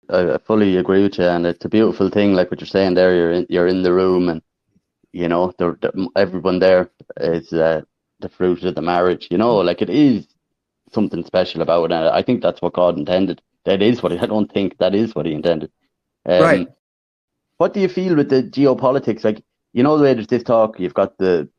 I 0.10 0.38
fully 0.46 0.78
agree 0.78 1.04
with 1.04 1.18
you, 1.18 1.26
and 1.26 1.46
it's 1.46 1.66
a 1.66 1.70
beautiful 1.70 2.10
thing, 2.10 2.34
like 2.34 2.50
what 2.50 2.62
you're 2.62 2.68
saying 2.68 2.94
there. 2.94 3.14
You're 3.16 3.32
in, 3.32 3.48
you're 3.50 3.68
in 3.68 3.84
the 3.84 3.94
room, 3.94 4.30
and 4.30 4.42
you 5.12 5.28
know, 5.28 5.54
everyone 6.16 6.60
there 6.60 6.90
is 7.20 7.52
uh, 7.52 7.82
the 8.20 8.30
fruit 8.30 8.64
of 8.64 8.76
the 8.76 8.82
marriage. 8.82 9.28
You 9.32 9.38
know, 9.38 9.58
like 9.58 9.82
it 9.82 9.90
is 9.90 10.28
something 10.94 11.26
special 11.26 11.62
about 11.62 11.92
it, 11.92 11.92
and 11.92 12.08
I 12.10 12.22
think 12.22 12.42
that's 12.42 12.62
what 12.62 12.74
God 12.74 12.98
intended. 12.98 13.42
That 13.68 13.82
is 13.82 14.02
what 14.02 14.14
he, 14.14 14.18
I 14.18 14.26
don't 14.26 14.52
think 14.52 14.78
that 14.78 14.96
is 14.96 15.14
what 15.14 15.26
He 15.26 15.34
intended. 15.34 15.70
Um, 16.26 16.42
right. 16.42 16.68
What 17.58 17.74
do 17.74 17.82
you 17.82 17.90
feel 17.90 18.16
with 18.16 18.30
the 18.30 18.42
geopolitics? 18.42 19.26
Like, 19.26 19.44
you 19.74 19.84
know, 19.84 19.98
the 19.98 20.04
way 20.04 20.14
there's 20.14 20.28
this 20.28 20.44
talk, 20.44 20.80
you've 20.80 20.94
got 20.94 21.18
the 21.18 21.50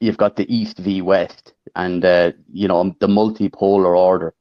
you've 0.00 0.16
got 0.16 0.36
the 0.36 0.52
East 0.52 0.78
v 0.78 1.02
West, 1.02 1.52
and 1.76 2.02
uh, 2.02 2.32
you 2.50 2.66
know 2.66 2.96
the 3.00 3.08
multipolar 3.08 3.94
order. 3.94 4.34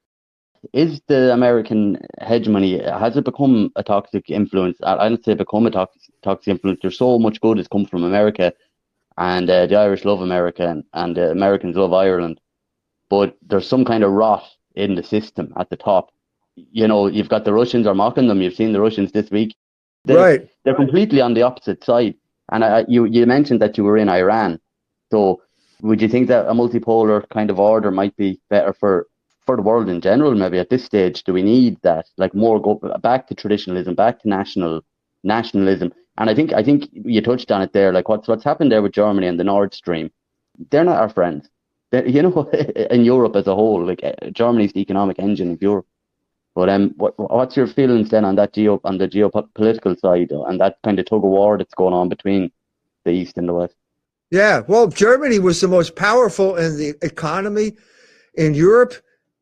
Is 0.71 1.01
the 1.07 1.33
American 1.33 1.97
hegemony 2.21 2.81
has 2.81 3.17
it 3.17 3.25
become 3.25 3.71
a 3.75 3.83
toxic 3.83 4.29
influence? 4.29 4.77
I 4.83 5.09
don't 5.09 5.23
say 5.23 5.33
become 5.33 5.65
a 5.65 5.71
toxic 5.71 6.01
toxic 6.23 6.47
influence. 6.47 6.79
There's 6.81 6.97
so 6.97 7.19
much 7.19 7.41
good 7.41 7.57
has 7.57 7.67
come 7.67 7.85
from 7.85 8.05
America, 8.05 8.53
and 9.17 9.49
uh, 9.49 9.65
the 9.67 9.75
Irish 9.75 10.05
love 10.05 10.21
America, 10.21 10.65
and, 10.69 10.85
and 10.93 11.19
uh, 11.19 11.31
Americans 11.31 11.75
love 11.75 11.91
Ireland. 11.91 12.39
But 13.09 13.35
there's 13.45 13.67
some 13.67 13.83
kind 13.83 14.05
of 14.05 14.11
rot 14.11 14.45
in 14.75 14.95
the 14.95 15.03
system 15.03 15.51
at 15.57 15.69
the 15.69 15.75
top. 15.75 16.11
You 16.55 16.87
know, 16.87 17.07
you've 17.07 17.29
got 17.29 17.45
the 17.45 17.53
Russians 17.53 17.87
are 17.87 17.95
mocking 17.95 18.27
them. 18.27 18.41
You've 18.41 18.55
seen 18.55 18.73
the 18.73 18.81
Russians 18.81 19.11
this 19.11 19.31
week. 19.31 19.55
They're, 20.05 20.17
right. 20.17 20.49
They're 20.63 20.75
completely 20.75 21.21
on 21.21 21.33
the 21.33 21.43
opposite 21.43 21.83
side. 21.83 22.15
And 22.51 22.63
I, 22.63 22.85
you 22.87 23.05
you 23.05 23.25
mentioned 23.25 23.61
that 23.61 23.77
you 23.77 23.83
were 23.83 23.97
in 23.97 24.09
Iran, 24.09 24.59
so 25.11 25.41
would 25.81 26.01
you 26.01 26.07
think 26.07 26.27
that 26.27 26.47
a 26.47 26.53
multipolar 26.53 27.27
kind 27.29 27.49
of 27.49 27.59
order 27.59 27.91
might 27.91 28.15
be 28.17 28.39
better 28.49 28.73
for 28.73 29.07
for 29.45 29.55
the 29.55 29.61
world 29.61 29.89
in 29.89 30.01
general? 30.01 30.35
Maybe 30.35 30.59
at 30.59 30.69
this 30.69 30.83
stage, 30.83 31.23
do 31.23 31.33
we 31.33 31.41
need 31.43 31.77
that? 31.83 32.07
Like 32.17 32.33
more 32.33 32.61
go 32.61 32.75
back 33.01 33.27
to 33.27 33.35
traditionalism, 33.35 33.95
back 33.95 34.19
to 34.21 34.29
national 34.29 34.81
nationalism. 35.23 35.93
And 36.17 36.29
I 36.29 36.35
think 36.35 36.53
I 36.53 36.63
think 36.63 36.89
you 36.91 37.21
touched 37.21 37.51
on 37.51 37.61
it 37.61 37.73
there. 37.73 37.93
Like 37.93 38.09
what's 38.09 38.27
what's 38.27 38.43
happened 38.43 38.71
there 38.71 38.81
with 38.81 38.93
Germany 38.93 39.27
and 39.27 39.39
the 39.39 39.43
Nord 39.43 39.73
Stream. 39.73 40.11
They're 40.71 40.83
not 40.83 40.99
our 40.99 41.09
friends. 41.09 41.49
you 41.91 42.21
know, 42.21 42.49
in 42.91 43.05
Europe 43.05 43.35
as 43.35 43.47
a 43.47 43.55
whole, 43.55 43.85
like 43.85 44.01
Germany's 44.33 44.73
the 44.73 44.81
economic 44.81 45.19
engine 45.19 45.53
of 45.53 45.61
Europe. 45.61 45.87
But 46.59 46.67
um, 46.67 46.93
what, 46.97 47.17
what's 47.17 47.55
your 47.55 47.67
feelings 47.67 48.09
then 48.09 48.25
on 48.25 48.35
that 48.35 48.51
geo 48.51 48.81
on 48.83 48.97
the 48.97 49.07
geopolitical 49.07 49.97
side 49.97 50.31
and 50.31 50.59
that 50.59 50.75
kind 50.83 50.99
of 50.99 51.05
tug 51.05 51.23
of 51.23 51.29
war 51.29 51.57
that's 51.57 51.73
going 51.73 51.93
on 51.93 52.09
between 52.09 52.51
the 53.05 53.11
east 53.11 53.37
and 53.37 53.47
the 53.47 53.53
west? 53.53 53.75
Yeah, 54.29 54.63
well, 54.67 54.87
Germany 54.87 55.39
was 55.39 55.61
the 55.61 55.69
most 55.69 55.95
powerful 55.95 56.57
in 56.57 56.75
the 56.75 56.95
economy 57.01 57.77
in 58.33 58.55
Europe. 58.55 58.93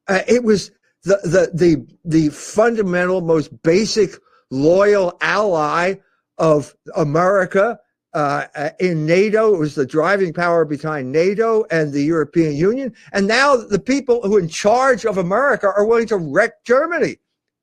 Uh, 0.08 0.20
it 0.28 0.44
was 0.44 0.70
the, 1.06 1.18
the 1.24 1.50
the 1.56 1.88
the 2.06 2.30
fundamental, 2.30 3.22
most 3.22 3.64
basic, 3.64 4.12
loyal 4.52 5.18
ally 5.20 5.96
of 6.38 6.76
America 6.96 7.80
uh, 8.18 8.48
uh, 8.56 8.70
in 8.80 9.06
NATO. 9.06 9.54
It 9.54 9.60
was 9.60 9.76
the 9.76 9.86
driving 9.86 10.34
power 10.34 10.66
behind 10.66 11.12
NATO 11.12 11.66
and 11.70 11.94
the 11.94 12.02
European 12.02 12.56
Union. 12.56 12.92
And 13.14 13.28
now 13.28 13.56
the 13.56 13.78
people 13.78 14.22
who 14.24 14.38
are 14.38 14.40
in 14.40 14.50
charge 14.50 15.06
of 15.06 15.20
America 15.20 15.68
are 15.68 15.86
willing 15.86 16.08
to 16.08 16.18
wreck 16.18 16.64
Germany. 16.66 17.18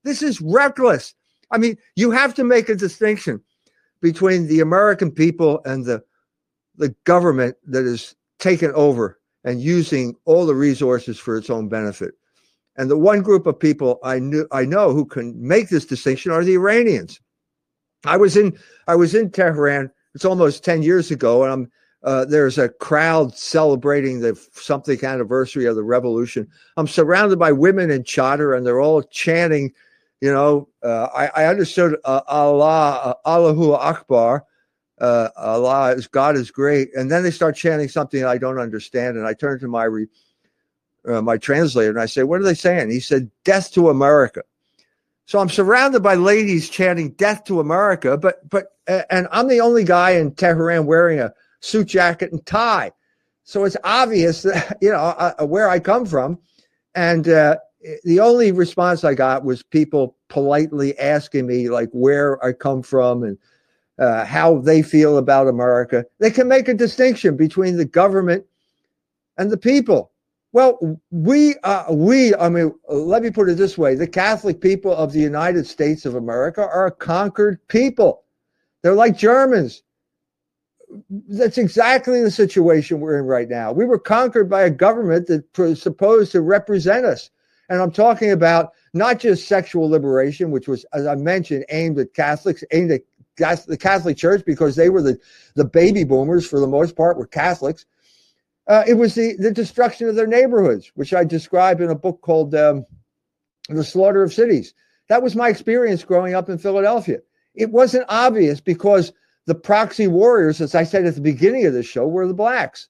This 0.05 0.23
is 0.23 0.41
reckless. 0.41 1.13
I 1.51 1.59
mean, 1.59 1.77
you 1.97 2.13
have 2.13 2.35
to 2.35 2.45
make 2.45 2.69
a 2.69 2.77
distinction 2.77 3.43
between 4.01 4.47
the 4.47 4.61
American 4.61 5.11
people 5.11 5.61
and 5.65 5.85
the 5.85 6.05
the 6.77 6.95
government 7.03 7.57
that 7.67 7.85
is 7.85 8.15
taken 8.39 8.71
over 8.77 9.19
and 9.43 9.61
using 9.61 10.15
all 10.25 10.47
the 10.47 10.55
resources 10.55 11.19
for 11.19 11.37
its 11.37 11.51
own 11.51 11.69
benefit. 11.69 12.15
And 12.77 12.89
the 12.89 12.99
one 12.99 13.23
group 13.23 13.47
of 13.49 13.59
people 13.59 13.99
I 14.05 14.21
knew 14.21 14.47
I 14.53 14.67
know 14.67 14.93
who 14.93 15.05
can 15.05 15.35
make 15.37 15.69
this 15.69 15.85
distinction 15.85 16.31
are 16.31 16.45
the 16.45 16.55
Iranians. 16.55 17.21
I 18.05 18.17
was 18.17 18.37
in 18.37 18.57
I 18.87 18.95
was 18.95 19.17
in 19.17 19.33
Tehran. 19.33 19.91
It's 20.15 20.25
almost 20.25 20.65
ten 20.65 20.83
years 20.83 21.11
ago, 21.11 21.43
and 21.45 21.53
I'm 21.53 21.71
uh, 22.05 22.27
there's 22.27 22.59
a 22.59 22.69
crowd 22.69 23.35
celebrating 23.35 24.21
the 24.21 24.39
something 24.53 25.03
anniversary 25.03 25.65
of 25.65 25.75
the 25.75 25.83
revolution. 25.83 26.47
I'm 26.77 26.87
surrounded 26.87 27.39
by 27.39 27.51
women 27.51 27.91
in 27.91 28.03
chador, 28.03 28.57
and 28.57 28.67
they're 28.67 28.81
all 28.81 29.03
chanting. 29.03 29.73
You 30.21 30.33
know, 30.33 30.69
uh, 30.83 31.09
I, 31.15 31.27
I, 31.35 31.47
understood 31.47 31.97
uh, 32.05 32.21
Allah, 32.29 33.01
uh, 33.05 33.29
Allahu 33.29 33.73
Akbar, 33.73 34.45
uh, 35.01 35.29
Allah 35.37 35.93
is 35.93 36.07
God 36.07 36.37
is 36.37 36.51
great, 36.51 36.95
and 36.95 37.11
then 37.11 37.23
they 37.23 37.31
start 37.31 37.57
chanting 37.57 37.89
something 37.89 38.25
I 38.25 38.39
don't 38.39 38.59
understand, 38.59 39.17
and 39.17 39.27
I 39.27 39.33
turn 39.33 39.59
to 39.61 39.69
my 39.69 39.85
re, 39.85 40.07
uh, 41.09 41.23
my 41.23 41.39
translator 41.39 41.91
and 41.91 42.01
I 42.01 42.07
say, 42.07 42.23
"What 42.23 42.41
are 42.41 42.45
they 42.45 42.55
saying?" 42.55 42.91
He 42.91 43.01
said, 43.01 43.31
"Death 43.45 43.73
to 43.73 43.89
America." 43.89 44.43
So 45.27 45.39
I'm 45.39 45.49
surrounded 45.49 46.03
by 46.03 46.15
ladies 46.15 46.69
chanting 46.69 47.11
"Death 47.13 47.45
to 47.45 47.61
America," 47.61 48.17
but 48.17 48.49
but 48.49 48.74
and 48.87 49.29
I'm 49.31 49.49
the 49.49 49.61
only 49.61 49.85
guy 49.85 50.13
in 50.13 50.35
Tehran 50.35 50.87
wearing 50.87 51.21
a 51.21 51.33
suit 51.61 51.89
jacket 51.89 52.33
and 52.33 52.45
tie, 52.47 52.93
so 53.45 53.65
it's 53.65 53.77
obvious 53.85 54.43
that 54.43 54.79
you 54.83 54.91
know 54.91 54.97
uh, 54.97 55.35
uh, 55.41 55.47
where 55.47 55.69
I 55.69 55.79
come 55.79 56.07
from, 56.07 56.39
and 56.95 57.29
uh, 57.29 57.57
the 58.05 58.21
only 58.21 58.53
response 58.53 59.05
I 59.05 59.15
got 59.15 59.45
was 59.45 59.63
people 59.63 60.17
politely 60.29 60.99
asking 60.99 61.47
me 61.47 61.69
like 61.69 61.91
where 61.93 62.43
I 62.45 62.53
come 62.53 62.83
from 62.83 63.23
and 63.23 63.39
uh, 63.99 64.25
how 64.25 64.59
they 64.59 64.83
feel 64.83 65.19
about 65.19 65.47
America. 65.47 66.05
They 66.19 66.31
can 66.31 66.49
make 66.49 66.69
a 66.69 66.75
distinction 66.75 67.37
between 67.37 67.77
the 67.77 67.85
government 67.85 68.45
and 69.37 69.51
the 69.51 69.57
people. 69.57 70.11
Well, 70.53 71.01
we, 71.11 71.57
uh, 71.65 71.93
we, 71.93 72.35
I 72.37 72.49
mean, 72.49 72.73
let 72.89 73.23
me 73.23 73.31
put 73.31 73.49
it 73.49 73.57
this 73.57 73.77
way: 73.77 73.95
the 73.97 74.07
Catholic 74.07 74.61
people 74.61 74.95
of 74.95 75.13
the 75.13 75.21
United 75.21 75.67
States 75.67 76.07
of 76.07 76.15
America 76.15 76.63
are 76.63 76.87
a 76.87 76.93
conquered 76.93 77.59
people. 77.69 78.24
They're 78.85 78.95
like 78.95 79.19
Germans. 79.19 79.83
That's 81.11 81.59
exactly 81.59 82.23
the 82.23 82.31
situation 82.31 83.01
we're 83.01 83.19
in 83.19 83.25
right 83.25 83.49
now. 83.49 83.73
We 83.73 83.85
were 83.85 83.99
conquered 83.99 84.49
by 84.49 84.63
a 84.63 84.71
government 84.71 85.27
that 85.27 85.45
was 85.59 85.83
supposed 85.83 86.31
to 86.33 86.41
represent 86.41 87.05
us, 87.05 87.31
and 87.69 87.83
I'm 87.83 87.91
talking 87.91 88.31
about 88.31 88.75
not 88.93 89.19
just 89.19 89.49
sexual 89.49 89.91
liberation, 89.91 90.53
which 90.53 90.69
was, 90.69 90.87
as 90.93 91.05
I 91.05 91.17
mentioned, 91.17 91.65
aimed 91.71 91.99
at 91.99 92.15
Catholics, 92.15 92.63
aimed 92.71 92.93
at 92.93 93.01
the 93.67 93.77
Catholic 93.77 94.17
Church 94.17 94.45
because 94.47 94.77
they 94.77 94.91
were 94.91 95.03
the, 95.03 95.19
the 95.57 95.65
baby 95.65 96.05
boomers 96.05 96.47
for 96.47 96.61
the 96.61 96.69
most 96.69 96.95
part 96.95 97.17
were 97.17 97.27
Catholics 97.27 97.87
uh, 98.67 98.83
it 98.87 98.95
was 98.95 99.15
the, 99.15 99.37
the 99.39 99.51
destruction 99.51 100.09
of 100.09 100.15
their 100.15 100.27
neighborhoods, 100.27 100.91
which 100.95 101.13
I 101.13 101.25
describe 101.25 101.81
in 101.81 101.91
a 101.91 101.95
book 101.95 102.21
called 102.23 102.55
um, 102.55 102.85
The 103.69 103.85
Slaughter 103.85 104.23
of 104.23 104.33
Cities. 104.33 104.75
That 105.09 105.23
was 105.23 105.37
my 105.37 105.51
experience 105.51 106.03
growing 106.03 106.35
up 106.35 106.49
in 106.49 106.57
Philadelphia. 106.57 107.19
It 107.55 107.71
wasn't 107.71 108.07
obvious 108.09 108.61
because 108.61 109.13
the 109.47 109.55
proxy 109.55 110.09
warriors, 110.09 110.61
as 110.61 110.75
I 110.75 110.85
said 110.85 111.05
at 111.07 111.15
the 111.15 111.21
beginning 111.21 111.67
of 111.67 111.75
the 111.75 111.83
show, 111.83 112.07
were 112.07 112.27
the 112.27 112.35
blacks. 112.35 112.89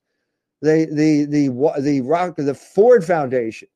The 0.63 0.89
the 0.91 1.25
the 1.25 1.81
the 1.81 2.01
rock 2.01 2.37
the 2.37 2.55
Ford 2.55 3.05
Foundation 3.05 3.69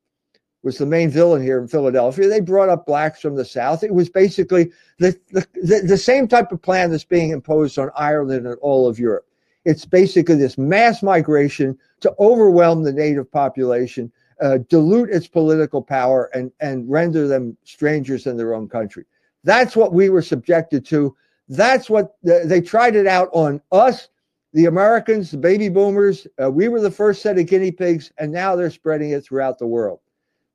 was 0.63 0.77
the 0.77 0.85
main 0.85 1.09
villain 1.09 1.41
here 1.41 1.59
in 1.59 1.67
Philadelphia. 1.67 2.27
They 2.27 2.41
brought 2.41 2.69
up 2.69 2.85
blacks 2.85 3.21
from 3.21 3.35
the 3.35 3.45
South. 3.45 3.83
It 3.83 3.93
was 3.93 4.09
basically 4.09 4.71
the, 4.97 5.17
the, 5.31 5.47
the, 5.53 5.81
the 5.85 5.97
same 5.97 6.27
type 6.27 6.51
of 6.51 6.61
plan 6.61 6.91
that's 6.91 7.05
being 7.05 7.29
imposed 7.29 7.79
on 7.79 7.91
Ireland 7.95 8.45
and 8.45 8.57
all 8.61 8.87
of 8.87 8.99
Europe. 8.99 9.25
It's 9.65 9.85
basically 9.85 10.35
this 10.35 10.57
mass 10.57 11.01
migration 11.01 11.77
to 12.01 12.13
overwhelm 12.19 12.83
the 12.83 12.91
native 12.91 13.31
population, 13.31 14.11
uh, 14.41 14.59
dilute 14.69 15.09
its 15.11 15.27
political 15.27 15.81
power, 15.81 16.29
and, 16.33 16.51
and 16.59 16.89
render 16.89 17.27
them 17.27 17.55
strangers 17.63 18.25
in 18.25 18.35
their 18.35 18.53
own 18.53 18.67
country. 18.67 19.05
That's 19.43 19.75
what 19.75 19.93
we 19.93 20.09
were 20.09 20.21
subjected 20.21 20.85
to. 20.87 21.15
That's 21.47 21.89
what 21.89 22.15
the, 22.23 22.43
they 22.45 22.61
tried 22.61 22.95
it 22.95 23.07
out 23.07 23.29
on 23.31 23.61
us, 23.71 24.09
the 24.53 24.65
Americans, 24.65 25.31
the 25.31 25.37
baby 25.37 25.69
boomers. 25.69 26.27
Uh, 26.41 26.51
we 26.51 26.67
were 26.67 26.81
the 26.81 26.91
first 26.91 27.21
set 27.21 27.39
of 27.39 27.47
guinea 27.47 27.71
pigs, 27.71 28.11
and 28.17 28.31
now 28.31 28.55
they're 28.55 28.69
spreading 28.69 29.11
it 29.11 29.25
throughout 29.25 29.57
the 29.57 29.67
world. 29.67 29.99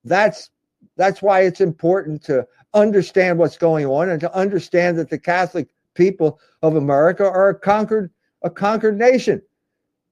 That's 0.04 0.50
that's 0.96 1.22
why 1.22 1.40
it's 1.40 1.60
important 1.60 2.22
to 2.24 2.46
understand 2.74 3.38
what's 3.38 3.56
going 3.56 3.86
on 3.86 4.10
and 4.10 4.20
to 4.20 4.34
understand 4.34 4.98
that 4.98 5.10
the 5.10 5.18
Catholic 5.18 5.68
people 5.94 6.38
of 6.62 6.76
America 6.76 7.24
are 7.24 7.48
a 7.48 7.58
conquered 7.58 8.10
a 8.42 8.50
conquered 8.50 8.98
nation. 8.98 9.42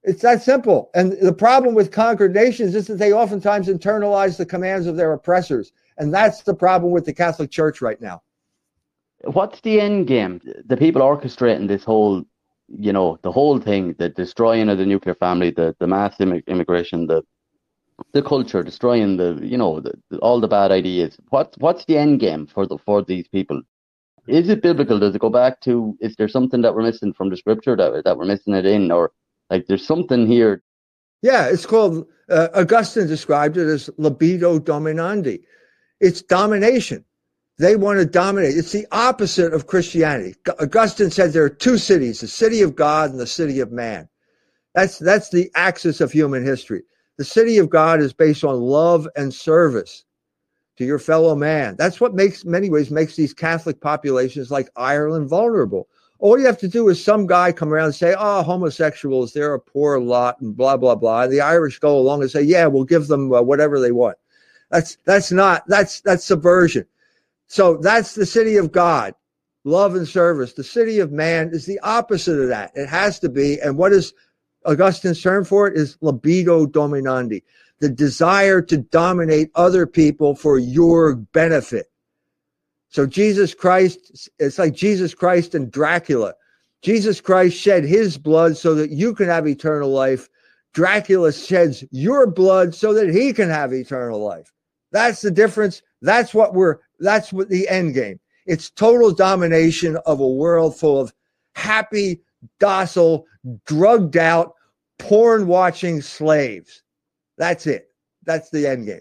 It's 0.05 0.23
that 0.23 0.43
simple. 0.43 0.91
And 0.95 1.12
the 1.12 1.33
problem 1.33 1.75
with 1.75 1.93
conquered 1.93 2.35
nations 2.35 2.75
is 2.75 2.89
that 2.89 2.99
they 2.99 3.12
oftentimes 3.12 3.68
internalize 3.68 4.37
the 4.37 4.47
commands 4.47 4.87
of 4.87 4.97
their 4.97 5.12
oppressors. 5.12 5.73
And 5.99 6.12
that's 6.12 6.43
the 6.43 6.55
problem 6.55 6.93
with 6.93 7.05
the 7.05 7.12
Catholic 7.12 7.51
Church 7.51 7.81
right 7.81 8.01
now. 8.01 8.23
What's 9.25 9.61
the 9.61 9.81
end 9.81 10.07
game? 10.07 10.41
The 10.66 10.77
people 10.77 11.03
orchestrating 11.03 11.68
this 11.68 11.85
whole, 11.85 12.25
you 12.68 12.93
know, 12.93 13.18
the 13.23 13.33
whole 13.33 13.59
thing, 13.59 13.95
the 13.99 14.09
destroying 14.09 14.68
of 14.68 14.79
the 14.79 14.87
nuclear 14.87 15.14
family, 15.14 15.51
the, 15.51 15.77
the 15.79 15.87
mass 15.87 16.20
immigration, 16.20 17.07
the 17.07 17.23
the 18.12 18.23
culture, 18.23 18.62
destroying 18.62 19.16
the, 19.16 19.39
you 19.43 19.57
know, 19.57 19.79
the, 19.79 19.93
all 20.18 20.41
the 20.41 20.49
bad 20.49 20.73
ideas. 20.73 21.16
What's 21.29 21.57
what's 21.59 21.85
the 21.85 21.99
end 21.99 22.20
game 22.20 22.47
for 22.47 22.66
the 22.66 22.79
for 22.79 23.03
these 23.03 23.29
people? 23.29 23.62
Is 24.27 24.49
it 24.49 24.62
biblical? 24.62 24.99
Does 24.99 25.14
it 25.14 25.20
go 25.20 25.31
back 25.31 25.61
to? 25.62 25.97
Is 26.01 26.16
there 26.16 26.29
something 26.29 26.62
that 26.62 26.75
we're 26.75 26.83
missing 26.83 27.12
from 27.12 27.31
the 27.31 27.37
scripture 27.37 27.77
that 27.77 28.05
that 28.05 28.16
we're 28.16 28.25
missing 28.25 28.55
it 28.55 28.66
in, 28.66 28.91
or 28.91 29.12
like 29.51 29.66
there's 29.66 29.87
something 29.87 30.27
here? 30.27 30.62
Yeah, 31.23 31.47
it's 31.47 31.66
called. 31.66 32.07
Uh, 32.29 32.49
Augustine 32.55 33.07
described 33.07 33.57
it 33.57 33.68
as 33.68 33.91
libido 33.99 34.59
dominandi. 34.59 35.43
It's 36.01 36.23
domination. 36.23 37.05
They 37.59 37.76
want 37.76 37.98
to 37.98 38.07
dominate. 38.07 38.57
It's 38.57 38.72
the 38.72 38.86
opposite 38.92 39.53
of 39.53 39.66
Christianity. 39.66 40.34
Augustine 40.59 41.11
said 41.11 41.32
there 41.32 41.44
are 41.44 41.50
two 41.50 41.78
cities: 41.78 42.20
the 42.20 42.28
city 42.28 42.62
of 42.62 42.74
God 42.74 43.11
and 43.11 43.20
the 43.20 43.26
city 43.26 43.61
of 43.61 43.70
man. 43.70 44.09
That's 44.74 44.98
that's 44.98 45.30
the 45.30 45.50
axis 45.55 46.00
of 46.00 46.12
human 46.12 46.44
history. 46.44 46.82
The 47.18 47.24
city 47.24 47.59
of 47.59 47.68
God 47.68 48.00
is 48.00 48.12
based 48.12 48.42
on 48.42 48.59
love 48.59 49.07
and 49.16 49.32
service 49.32 50.05
to 50.76 50.84
your 50.84 50.98
fellow 50.98 51.36
man. 51.36 51.76
That's 51.76 52.00
what 52.00 52.14
makes 52.14 52.44
many 52.44 52.70
ways 52.70 52.90
makes 52.90 53.16
these 53.16 53.34
Catholic 53.34 53.80
populations 53.80 54.50
like 54.50 54.70
Ireland 54.76 55.28
vulnerable. 55.28 55.88
All 56.18 56.38
you 56.38 56.46
have 56.46 56.59
to 56.59 56.68
do 56.68 56.88
is 56.88 57.05
some 57.05 57.26
guy 57.26 57.53
come 57.53 57.72
around 57.72 57.86
and 57.86 57.94
say, 57.94 58.14
"Oh, 58.18 58.42
homosexuals, 58.42 59.32
they're 59.32 59.55
a 59.55 59.61
poor 59.61 60.00
lot," 60.00 60.40
and 60.40 60.57
blah 60.57 60.78
blah 60.78 60.94
blah. 60.94 61.22
And 61.22 61.32
the 61.32 61.42
Irish 61.42 61.78
go 61.80 61.98
along 61.98 62.22
and 62.22 62.30
say, 62.30 62.42
"Yeah, 62.42 62.66
we'll 62.66 62.84
give 62.84 63.09
them 63.09 63.32
uh, 63.32 63.42
whatever 63.42 63.78
they 63.78 63.92
want." 63.92 64.16
That's 64.70 64.96
that's 65.05 65.30
not 65.30 65.64
that's 65.66 66.00
that's 66.00 66.24
subversion. 66.24 66.86
So 67.53 67.76
that's 67.76 68.14
the 68.14 68.24
city 68.24 68.57
of 68.57 68.72
God, 68.72 69.14
love 69.64 69.94
and 69.94 70.09
service. 70.09 70.55
The 70.55 70.64
city 70.64 71.00
of 71.00 71.12
man 71.12 71.50
is 71.53 71.66
the 71.66 71.78
opposite 71.80 72.40
of 72.40 72.48
that. 72.48 72.72
It 72.74 72.88
has 72.88 73.18
to 73.18 73.28
be. 73.28 73.61
And 73.61 73.76
what 73.76 73.92
is 73.92 74.14
Augustine's 74.64 75.20
term 75.20 75.44
for 75.44 75.66
it 75.66 75.76
is 75.76 75.98
libido 76.00 76.64
dominandi 76.64 77.42
the 77.78 77.90
desire 77.90 78.62
to 78.62 78.78
dominate 78.78 79.50
other 79.55 79.86
people 79.86 80.34
for 80.34 80.57
your 80.57 81.16
benefit. 81.16 81.90
So 82.88 83.07
Jesus 83.07 83.53
Christ, 83.53 84.30
it's 84.38 84.59
like 84.59 84.72
Jesus 84.72 85.12
Christ 85.12 85.55
and 85.55 85.70
Dracula. 85.70 86.32
Jesus 86.80 87.20
Christ 87.20 87.59
shed 87.59 87.84
his 87.84 88.16
blood 88.16 88.57
so 88.57 88.74
that 88.76 88.92
you 88.92 89.14
can 89.14 89.26
have 89.26 89.46
eternal 89.46 89.90
life. 89.90 90.30
Dracula 90.72 91.34
sheds 91.34 91.84
your 91.90 92.26
blood 92.26 92.74
so 92.74 92.94
that 92.94 93.11
he 93.11 93.34
can 93.34 93.50
have 93.50 93.74
eternal 93.74 94.24
life. 94.24 94.55
That's 94.92 95.20
the 95.20 95.30
difference. 95.30 95.82
That's 96.03 96.34
what 96.34 96.55
we're, 96.55 96.78
that's 97.03 97.32
what 97.32 97.48
the 97.48 97.68
end 97.68 97.94
game. 97.94 98.18
It's 98.46 98.70
total 98.70 99.12
domination 99.12 99.96
of 100.07 100.20
a 100.20 100.28
world 100.28 100.76
full 100.76 101.00
of 101.00 101.12
happy, 101.55 102.20
docile, 102.59 103.26
drugged 103.66 104.16
out, 104.16 104.55
porn 104.98 105.46
watching 105.46 106.00
slaves. 106.00 106.82
That's 107.38 107.66
it. 107.66 107.90
That's 108.24 108.50
the 108.50 108.66
end 108.66 108.86
game. 108.86 109.00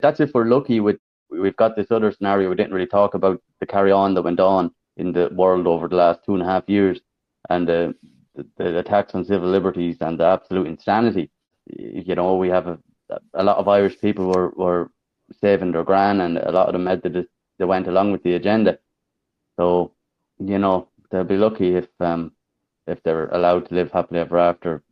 That's 0.00 0.20
if 0.20 0.32
we're 0.34 0.44
lucky 0.44 0.80
with 0.80 0.98
we've 1.30 1.56
got 1.56 1.74
this 1.74 1.90
other 1.90 2.12
scenario 2.12 2.48
we 2.48 2.54
didn't 2.54 2.74
really 2.74 2.86
talk 2.86 3.14
about 3.14 3.42
the 3.60 3.66
carry 3.66 3.90
on 3.90 4.14
that 4.14 4.22
went 4.22 4.40
on 4.40 4.70
in 4.96 5.12
the 5.12 5.28
world 5.32 5.66
over 5.66 5.88
the 5.88 5.96
last 5.96 6.20
two 6.24 6.34
and 6.34 6.42
a 6.42 6.46
half 6.46 6.68
years 6.68 7.00
and 7.50 7.66
the, 7.66 7.94
the, 8.34 8.46
the 8.56 8.78
attacks 8.78 9.14
on 9.14 9.24
civil 9.24 9.48
liberties 9.48 9.96
and 10.00 10.20
the 10.20 10.24
absolute 10.24 10.66
insanity. 10.66 11.30
You 11.66 12.14
know, 12.14 12.36
we 12.36 12.48
have 12.48 12.66
a, 12.66 12.78
a 13.34 13.42
lot 13.42 13.56
of 13.56 13.68
Irish 13.68 14.00
people 14.00 14.26
were, 14.26 14.50
were 14.50 14.90
saving 15.40 15.72
their 15.72 15.84
gran 15.84 16.20
and 16.20 16.38
a 16.38 16.52
lot 16.52 16.68
of 16.68 16.72
them 16.72 16.86
had 16.86 17.02
to, 17.02 17.26
they 17.58 17.64
went 17.64 17.86
along 17.86 18.12
with 18.12 18.22
the 18.22 18.34
agenda. 18.34 18.78
So, 19.56 19.92
you 20.38 20.58
know, 20.58 20.88
they'll 21.10 21.24
be 21.24 21.36
lucky 21.36 21.76
if 21.76 21.88
um 22.00 22.32
if 22.86 23.02
they're 23.02 23.28
allowed 23.28 23.68
to 23.68 23.74
live 23.74 23.90
happily 23.92 24.20
ever 24.20 24.38
after, 24.38 24.82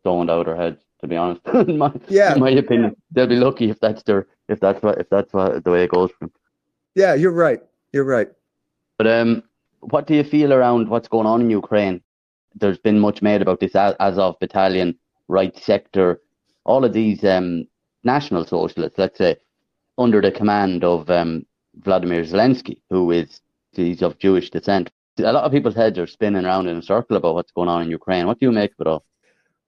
stoned 0.00 0.30
out 0.30 0.46
their 0.46 0.56
heads. 0.56 0.82
To 1.00 1.08
be 1.08 1.16
honest, 1.16 1.40
in 1.54 1.78
my, 1.78 1.92
yeah, 2.08 2.34
in 2.34 2.40
my 2.40 2.50
opinion, 2.50 2.94
they'll 3.10 3.26
be 3.26 3.36
lucky 3.36 3.70
if 3.70 3.80
that's 3.80 4.04
their 4.04 4.26
if 4.48 4.60
that's 4.60 4.80
what 4.82 4.98
if 4.98 5.08
that's 5.08 5.32
what 5.32 5.64
the 5.64 5.70
way 5.70 5.84
it 5.84 5.90
goes. 5.90 6.10
Yeah, 6.94 7.14
you're 7.14 7.32
right. 7.32 7.60
You're 7.92 8.04
right. 8.04 8.28
But 8.98 9.06
um, 9.08 9.42
what 9.80 10.06
do 10.06 10.14
you 10.14 10.22
feel 10.22 10.52
around 10.52 10.88
what's 10.88 11.08
going 11.08 11.26
on 11.26 11.40
in 11.40 11.50
Ukraine? 11.50 12.02
There's 12.54 12.78
been 12.78 13.00
much 13.00 13.22
made 13.22 13.42
about 13.42 13.60
this 13.60 13.74
Azov 13.74 14.38
battalion, 14.38 14.96
right 15.26 15.56
sector, 15.58 16.20
all 16.64 16.84
of 16.84 16.92
these 16.92 17.24
um, 17.24 17.66
national 18.04 18.46
socialists, 18.46 18.98
let's 18.98 19.18
say, 19.18 19.36
under 20.02 20.20
the 20.20 20.30
command 20.30 20.84
of 20.84 21.08
um, 21.10 21.46
Vladimir 21.76 22.22
Zelensky, 22.22 22.80
who 22.90 23.10
is 23.10 23.40
he's 23.72 24.02
of 24.02 24.18
Jewish 24.18 24.50
descent. 24.50 24.90
A 25.18 25.32
lot 25.32 25.44
of 25.44 25.52
people's 25.52 25.74
heads 25.74 25.98
are 25.98 26.06
spinning 26.06 26.44
around 26.44 26.68
in 26.68 26.76
a 26.76 26.82
circle 26.82 27.16
about 27.16 27.34
what's 27.34 27.52
going 27.52 27.68
on 27.68 27.82
in 27.82 27.90
Ukraine. 27.90 28.26
What 28.26 28.40
do 28.40 28.46
you 28.46 28.52
make 28.52 28.72
of 28.72 28.86
it 28.86 28.86
all? 28.86 29.04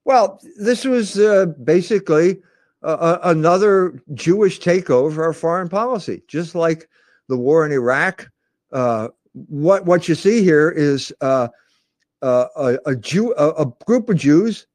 Well, 0.04 0.40
this 0.58 0.84
was 0.84 1.18
uh, 1.18 1.46
basically 1.62 2.42
uh, 2.82 3.18
another 3.22 4.02
Jewish 4.12 4.60
takeover 4.60 5.30
of 5.30 5.36
foreign 5.36 5.68
policy, 5.68 6.22
just 6.28 6.54
like 6.54 6.88
the 7.28 7.36
war 7.36 7.64
in 7.64 7.72
Iraq. 7.72 8.28
Uh, 8.72 9.08
what 9.32 9.84
what 9.86 10.08
you 10.08 10.14
see 10.14 10.42
here 10.42 10.70
is 10.70 11.12
uh, 11.20 11.48
uh, 12.22 12.46
a, 12.56 12.78
a 12.86 12.96
Jew, 12.96 13.34
a, 13.36 13.50
a, 13.50 13.66
group 13.86 14.08
of 14.08 14.16
Jews 14.16 14.66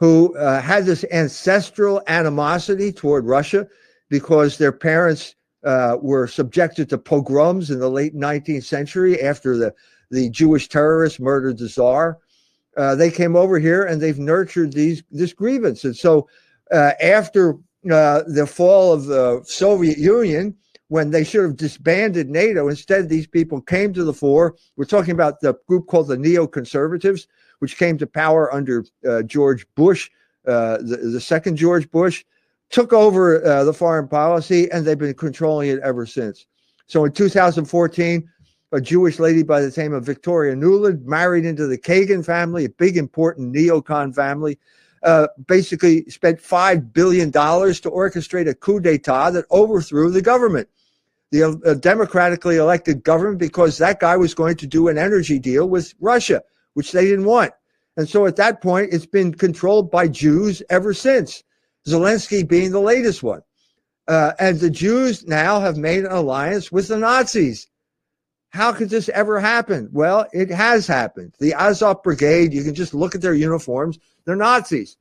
who 0.00 0.36
uh, 0.36 0.60
had 0.60 0.84
this 0.84 1.04
ancestral 1.12 2.02
animosity 2.06 2.92
toward 2.92 3.24
Russia 3.24 3.66
because 4.12 4.58
their 4.58 4.72
parents 4.72 5.36
uh, 5.64 5.96
were 6.02 6.26
subjected 6.26 6.86
to 6.86 6.98
pogroms 6.98 7.70
in 7.70 7.78
the 7.80 7.88
late 7.88 8.14
19th 8.14 8.62
century 8.62 9.18
after 9.22 9.56
the, 9.56 9.74
the 10.10 10.28
Jewish 10.28 10.68
terrorists 10.68 11.18
murdered 11.18 11.56
the 11.56 11.66
Tsar. 11.66 12.18
Uh, 12.76 12.94
they 12.94 13.10
came 13.10 13.36
over 13.36 13.58
here 13.58 13.84
and 13.84 14.02
they've 14.02 14.18
nurtured 14.18 14.74
these 14.74 15.02
this 15.10 15.32
grievance. 15.32 15.84
And 15.84 15.96
so 15.96 16.28
uh, 16.70 16.92
after 17.02 17.54
uh, 17.90 18.24
the 18.26 18.46
fall 18.46 18.92
of 18.92 19.06
the 19.06 19.40
Soviet 19.46 19.96
Union, 19.96 20.54
when 20.88 21.10
they 21.10 21.24
should 21.24 21.44
have 21.44 21.56
disbanded 21.56 22.28
NATO, 22.28 22.68
instead 22.68 23.08
these 23.08 23.26
people 23.26 23.62
came 23.62 23.94
to 23.94 24.04
the 24.04 24.12
fore. 24.12 24.56
We're 24.76 24.84
talking 24.84 25.12
about 25.12 25.40
the 25.40 25.54
group 25.66 25.86
called 25.86 26.08
the 26.08 26.18
neoconservatives, 26.18 27.28
which 27.60 27.78
came 27.78 27.96
to 27.96 28.06
power 28.06 28.52
under 28.52 28.84
uh, 29.08 29.22
George 29.22 29.66
Bush, 29.74 30.10
uh, 30.46 30.76
the, 30.82 30.98
the 30.98 31.20
second 31.20 31.56
George 31.56 31.90
Bush 31.90 32.26
took 32.72 32.92
over 32.92 33.44
uh, 33.44 33.62
the 33.62 33.72
foreign 33.72 34.08
policy 34.08 34.68
and 34.72 34.84
they've 34.84 34.98
been 34.98 35.14
controlling 35.14 35.68
it 35.68 35.78
ever 35.80 36.04
since. 36.04 36.46
So 36.86 37.04
in 37.04 37.12
2014, 37.12 38.28
a 38.72 38.80
Jewish 38.80 39.18
lady 39.18 39.42
by 39.42 39.60
the 39.60 39.72
name 39.80 39.92
of 39.92 40.04
Victoria 40.04 40.56
Nuland 40.56 41.04
married 41.04 41.44
into 41.44 41.66
the 41.66 41.78
Kagan 41.78 42.24
family, 42.24 42.64
a 42.64 42.70
big 42.70 42.96
important 42.96 43.54
neocon 43.54 44.14
family. 44.14 44.58
Uh, 45.02 45.26
basically 45.48 46.08
spent 46.08 46.40
$5 46.40 46.92
billion 46.92 47.32
to 47.32 47.40
orchestrate 47.40 48.48
a 48.48 48.54
coup 48.54 48.78
d'etat 48.78 49.30
that 49.30 49.44
overthrew 49.50 50.12
the 50.12 50.22
government, 50.22 50.68
the 51.32 51.42
uh, 51.42 51.74
democratically 51.74 52.56
elected 52.56 53.02
government, 53.02 53.40
because 53.40 53.78
that 53.78 53.98
guy 53.98 54.16
was 54.16 54.32
going 54.32 54.56
to 54.56 54.66
do 54.66 54.86
an 54.86 54.96
energy 54.96 55.40
deal 55.40 55.68
with 55.68 55.92
Russia, 55.98 56.40
which 56.74 56.92
they 56.92 57.04
didn't 57.04 57.24
want. 57.24 57.52
And 57.96 58.08
so 58.08 58.26
at 58.26 58.36
that 58.36 58.62
point, 58.62 58.90
it's 58.92 59.04
been 59.04 59.34
controlled 59.34 59.90
by 59.90 60.06
Jews 60.06 60.62
ever 60.70 60.94
since. 60.94 61.42
Zelensky 61.86 62.46
being 62.46 62.70
the 62.70 62.80
latest 62.80 63.22
one. 63.22 63.42
Uh, 64.08 64.32
and 64.38 64.58
the 64.58 64.70
Jews 64.70 65.26
now 65.26 65.60
have 65.60 65.76
made 65.76 66.04
an 66.04 66.12
alliance 66.12 66.72
with 66.72 66.88
the 66.88 66.98
Nazis. 66.98 67.68
How 68.50 68.72
could 68.72 68.90
this 68.90 69.08
ever 69.10 69.40
happen? 69.40 69.88
Well, 69.92 70.26
it 70.32 70.50
has 70.50 70.86
happened. 70.86 71.34
The 71.38 71.54
Azov 71.54 72.02
Brigade, 72.02 72.52
you 72.52 72.64
can 72.64 72.74
just 72.74 72.94
look 72.94 73.14
at 73.14 73.22
their 73.22 73.34
uniforms, 73.34 73.98
they're 74.24 74.36
Nazis, 74.36 74.96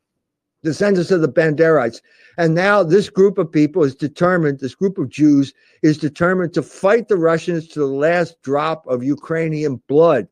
descendants 0.63 1.11
of 1.11 1.21
the 1.21 1.27
Banderites. 1.27 2.01
And 2.37 2.55
now 2.55 2.83
this 2.83 3.09
group 3.09 3.37
of 3.37 3.51
people 3.51 3.83
is 3.83 3.95
determined, 3.95 4.59
this 4.59 4.75
group 4.75 4.97
of 4.97 5.09
Jews 5.09 5.53
is 5.81 5.97
determined 5.97 6.53
to 6.53 6.63
fight 6.63 7.07
the 7.07 7.17
Russians 7.17 7.67
to 7.69 7.79
the 7.79 7.85
last 7.85 8.41
drop 8.41 8.87
of 8.87 9.03
Ukrainian 9.03 9.81
blood. 9.87 10.27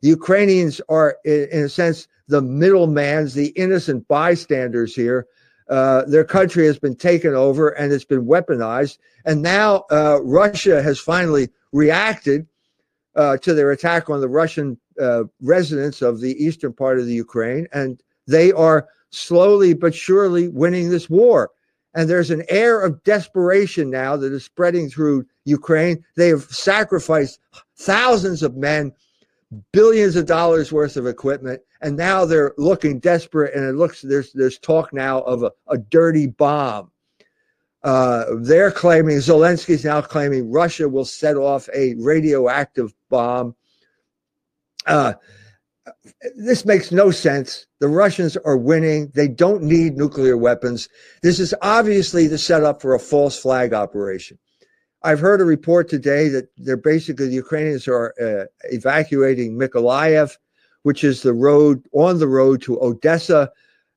The 0.00 0.08
Ukrainians 0.08 0.80
are, 0.88 1.16
in 1.24 1.64
a 1.64 1.68
sense, 1.68 2.08
the 2.28 2.40
middlemans, 2.40 3.34
the 3.34 3.48
innocent 3.48 4.08
bystanders 4.08 4.94
here 4.94 5.26
uh, 5.68 6.02
their 6.04 6.24
country 6.24 6.66
has 6.66 6.78
been 6.78 6.94
taken 6.94 7.34
over 7.34 7.70
and 7.70 7.92
it's 7.92 8.04
been 8.04 8.24
weaponized. 8.24 8.98
And 9.24 9.42
now 9.42 9.84
uh, 9.90 10.20
Russia 10.22 10.82
has 10.82 10.98
finally 10.98 11.48
reacted 11.72 12.46
uh, 13.16 13.36
to 13.38 13.54
their 13.54 13.72
attack 13.72 14.08
on 14.08 14.20
the 14.20 14.28
Russian 14.28 14.78
uh, 15.00 15.24
residents 15.40 16.02
of 16.02 16.20
the 16.20 16.32
eastern 16.42 16.72
part 16.72 16.98
of 16.98 17.06
the 17.06 17.14
Ukraine. 17.14 17.66
And 17.72 18.02
they 18.26 18.52
are 18.52 18.88
slowly 19.10 19.74
but 19.74 19.94
surely 19.94 20.48
winning 20.48 20.90
this 20.90 21.10
war. 21.10 21.50
And 21.94 22.10
there's 22.10 22.30
an 22.30 22.44
air 22.48 22.80
of 22.82 23.02
desperation 23.04 23.90
now 23.90 24.16
that 24.16 24.32
is 24.32 24.44
spreading 24.44 24.90
through 24.90 25.24
Ukraine. 25.46 26.04
They 26.16 26.28
have 26.28 26.42
sacrificed 26.44 27.40
thousands 27.76 28.42
of 28.42 28.56
men 28.56 28.92
billions 29.72 30.16
of 30.16 30.26
dollars 30.26 30.72
worth 30.72 30.96
of 30.96 31.06
equipment, 31.06 31.60
and 31.80 31.96
now 31.96 32.24
they're 32.24 32.54
looking 32.58 32.98
desperate. 32.98 33.54
And 33.54 33.64
it 33.64 33.74
looks 33.74 34.02
there's 34.02 34.32
there's 34.32 34.58
talk 34.58 34.92
now 34.92 35.20
of 35.22 35.42
a, 35.42 35.52
a 35.68 35.78
dirty 35.78 36.26
bomb. 36.26 36.90
Uh, 37.82 38.24
they're 38.40 38.72
claiming 38.72 39.18
Zelensky's 39.18 39.84
now 39.84 40.00
claiming 40.00 40.50
Russia 40.50 40.88
will 40.88 41.04
set 41.04 41.36
off 41.36 41.68
a 41.74 41.94
radioactive 41.98 42.92
bomb. 43.10 43.54
Uh, 44.86 45.14
this 46.36 46.64
makes 46.64 46.90
no 46.90 47.10
sense. 47.10 47.66
The 47.78 47.88
Russians 47.88 48.36
are 48.38 48.56
winning. 48.56 49.12
They 49.14 49.28
don't 49.28 49.62
need 49.62 49.96
nuclear 49.96 50.36
weapons. 50.36 50.88
This 51.22 51.38
is 51.38 51.54
obviously 51.62 52.26
the 52.26 52.38
setup 52.38 52.82
for 52.82 52.94
a 52.94 52.98
false 52.98 53.38
flag 53.38 53.72
operation. 53.72 54.38
I've 55.02 55.20
heard 55.20 55.40
a 55.40 55.44
report 55.44 55.88
today 55.88 56.28
that 56.30 56.48
they're 56.56 56.76
basically 56.76 57.28
the 57.28 57.34
Ukrainians 57.34 57.86
are 57.86 58.14
uh, 58.20 58.46
evacuating 58.72 59.56
Mykolaiv, 59.56 60.36
which 60.82 61.04
is 61.04 61.22
the 61.22 61.34
road 61.34 61.84
on 61.92 62.18
the 62.18 62.28
road 62.28 62.62
to 62.62 62.80
Odessa. 62.82 63.50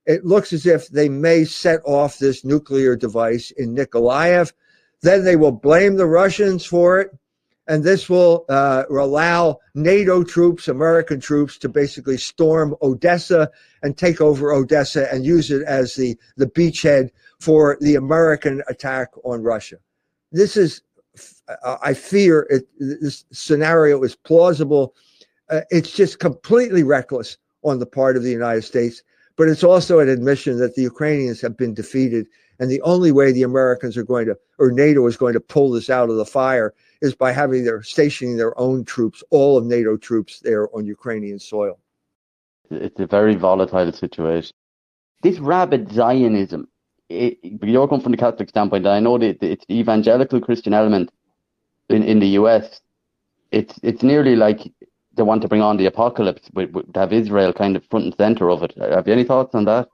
It 0.06 0.26
looks 0.26 0.54
as 0.54 0.66
if 0.66 0.88
they 0.90 1.10
may 1.10 1.46
set 1.46 1.82
off 1.86 2.20
this 2.20 2.44
nuclear 2.44 2.96
device 2.96 3.52
in 3.52 3.76
Mykolaiv. 3.76 4.54
Then 5.02 5.24
they 5.24 5.36
will 5.36 5.52
blame 5.52 5.96
the 5.96 6.06
Russians 6.06 6.66
for 6.66 7.00
it. 7.00 7.12
And 7.68 7.84
this 7.84 8.10
will 8.10 8.46
uh, 8.50 8.86
allow 8.90 9.60
NATO 9.76 10.24
troops, 10.24 10.68
American 10.68 11.20
troops, 11.20 11.60
to 11.60 11.70
basically 11.70 12.18
storm 12.18 12.76
Odessa 12.82 13.52
and 13.84 13.96
take 13.96 14.20
over 14.20 14.52
Odessa 14.52 15.12
and 15.14 15.24
use 15.24 15.52
it 15.52 15.62
as 15.68 15.94
the, 15.94 16.18
the 16.36 16.48
beachhead 16.48 17.10
for 17.40 17.78
the 17.80 17.94
American 17.94 18.64
attack 18.68 19.10
on 19.24 19.44
Russia. 19.44 19.78
This 20.32 20.58
is 20.58 20.82
I 21.82 21.94
fear 21.94 22.48
it, 22.50 22.68
this 22.80 23.26
scenario 23.32 24.04
is 24.04 24.16
plausible. 24.16 24.96
Uh, 25.50 25.62
it's 25.70 25.92
just 25.92 26.20
completely 26.20 26.84
reckless 26.84 27.38
on 27.64 27.80
the 27.80 27.86
part 27.86 28.16
of 28.16 28.24
the 28.24 28.32
United 28.32 28.64
States, 28.64 29.02
but 29.36 29.48
it's 29.48 29.64
also 29.64 30.00
an 30.00 30.10
admission 30.10 30.60
that 30.60 30.76
the 30.76 30.84
Ukrainians 30.84 31.42
have 31.42 31.58
been 31.58 31.74
defeated. 31.74 32.28
And 32.60 32.70
the 32.70 32.82
only 32.82 33.14
way 33.14 33.32
the 33.32 33.44
Americans 33.44 33.96
are 33.96 34.04
going 34.04 34.26
to, 34.26 34.38
or 34.58 34.72
NATO 34.72 35.08
is 35.08 35.16
going 35.16 35.34
to 35.34 35.40
pull 35.40 35.72
this 35.72 35.90
out 35.90 36.10
of 36.10 36.18
the 36.18 36.26
fire 36.26 36.74
is 37.02 37.16
by 37.16 37.32
having 37.32 37.64
their 37.64 37.82
stationing 37.82 38.36
their 38.36 38.58
own 38.60 38.84
troops, 38.84 39.24
all 39.30 39.58
of 39.58 39.66
NATO 39.66 39.96
troops 39.96 40.42
there 40.42 40.68
on 40.76 40.86
Ukrainian 40.86 41.40
soil. 41.40 41.80
It's 42.70 43.00
a 43.00 43.08
very 43.08 43.36
volatile 43.36 43.94
situation. 43.94 44.54
This 45.24 45.40
rabid 45.40 45.92
Zionism, 45.92 46.68
it, 47.08 47.38
you're 47.44 47.88
coming 47.88 48.04
from 48.04 48.12
the 48.12 48.18
Catholic 48.18 48.50
standpoint, 48.50 48.86
I 48.86 49.00
know 49.00 49.18
that 49.18 49.42
it's 49.42 49.66
the 49.66 49.80
evangelical 49.80 50.42
Christian 50.42 50.74
element 50.74 51.10
in, 51.90 52.04
in 52.04 52.20
the 52.20 52.28
US, 52.40 52.82
it's 53.52 53.80
it's 53.84 54.04
nearly 54.04 54.36
like 54.36 54.72
they 55.16 55.24
want 55.24 55.42
to 55.42 55.48
bring 55.48 55.62
on 55.62 55.78
the 55.78 55.86
apocalypse, 55.86 56.50
with, 56.54 56.72
to 56.94 57.00
have 57.00 57.12
Israel 57.12 57.52
kind 57.52 57.76
of 57.76 57.86
front 57.86 58.06
and 58.06 58.16
center 58.16 58.50
of 58.50 58.64
it. 58.64 58.74
Have 58.78 59.08
you 59.08 59.14
any 59.14 59.24
thoughts 59.24 59.54
on 59.54 59.66
that? 59.66 59.90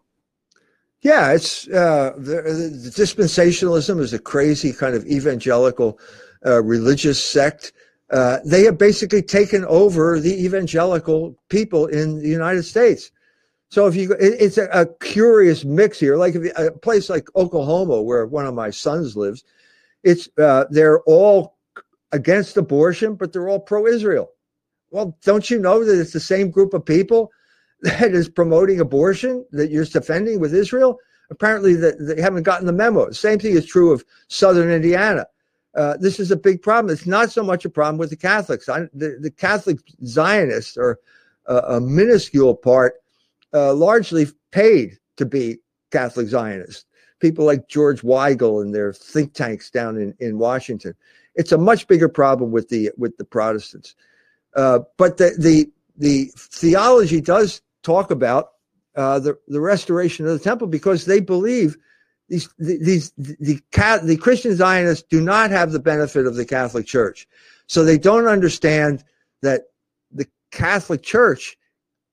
Yeah, 1.02 1.34
it's 1.34 1.68
uh, 1.68 2.14
the, 2.18 2.42
the, 2.84 2.90
dispensationalism 2.90 4.00
is 4.00 4.14
a 4.14 4.20
crazy 4.20 4.74
kind 4.74 4.96
of 4.96 5.06
evangelical 5.06 6.00
uh, 6.46 6.64
religious 6.64 7.24
sect. 7.24 7.74
Uh, 8.10 8.38
they 8.46 8.64
have 8.64 8.78
basically 8.78 9.22
taken 9.22 9.66
over 9.66 10.20
the 10.20 10.44
evangelical 10.46 11.36
people 11.50 11.88
in 11.88 12.20
the 12.20 12.30
United 12.30 12.64
States. 12.64 13.12
So 13.70 13.88
if 13.88 13.96
you, 13.96 14.14
it, 14.14 14.36
it's 14.40 14.58
a, 14.58 14.68
a, 14.72 14.86
curious 14.86 15.66
mix 15.66 16.00
here. 16.00 16.18
Like 16.18 16.36
if 16.36 16.52
a 16.58 16.72
place 16.72 17.10
like 17.10 17.28
Oklahoma, 17.36 18.02
where 18.02 18.26
one 18.26 18.46
of 18.46 18.54
my 18.54 18.70
sons 18.70 19.18
lives, 19.18 19.44
it's 20.04 20.30
uh, 20.38 20.66
they're 20.70 21.02
all 21.02 21.55
against 22.12 22.58
abortion, 22.58 23.16
but 23.16 23.34
they're 23.34 23.50
all 23.50 23.60
pro-Israel. 23.60 24.30
Well, 24.92 25.18
don't 25.24 25.50
you 25.50 25.60
know 25.60 25.84
that 25.84 26.00
it's 26.00 26.14
the 26.14 26.20
same 26.20 26.50
group 26.50 26.74
of 26.74 26.86
people 26.86 27.32
that 27.82 28.14
is 28.14 28.30
promoting 28.30 28.80
abortion 28.80 29.46
that 29.52 29.70
you're 29.70 29.86
defending 29.86 30.40
with 30.40 30.54
Israel? 30.54 31.00
Apparently, 31.32 31.74
that 31.74 31.96
they 32.00 32.22
haven't 32.22 32.44
gotten 32.44 32.68
the 32.68 32.74
memo. 32.74 33.10
Same 33.12 33.40
thing 33.40 33.56
is 33.56 33.66
true 33.66 33.92
of 33.92 34.06
Southern 34.28 34.70
Indiana. 34.70 35.26
Uh, 35.74 35.98
this 35.98 36.20
is 36.20 36.32
a 36.32 36.38
big 36.38 36.62
problem. 36.62 36.94
It's 36.94 37.08
not 37.08 37.32
so 37.32 37.44
much 37.44 37.66
a 37.66 37.70
problem 37.70 37.98
with 37.98 38.12
the 38.12 38.16
Catholics. 38.16 38.70
I, 38.70 38.82
the, 38.94 39.18
the, 39.20 39.32
Catholic 39.32 39.80
Zionists 40.06 40.78
are 40.78 41.00
a 41.48 41.82
minuscule 41.82 42.56
part, 42.56 42.96
uh, 43.54 43.74
largely 43.74 44.28
paid 44.52 44.98
to 45.18 45.26
be 45.26 45.58
Catholic 45.92 46.28
Zionists. 46.28 46.86
People 47.20 47.46
like 47.46 47.68
George 47.68 48.02
Weigel 48.02 48.62
and 48.62 48.74
their 48.74 48.94
think 48.94 49.34
tanks 49.34 49.70
down 49.70 49.98
in, 49.98 50.14
in 50.20 50.38
Washington. 50.38 50.96
It's 51.36 51.52
a 51.52 51.58
much 51.58 51.88
bigger 51.88 52.10
problem 52.10 52.52
with 52.52 52.70
the 52.70 52.92
with 52.98 53.18
the 53.18 53.26
Protestants. 53.26 53.96
Uh, 54.56 54.80
but 54.98 55.18
the, 55.18 55.36
the 55.38 55.70
the 55.98 56.32
theology 56.36 57.22
does 57.22 57.62
talk 57.84 58.12
about 58.12 58.52
uh, 58.96 59.20
the 59.20 59.38
the 59.48 59.62
restoration 59.62 60.26
of 60.26 60.32
the 60.32 60.44
temple 60.44 60.68
because 60.68 61.06
they 61.06 61.20
believe 61.20 61.78
these 62.30 62.50
these 62.58 63.12
the, 63.18 63.36
the 63.40 64.00
the 64.04 64.18
Christian 64.18 64.56
Zionists 64.56 65.06
do 65.10 65.22
not 65.22 65.52
have 65.52 65.72
the 65.72 65.80
benefit 65.80 66.26
of 66.26 66.36
the 66.36 66.46
Catholic 66.46 66.86
Church, 66.86 67.28
so 67.68 67.84
they 67.84 67.98
don't 67.98 68.28
understand 68.28 69.04
that 69.42 69.64
the 70.12 70.28
Catholic 70.52 71.04
Church, 71.04 71.58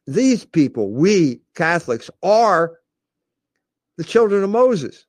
these 0.06 0.44
people, 0.44 0.90
we 0.90 1.40
Catholics, 1.54 2.10
are 2.22 2.78
the 3.96 4.04
children 4.04 4.42
of 4.42 4.50
Moses. 4.50 5.06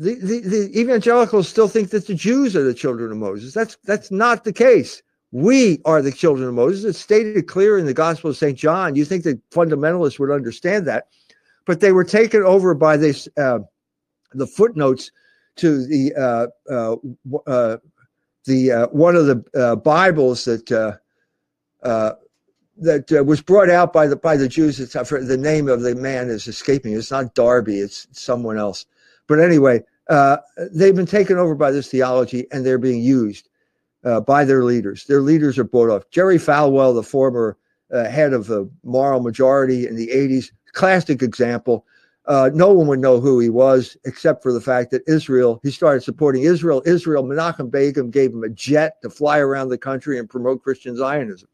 The, 0.00 0.14
the, 0.14 0.40
the 0.40 0.80
evangelicals 0.80 1.48
still 1.48 1.66
think 1.66 1.90
that 1.90 2.06
the 2.06 2.14
Jews 2.14 2.54
are 2.54 2.62
the 2.62 2.74
children 2.74 3.10
of 3.10 3.18
Moses. 3.18 3.52
That's 3.52 3.76
that's 3.84 4.12
not 4.12 4.44
the 4.44 4.52
case. 4.52 5.02
We 5.32 5.80
are 5.84 6.00
the 6.00 6.12
children 6.12 6.48
of 6.48 6.54
Moses. 6.54 6.84
It's 6.84 7.00
stated 7.00 7.48
clear 7.48 7.78
in 7.78 7.84
the 7.84 7.94
Gospel 7.94 8.30
of 8.30 8.36
St. 8.36 8.56
John. 8.56 8.94
You 8.94 9.04
think 9.04 9.24
that 9.24 9.50
fundamentalists 9.50 10.18
would 10.18 10.30
understand 10.30 10.86
that, 10.86 11.08
but 11.66 11.80
they 11.80 11.92
were 11.92 12.04
taken 12.04 12.42
over 12.44 12.74
by 12.74 12.96
this 12.96 13.28
uh, 13.36 13.58
the 14.32 14.46
footnotes 14.46 15.10
to 15.56 15.84
the 15.84 16.14
uh, 16.14 16.46
uh, 16.72 16.96
uh 17.46 17.78
the 18.44 18.72
uh, 18.72 18.86
one 18.88 19.16
of 19.16 19.26
the 19.26 19.44
uh, 19.54 19.76
Bibles 19.76 20.44
that 20.44 20.66
that 21.82 23.26
was 23.26 23.42
brought 23.42 23.68
out 23.68 23.92
by 23.92 24.06
the 24.06 24.16
by 24.16 24.36
the 24.36 24.48
Jews. 24.48 24.78
It's, 24.78 24.92
the 24.92 25.36
name 25.36 25.68
of 25.68 25.82
the 25.82 25.96
man 25.96 26.28
is 26.28 26.46
escaping. 26.46 26.94
It's 26.94 27.10
not 27.10 27.34
Darby. 27.34 27.80
It's 27.80 28.06
someone 28.12 28.56
else. 28.56 28.86
But 29.28 29.38
anyway, 29.38 29.84
they've 30.72 30.96
been 30.96 31.06
taken 31.06 31.38
over 31.38 31.54
by 31.54 31.70
this 31.70 31.88
theology, 31.88 32.46
and 32.50 32.66
they're 32.66 32.78
being 32.78 33.02
used 33.02 33.48
uh, 34.04 34.20
by 34.20 34.44
their 34.44 34.64
leaders. 34.64 35.04
Their 35.04 35.20
leaders 35.20 35.58
are 35.58 35.64
bought 35.64 35.90
off. 35.90 36.10
Jerry 36.10 36.38
Falwell, 36.38 36.94
the 36.94 37.02
former 37.02 37.56
uh, 37.92 38.04
head 38.04 38.32
of 38.32 38.46
the 38.46 38.68
moral 38.84 39.20
majority 39.20 39.86
in 39.86 39.96
the 39.96 40.08
80s, 40.08 40.50
classic 40.72 41.22
example. 41.22 41.84
Uh, 42.26 42.50
no 42.52 42.72
one 42.72 42.86
would 42.88 42.98
know 42.98 43.20
who 43.20 43.40
he 43.40 43.48
was 43.48 43.96
except 44.04 44.42
for 44.42 44.52
the 44.52 44.60
fact 44.60 44.90
that 44.90 45.02
Israel, 45.06 45.60
he 45.62 45.70
started 45.70 46.02
supporting 46.02 46.42
Israel. 46.42 46.82
Israel, 46.84 47.24
Menachem 47.24 47.70
Begin 47.70 48.10
gave 48.10 48.32
him 48.32 48.44
a 48.44 48.50
jet 48.50 49.00
to 49.02 49.08
fly 49.08 49.38
around 49.38 49.70
the 49.70 49.78
country 49.78 50.18
and 50.18 50.28
promote 50.28 50.62
Christian 50.62 50.94
Zionism. 50.94 51.48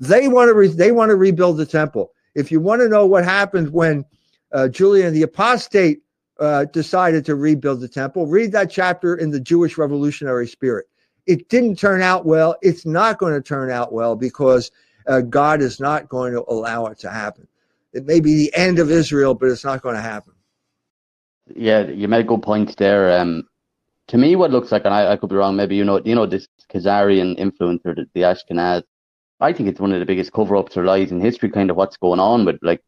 They 0.00 0.28
want 0.28 0.48
to 0.48 0.54
re- 0.54 0.68
they 0.68 0.92
want 0.92 1.08
to 1.08 1.16
rebuild 1.16 1.56
the 1.56 1.64
temple. 1.64 2.12
If 2.34 2.52
you 2.52 2.60
want 2.60 2.82
to 2.82 2.88
know 2.88 3.06
what 3.06 3.24
happened 3.24 3.70
when 3.70 4.04
uh, 4.52 4.68
Julian 4.68 5.14
the 5.14 5.22
Apostate 5.22 6.02
uh, 6.40 6.64
decided 6.66 7.24
to 7.26 7.34
rebuild 7.34 7.80
the 7.80 7.88
temple, 7.88 8.26
read 8.26 8.52
that 8.52 8.70
chapter 8.70 9.16
in 9.16 9.30
the 9.30 9.40
Jewish 9.40 9.78
Revolutionary 9.78 10.48
Spirit. 10.48 10.86
It 11.26 11.48
didn't 11.48 11.78
turn 11.78 12.02
out 12.02 12.26
well. 12.26 12.56
It's 12.60 12.84
not 12.84 13.18
going 13.18 13.34
to 13.34 13.40
turn 13.40 13.70
out 13.70 13.92
well 13.92 14.16
because 14.16 14.70
uh, 15.06 15.20
God 15.20 15.62
is 15.62 15.80
not 15.80 16.08
going 16.08 16.32
to 16.32 16.44
allow 16.48 16.86
it 16.86 16.98
to 17.00 17.10
happen. 17.10 17.46
It 17.92 18.04
may 18.06 18.20
be 18.20 18.34
the 18.34 18.54
end 18.56 18.78
of 18.78 18.90
Israel, 18.90 19.34
but 19.34 19.48
it's 19.48 19.64
not 19.64 19.80
going 19.80 19.94
to 19.94 20.02
happen. 20.02 20.34
Yeah, 21.54 21.86
you 21.86 22.08
made 22.08 22.26
good 22.26 22.42
points 22.42 22.74
there. 22.74 23.18
Um, 23.18 23.44
to 24.08 24.18
me, 24.18 24.36
what 24.36 24.50
looks 24.50 24.72
like, 24.72 24.84
and 24.84 24.92
I, 24.92 25.12
I, 25.12 25.16
could 25.16 25.30
be 25.30 25.36
wrong, 25.36 25.56
maybe 25.56 25.76
you 25.76 25.84
know, 25.84 26.00
you 26.04 26.14
know, 26.14 26.26
this 26.26 26.48
Khazarian 26.72 27.38
influencer, 27.38 27.94
the, 27.94 28.06
the 28.14 28.22
Ashkenaz. 28.22 28.82
I 29.40 29.52
think 29.52 29.68
it's 29.68 29.80
one 29.80 29.92
of 29.92 30.00
the 30.00 30.06
biggest 30.06 30.32
cover-ups 30.32 30.76
or 30.76 30.84
lies 30.84 31.10
in 31.10 31.20
history. 31.20 31.50
Kind 31.50 31.70
of 31.70 31.76
what's 31.76 31.96
going 31.96 32.20
on 32.20 32.44
with 32.44 32.58
like, 32.62 32.82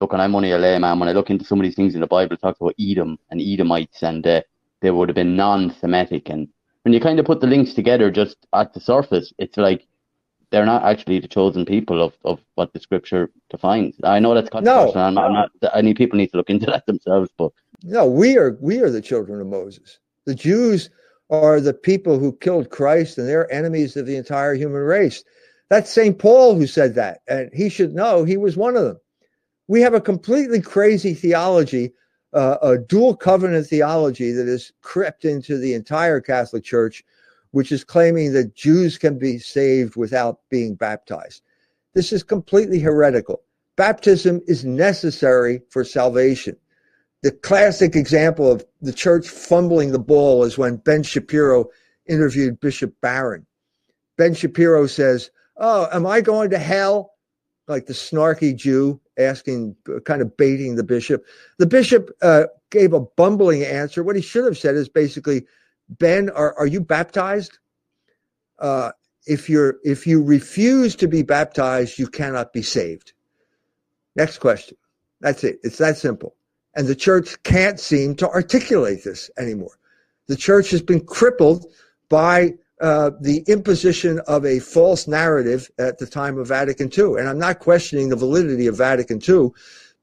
look, 0.00 0.12
and 0.12 0.22
I'm 0.22 0.34
only 0.34 0.52
a 0.52 0.58
layman. 0.58 0.98
When 0.98 1.08
I 1.08 1.12
look 1.12 1.30
into 1.30 1.44
some 1.44 1.60
of 1.60 1.64
these 1.64 1.74
things 1.74 1.94
in 1.94 2.00
the 2.00 2.06
Bible, 2.06 2.34
it 2.34 2.40
talks 2.40 2.60
about 2.60 2.74
Edom 2.80 3.18
and 3.30 3.40
Edomites, 3.40 4.02
and 4.02 4.26
uh, 4.26 4.42
they 4.80 4.90
would 4.90 5.08
have 5.08 5.16
been 5.16 5.36
non-Semitic, 5.36 6.28
and 6.28 6.48
when 6.84 6.92
you 6.92 7.00
kind 7.00 7.18
of 7.18 7.26
put 7.26 7.40
the 7.40 7.46
links 7.46 7.72
together 7.72 8.10
just 8.10 8.36
at 8.52 8.74
the 8.74 8.80
surface, 8.80 9.32
it's 9.38 9.56
like 9.56 9.86
they're 10.50 10.66
not 10.66 10.84
actually 10.84 11.18
the 11.18 11.26
chosen 11.26 11.64
people 11.64 12.00
of, 12.02 12.12
of 12.24 12.40
what 12.54 12.72
the 12.72 12.80
scripture 12.80 13.30
defines. 13.50 13.96
I 14.04 14.18
know 14.18 14.34
that's 14.34 14.50
controversial. 14.50 14.94
No, 14.94 15.00
I'm, 15.00 15.18
I'm 15.18 15.32
not, 15.32 15.50
I 15.74 15.80
need 15.80 15.96
people 15.96 16.18
need 16.18 16.30
to 16.32 16.36
look 16.36 16.50
into 16.50 16.66
that 16.66 16.86
themselves, 16.86 17.30
but 17.36 17.52
no, 17.82 18.06
we 18.06 18.36
are 18.36 18.56
we 18.60 18.80
are 18.80 18.90
the 18.90 19.00
children 19.00 19.40
of 19.40 19.46
Moses. 19.46 19.98
The 20.26 20.34
Jews 20.34 20.90
are 21.30 21.60
the 21.60 21.74
people 21.74 22.18
who 22.18 22.36
killed 22.36 22.70
Christ, 22.70 23.18
and 23.18 23.26
they're 23.26 23.50
enemies 23.52 23.96
of 23.96 24.06
the 24.06 24.16
entire 24.16 24.54
human 24.54 24.82
race. 24.82 25.24
That's 25.70 25.90
St. 25.90 26.18
Paul 26.18 26.54
who 26.54 26.66
said 26.66 26.94
that, 26.94 27.20
and 27.26 27.50
he 27.52 27.70
should 27.70 27.94
know 27.94 28.24
he 28.24 28.36
was 28.36 28.56
one 28.56 28.76
of 28.76 28.84
them. 28.84 29.00
We 29.68 29.80
have 29.80 29.94
a 29.94 30.00
completely 30.00 30.60
crazy 30.60 31.14
theology 31.14 31.92
uh, 32.34 32.58
a 32.62 32.78
dual 32.78 33.16
covenant 33.16 33.66
theology 33.66 34.32
that 34.32 34.48
has 34.48 34.72
crept 34.82 35.24
into 35.24 35.56
the 35.56 35.72
entire 35.72 36.20
Catholic 36.20 36.64
Church, 36.64 37.04
which 37.52 37.70
is 37.70 37.84
claiming 37.84 38.32
that 38.32 38.56
Jews 38.56 38.98
can 38.98 39.18
be 39.18 39.38
saved 39.38 39.94
without 39.96 40.40
being 40.50 40.74
baptized. 40.74 41.42
This 41.94 42.12
is 42.12 42.24
completely 42.24 42.80
heretical. 42.80 43.42
Baptism 43.76 44.40
is 44.48 44.64
necessary 44.64 45.62
for 45.70 45.84
salvation. 45.84 46.56
The 47.22 47.30
classic 47.30 47.94
example 47.94 48.50
of 48.50 48.64
the 48.82 48.92
church 48.92 49.28
fumbling 49.28 49.92
the 49.92 49.98
ball 49.98 50.44
is 50.44 50.58
when 50.58 50.76
Ben 50.76 51.04
Shapiro 51.04 51.70
interviewed 52.06 52.60
Bishop 52.60 52.94
Barron. 53.00 53.46
Ben 54.18 54.34
Shapiro 54.34 54.86
says, 54.86 55.30
Oh, 55.56 55.88
am 55.92 56.04
I 56.06 56.20
going 56.20 56.50
to 56.50 56.58
hell? 56.58 57.12
Like 57.68 57.86
the 57.86 57.92
snarky 57.92 58.54
Jew 58.54 59.00
asking, 59.18 59.76
kind 60.04 60.22
of 60.22 60.36
baiting 60.36 60.76
the 60.76 60.82
bishop. 60.82 61.24
The 61.58 61.66
bishop 61.66 62.10
uh, 62.22 62.44
gave 62.70 62.92
a 62.92 63.00
bumbling 63.00 63.62
answer. 63.62 64.02
What 64.02 64.16
he 64.16 64.22
should 64.22 64.44
have 64.44 64.58
said 64.58 64.74
is 64.74 64.88
basically, 64.88 65.46
Ben, 65.88 66.30
are, 66.30 66.54
are 66.58 66.66
you 66.66 66.80
baptized? 66.80 67.58
Uh, 68.58 68.92
if 69.26 69.48
you're 69.48 69.76
if 69.84 70.06
you 70.06 70.22
refuse 70.22 70.94
to 70.96 71.08
be 71.08 71.22
baptized, 71.22 71.98
you 71.98 72.06
cannot 72.06 72.52
be 72.52 72.62
saved. 72.62 73.12
Next 74.16 74.38
question. 74.38 74.76
That's 75.20 75.44
it. 75.44 75.58
It's 75.62 75.78
that 75.78 75.96
simple. 75.96 76.36
And 76.74 76.86
the 76.86 76.94
church 76.94 77.42
can't 77.42 77.80
seem 77.80 78.14
to 78.16 78.28
articulate 78.28 79.04
this 79.04 79.30
anymore. 79.38 79.78
The 80.26 80.36
church 80.36 80.70
has 80.70 80.82
been 80.82 81.04
crippled 81.04 81.66
by 82.08 82.54
uh, 82.80 83.10
the 83.20 83.44
imposition 83.46 84.20
of 84.26 84.44
a 84.44 84.58
false 84.58 85.06
narrative 85.06 85.70
at 85.78 85.98
the 85.98 86.06
time 86.06 86.38
of 86.38 86.48
Vatican 86.48 86.90
II. 86.96 87.18
And 87.18 87.28
I'm 87.28 87.38
not 87.38 87.60
questioning 87.60 88.08
the 88.08 88.16
validity 88.16 88.66
of 88.66 88.76
Vatican 88.76 89.20
II, 89.26 89.50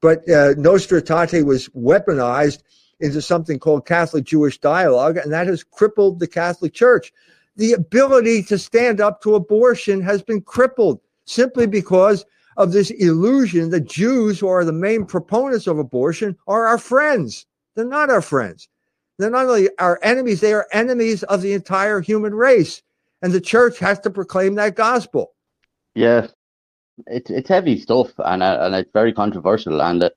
but 0.02 0.28
uh, 0.30 0.54
Nostra 0.58 1.02
Aetate 1.02 1.46
was 1.46 1.68
weaponized 1.70 2.64
into 3.02 3.22
something 3.22 3.60
called 3.60 3.86
Catholic 3.86 4.24
Jewish 4.24 4.58
dialogue, 4.60 5.18
and 5.18 5.32
that 5.34 5.48
has 5.48 5.64
crippled 5.64 6.20
the 6.20 6.28
Catholic 6.28 6.74
Church. 6.74 7.12
The 7.58 7.74
ability 7.74 8.44
to 8.44 8.58
stand 8.58 9.02
up 9.02 9.22
to 9.22 9.36
abortion 9.36 10.02
has 10.02 10.22
been 10.22 10.42
crippled 10.42 11.02
simply 11.26 11.68
because 11.68 12.26
of 12.58 12.72
this 12.72 12.92
illusion 12.92 13.70
that 13.72 13.86
Jews, 13.86 14.40
who 14.40 14.48
are 14.48 14.64
the 14.64 14.72
main 14.72 15.06
proponents 15.06 15.68
of 15.68 15.80
abortion, 15.80 16.38
are 16.48 16.68
our 16.68 16.78
friends. 16.78 17.46
They're 17.76 17.86
not 17.86 18.10
our 18.10 18.22
friends. 18.22 18.68
They're 19.22 19.30
not 19.30 19.46
only 19.46 19.70
our 19.78 20.00
enemies, 20.02 20.42
they 20.42 20.54
are 20.54 20.68
enemies 20.72 21.24
of 21.24 21.42
the 21.42 21.54
entire 21.54 22.02
human 22.02 22.34
race. 22.34 22.82
And 23.22 23.32
the 23.32 23.42
church 23.42 23.78
has 23.80 24.00
to 24.02 24.10
proclaim 24.10 24.56
that 24.56 24.76
gospel. 24.76 25.34
Yeah, 25.94 26.28
it's 27.08 27.30
it's 27.30 27.50
heavy 27.50 27.80
stuff 27.80 28.12
and 28.18 28.42
uh, 28.42 28.58
and 28.62 28.76
it's 28.76 28.92
very 28.92 29.14
controversial. 29.14 29.82
And 29.82 30.04
uh, 30.04 30.10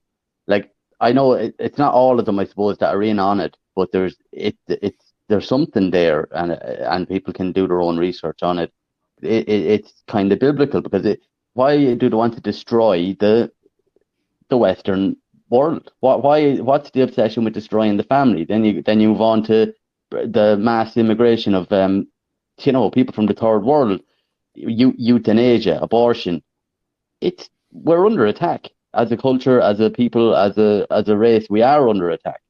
like 0.47 0.71
I 1.01 1.13
know 1.13 1.33
it, 1.33 1.55
it's 1.59 1.79
not 1.79 1.95
all 1.95 2.19
of 2.19 2.27
them, 2.27 2.39
I 2.39 2.45
suppose, 2.45 2.79
that 2.79 2.95
are 2.95 3.03
in 3.03 3.19
on 3.19 3.41
it, 3.41 3.57
but 3.77 3.93
there's 3.93 4.17
it 4.33 4.57
it's 4.69 5.13
there's 5.29 5.49
something 5.49 5.91
there, 5.91 6.29
and 6.33 6.53
uh, 6.53 6.59
and 6.91 7.09
people 7.09 7.33
can 7.33 7.53
do 7.53 7.67
their 7.67 7.81
own 7.81 7.99
research 7.99 8.43
on 8.43 8.59
it. 8.59 8.73
it, 9.23 9.49
it 9.49 9.67
it's 9.67 10.03
kind 10.07 10.33
of 10.33 10.39
biblical 10.39 10.81
because 10.81 11.05
it, 11.05 11.21
why 11.55 11.95
do 11.95 12.09
they 12.09 12.17
want 12.17 12.35
to 12.35 12.41
destroy 12.41 13.15
the 13.19 13.51
the 14.49 14.57
Western 14.57 15.17
world? 15.57 15.85
What, 16.01 16.23
why? 16.25 16.57
What's 16.57 16.91
the 16.91 17.03
obsession 17.03 17.45
with 17.45 17.55
destroying 17.55 17.97
the 17.97 18.11
family? 18.15 18.45
Then 18.45 18.65
you 18.65 18.83
then 18.83 19.01
you 19.01 19.09
move 19.13 19.21
on 19.33 19.43
to 19.45 19.75
the 20.11 20.57
mass 20.69 20.97
immigration 20.97 21.55
of 21.55 21.71
um, 21.73 22.07
you 22.63 22.73
know, 22.73 22.91
people 22.91 23.15
from 23.15 23.27
the 23.27 23.35
third 23.35 23.65
world, 23.65 24.01
euthanasia, 24.55 25.79
abortion. 25.81 26.43
It's 27.21 27.49
we're 27.73 28.07
under 28.07 28.27
attack, 28.27 28.71
as 28.95 29.11
a 29.11 29.17
culture, 29.17 29.61
as 29.61 29.81
a 29.81 29.91
people, 29.91 30.37
as 30.37 30.57
a 30.59 30.87
as 30.91 31.09
a 31.09 31.17
race, 31.17 31.47
we 31.51 31.63
are 31.63 31.89
under 31.89 32.11
attack. 32.11 32.41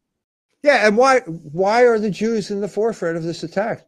Yeah, 0.62 0.86
and 0.86 0.96
why 0.96 1.20
why 1.20 1.82
are 1.82 1.98
the 1.98 2.11
Jews 2.11 2.50
in 2.50 2.61
the 2.61 2.68
forefront 2.68 3.16
of 3.16 3.22
this 3.22 3.42
attack? 3.42 3.86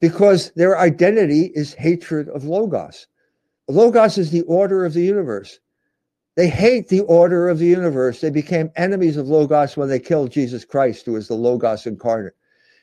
Because 0.00 0.52
their 0.52 0.78
identity 0.78 1.50
is 1.54 1.74
hatred 1.74 2.28
of 2.28 2.44
logos. 2.44 3.06
Logos 3.68 4.16
is 4.16 4.30
the 4.30 4.42
order 4.42 4.84
of 4.84 4.94
the 4.94 5.02
universe. 5.02 5.58
They 6.38 6.48
hate 6.48 6.86
the 6.86 7.00
order 7.00 7.48
of 7.48 7.58
the 7.58 7.66
universe. 7.66 8.20
They 8.20 8.30
became 8.30 8.70
enemies 8.76 9.16
of 9.16 9.26
logos 9.26 9.76
when 9.76 9.88
they 9.88 9.98
killed 9.98 10.30
Jesus 10.30 10.64
Christ, 10.64 11.04
who 11.04 11.16
is 11.16 11.26
the 11.26 11.34
logos 11.34 11.84
incarnate. 11.84 12.34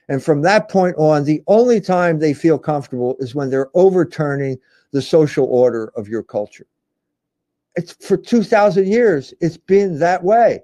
And 0.10 0.22
from 0.22 0.42
that 0.42 0.68
point 0.68 0.98
on, 0.98 1.24
the 1.24 1.42
only 1.48 1.80
time 1.80 2.20
they 2.20 2.34
feel 2.34 2.60
comfortable 2.60 3.16
is 3.20 3.34
when 3.34 3.50
they're 3.50 3.70
overturning 3.74 4.60
the 4.92 5.02
social 5.02 5.46
order 5.46 5.94
of 5.96 6.10
your 6.10 6.22
culture. 6.22 6.68
It's 7.78 7.94
for 8.06 8.18
2,000 8.18 8.88
years, 8.88 9.34
it's 9.40 9.56
been 9.56 10.00
that 10.00 10.22
way. 10.22 10.60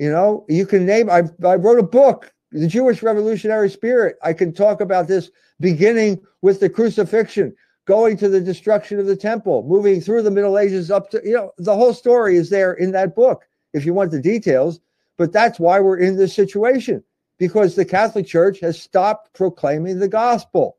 You 0.00 0.10
know, 0.10 0.44
you 0.48 0.66
can 0.66 0.84
name, 0.84 1.08
I, 1.08 1.22
I 1.46 1.54
wrote 1.54 1.78
a 1.78 1.84
book, 1.84 2.34
The 2.50 2.66
Jewish 2.66 3.04
Revolutionary 3.04 3.70
Spirit. 3.70 4.16
I 4.24 4.32
can 4.32 4.52
talk 4.52 4.80
about 4.80 5.06
this 5.06 5.30
beginning 5.60 6.20
with 6.42 6.58
the 6.58 6.70
crucifixion, 6.70 7.54
going 7.86 8.16
to 8.18 8.28
the 8.28 8.40
destruction 8.40 8.98
of 8.98 9.06
the 9.06 9.16
temple, 9.16 9.62
moving 9.62 10.00
through 10.00 10.22
the 10.22 10.30
Middle 10.30 10.58
Ages 10.58 10.90
up 10.90 11.10
to, 11.10 11.20
you 11.24 11.34
know, 11.34 11.52
the 11.56 11.74
whole 11.74 11.94
story 11.94 12.36
is 12.36 12.50
there 12.50 12.72
in 12.74 12.90
that 12.92 13.14
book 13.14 13.46
if 13.72 13.86
you 13.86 13.94
want 13.94 14.10
the 14.10 14.20
details. 14.20 14.80
But 15.16 15.32
that's 15.32 15.58
why 15.58 15.80
we're 15.80 15.98
in 15.98 16.16
this 16.16 16.34
situation 16.34 17.02
because 17.38 17.74
the 17.74 17.84
Catholic 17.84 18.26
Church 18.26 18.60
has 18.60 18.80
stopped 18.80 19.32
proclaiming 19.32 19.98
the 19.98 20.08
gospel 20.08 20.76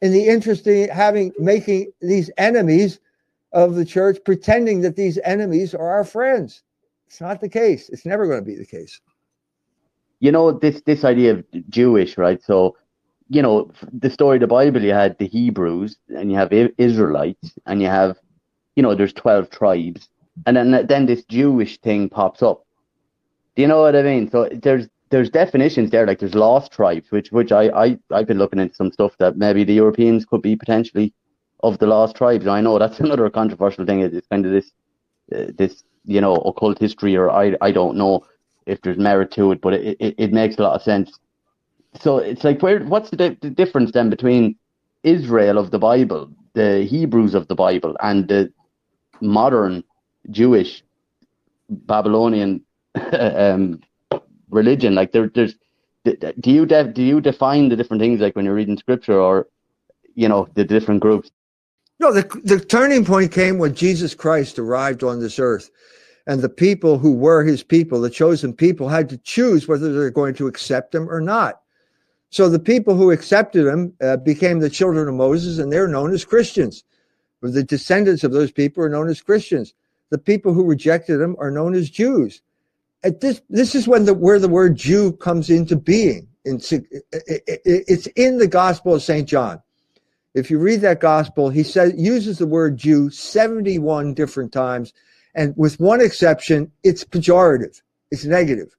in 0.00 0.12
the 0.12 0.26
interest 0.26 0.66
in 0.66 0.88
having 0.88 1.32
making 1.38 1.92
these 2.00 2.30
enemies 2.36 2.98
of 3.52 3.74
the 3.74 3.84
church 3.84 4.18
pretending 4.24 4.80
that 4.80 4.96
these 4.96 5.18
enemies 5.24 5.74
are 5.74 5.88
our 5.88 6.04
friends. 6.04 6.62
It's 7.06 7.20
not 7.20 7.40
the 7.40 7.48
case. 7.48 7.88
It's 7.90 8.06
never 8.06 8.26
going 8.26 8.40
to 8.40 8.44
be 8.44 8.56
the 8.56 8.66
case. 8.66 9.00
You 10.20 10.32
know 10.32 10.52
this 10.52 10.82
this 10.82 11.04
idea 11.04 11.32
of 11.32 11.44
Jewish, 11.68 12.16
right? 12.16 12.42
So, 12.42 12.76
you 13.32 13.40
know, 13.40 13.70
the 13.92 14.10
story 14.10 14.36
of 14.36 14.42
the 14.42 14.46
Bible, 14.46 14.82
you 14.82 14.92
had 14.92 15.18
the 15.18 15.26
Hebrews, 15.26 15.96
and 16.08 16.30
you 16.30 16.36
have 16.36 16.52
Israelites, 16.52 17.52
and 17.66 17.80
you 17.80 17.88
have, 17.88 18.18
you 18.76 18.82
know, 18.82 18.94
there's 18.94 19.12
twelve 19.14 19.48
tribes, 19.50 20.08
and 20.46 20.56
then 20.56 20.86
then 20.86 21.06
this 21.06 21.24
Jewish 21.24 21.78
thing 21.78 22.08
pops 22.10 22.42
up. 22.42 22.64
Do 23.56 23.62
you 23.62 23.68
know 23.68 23.80
what 23.80 23.96
I 23.96 24.02
mean? 24.02 24.30
So 24.30 24.48
there's 24.52 24.86
there's 25.10 25.30
definitions 25.30 25.90
there, 25.90 26.06
like 26.06 26.18
there's 26.18 26.34
lost 26.34 26.72
tribes, 26.72 27.10
which 27.10 27.32
which 27.32 27.52
I, 27.52 27.68
I 27.68 27.98
I've 28.10 28.26
been 28.26 28.38
looking 28.38 28.60
into 28.60 28.74
some 28.74 28.92
stuff 28.92 29.16
that 29.18 29.38
maybe 29.38 29.64
the 29.64 29.74
Europeans 29.74 30.26
could 30.26 30.42
be 30.42 30.54
potentially 30.54 31.14
of 31.62 31.78
the 31.78 31.86
lost 31.86 32.16
tribes. 32.16 32.46
I 32.46 32.60
know 32.60 32.78
that's 32.78 33.00
another 33.06 33.30
controversial 33.30 33.86
thing. 33.86 34.00
It's 34.00 34.26
kind 34.28 34.44
of 34.44 34.52
this 34.52 34.72
uh, 35.34 35.52
this 35.56 35.84
you 36.04 36.20
know 36.20 36.36
occult 36.36 36.78
history, 36.78 37.16
or 37.16 37.30
I 37.30 37.54
I 37.62 37.72
don't 37.72 37.96
know 37.96 38.26
if 38.66 38.80
there's 38.82 38.98
merit 38.98 39.30
to 39.32 39.52
it, 39.52 39.60
but 39.60 39.74
it, 39.74 39.96
it, 40.00 40.14
it 40.18 40.32
makes 40.32 40.56
a 40.58 40.62
lot 40.62 40.76
of 40.76 40.82
sense. 40.82 41.18
So 42.00 42.18
it's 42.18 42.44
like 42.44 42.62
where 42.62 42.82
what's 42.84 43.10
the, 43.10 43.36
the 43.40 43.50
difference 43.50 43.92
then 43.92 44.10
between 44.10 44.56
Israel 45.02 45.58
of 45.58 45.70
the 45.70 45.78
Bible, 45.78 46.30
the 46.54 46.84
Hebrews 46.84 47.34
of 47.34 47.48
the 47.48 47.54
Bible, 47.54 47.96
and 48.00 48.28
the 48.28 48.52
modern 49.20 49.84
Jewish 50.30 50.82
Babylonian 51.68 52.62
um, 53.12 53.80
religion? 54.50 54.94
Like 54.94 55.12
there, 55.12 55.28
there's 55.28 55.54
do 56.04 56.50
you 56.50 56.66
de- 56.66 56.92
do 56.92 57.02
you 57.02 57.20
define 57.20 57.68
the 57.68 57.76
different 57.76 58.00
things 58.00 58.20
like 58.20 58.34
when 58.34 58.44
you're 58.44 58.54
reading 58.54 58.76
scripture 58.76 59.20
or 59.20 59.46
you 60.14 60.28
know 60.28 60.48
the 60.54 60.64
different 60.64 61.00
groups? 61.00 61.30
No, 62.00 62.12
the 62.12 62.22
the 62.42 62.58
turning 62.58 63.04
point 63.04 63.32
came 63.32 63.58
when 63.58 63.74
Jesus 63.74 64.14
Christ 64.14 64.58
arrived 64.58 65.04
on 65.04 65.20
this 65.20 65.38
earth, 65.38 65.70
and 66.26 66.40
the 66.40 66.48
people 66.48 66.98
who 66.98 67.12
were 67.12 67.44
his 67.44 67.62
people, 67.62 68.00
the 68.00 68.10
chosen 68.10 68.52
people, 68.52 68.88
had 68.88 69.08
to 69.10 69.18
choose 69.18 69.68
whether 69.68 69.92
they're 69.92 70.10
going 70.10 70.34
to 70.34 70.48
accept 70.48 70.94
him 70.94 71.08
or 71.08 71.20
not. 71.20 71.61
So 72.32 72.48
the 72.48 72.58
people 72.58 72.96
who 72.96 73.12
accepted 73.12 73.66
him 73.66 73.94
uh, 74.00 74.16
became 74.16 74.58
the 74.58 74.70
children 74.70 75.06
of 75.06 75.14
Moses, 75.14 75.58
and 75.58 75.72
they're 75.72 75.86
known 75.86 76.12
as 76.12 76.24
Christians. 76.24 76.82
The 77.40 77.62
descendants 77.62 78.24
of 78.24 78.32
those 78.32 78.50
people 78.50 78.82
are 78.82 78.88
known 78.88 79.08
as 79.08 79.20
Christians. 79.20 79.74
The 80.10 80.18
people 80.18 80.52
who 80.52 80.64
rejected 80.64 81.20
him 81.20 81.36
are 81.38 81.50
known 81.50 81.74
as 81.74 81.88
Jews 81.88 82.42
at 83.04 83.20
this 83.20 83.40
this 83.48 83.74
is 83.74 83.88
when 83.88 84.04
the 84.04 84.14
where 84.14 84.38
the 84.38 84.48
word 84.48 84.76
Jew 84.76 85.12
comes 85.12 85.50
into 85.50 85.76
being. 85.76 86.28
It's, 86.44 86.72
in 86.72 88.38
the 88.38 88.48
Gospel 88.48 88.94
of 88.96 89.02
Saint 89.02 89.28
John. 89.28 89.62
If 90.34 90.50
you 90.50 90.58
read 90.58 90.80
that 90.80 90.98
Gospel, 90.98 91.50
he 91.50 91.62
says 91.62 91.94
uses 91.96 92.38
the 92.38 92.46
word 92.46 92.78
Jew 92.78 93.10
71 93.10 94.14
different 94.14 94.52
times, 94.52 94.92
and 95.34 95.54
with 95.56 95.78
one 95.78 96.00
exception, 96.00 96.72
it's 96.82 97.04
pejorative. 97.04 97.80
It's 98.10 98.24
negative, 98.24 98.74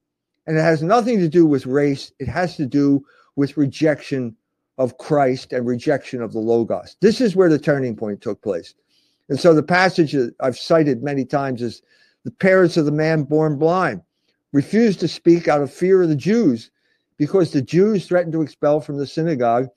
and 0.46 0.58
it 0.58 0.62
has 0.62 0.84
nothing 0.84 1.20
to 1.20 1.30
do 1.30 1.46
with 1.46 1.66
race. 1.66 2.12
It 2.20 2.28
has 2.28 2.58
to 2.58 2.66
do 2.66 3.06
with 3.36 3.58
rejection 3.58 4.36
of 4.78 4.98
Christ 4.98 5.54
and 5.54 5.66
rejection 5.66 6.22
of 6.22 6.34
the 6.34 6.40
Logos. 6.40 6.98
This 7.02 7.22
is 7.22 7.36
where 7.36 7.50
the 7.50 7.60
turning 7.60 7.96
point 7.96 8.22
took 8.22 8.42
place. 8.42 8.74
And 9.30 9.40
so 9.40 9.54
the 9.54 9.64
passage 9.64 10.14
that 10.14 10.34
I've 10.40 10.58
cited 10.58 11.04
many 11.04 11.26
times 11.26 11.62
is 11.62 11.82
the 12.24 12.32
parents 12.32 12.78
of 12.78 12.86
the 12.86 12.92
man 12.92 13.24
born 13.24 13.58
blind 13.58 14.02
refused 14.52 15.00
to 15.02 15.08
speak 15.08 15.48
out 15.48 15.62
of 15.62 15.74
fear 15.74 16.02
of 16.04 16.10
the 16.10 16.16
Jews 16.16 16.72
because 17.18 17.52
the 17.52 17.62
Jews 17.62 18.08
threatened 18.08 18.34
to 18.34 18.42
expel 18.42 18.80
from 18.80 18.98
the 18.98 19.08
synagogue 19.08 19.68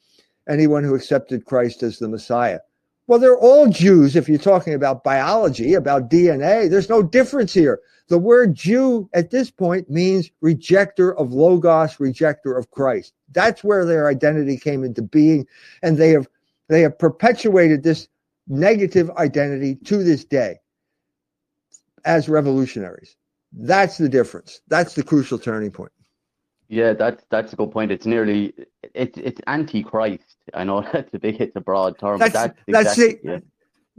anyone 0.48 0.84
who 0.84 0.94
accepted 0.94 1.44
Christ 1.44 1.82
as 1.82 1.98
the 1.98 2.08
Messiah. 2.08 2.60
Well, 3.06 3.20
they're 3.20 3.38
all 3.38 3.68
Jews 3.68 4.16
if 4.16 4.28
you're 4.28 4.38
talking 4.38 4.74
about 4.74 5.04
biology, 5.04 5.74
about 5.74 6.10
DNA. 6.10 6.68
There's 6.68 6.88
no 6.88 7.02
difference 7.02 7.54
here. 7.54 7.80
The 8.08 8.18
word 8.18 8.54
Jew 8.54 9.08
at 9.14 9.30
this 9.30 9.50
point 9.50 9.88
means 9.90 10.30
rejecter 10.42 11.16
of 11.16 11.32
Logos, 11.32 11.96
rejecter 11.96 12.58
of 12.58 12.70
Christ. 12.70 13.12
That's 13.32 13.62
where 13.62 13.84
their 13.84 14.08
identity 14.08 14.56
came 14.58 14.84
into 14.84 15.02
being. 15.02 15.46
And 15.82 15.96
they 15.96 16.10
have 16.10 16.28
they 16.68 16.80
have 16.82 16.98
perpetuated 16.98 17.82
this 17.82 18.08
negative 18.48 19.10
identity 19.12 19.76
to 19.84 20.02
this 20.02 20.24
day 20.24 20.58
as 22.04 22.28
revolutionaries. 22.28 23.16
That's 23.52 23.98
the 23.98 24.08
difference. 24.08 24.60
That's 24.68 24.94
the 24.94 25.02
crucial 25.02 25.38
turning 25.38 25.70
point. 25.70 25.92
Yeah, 26.68 26.94
that's 26.94 27.24
that's 27.30 27.52
a 27.52 27.56
good 27.56 27.70
point. 27.70 27.92
It's 27.92 28.06
nearly 28.06 28.52
it's 28.94 29.16
it's 29.18 29.40
anti-Christ. 29.46 30.36
I 30.54 30.64
know 30.64 30.82
that's 30.92 31.12
a 31.14 31.18
big, 31.18 31.40
it's 31.40 31.56
a 31.56 31.60
broad 31.60 31.98
term. 31.98 32.18
That's 32.18 32.32
that's, 32.32 32.58
that's 32.66 32.98
exactly, 32.98 33.20
the 33.22 33.32
yeah. 33.32 33.38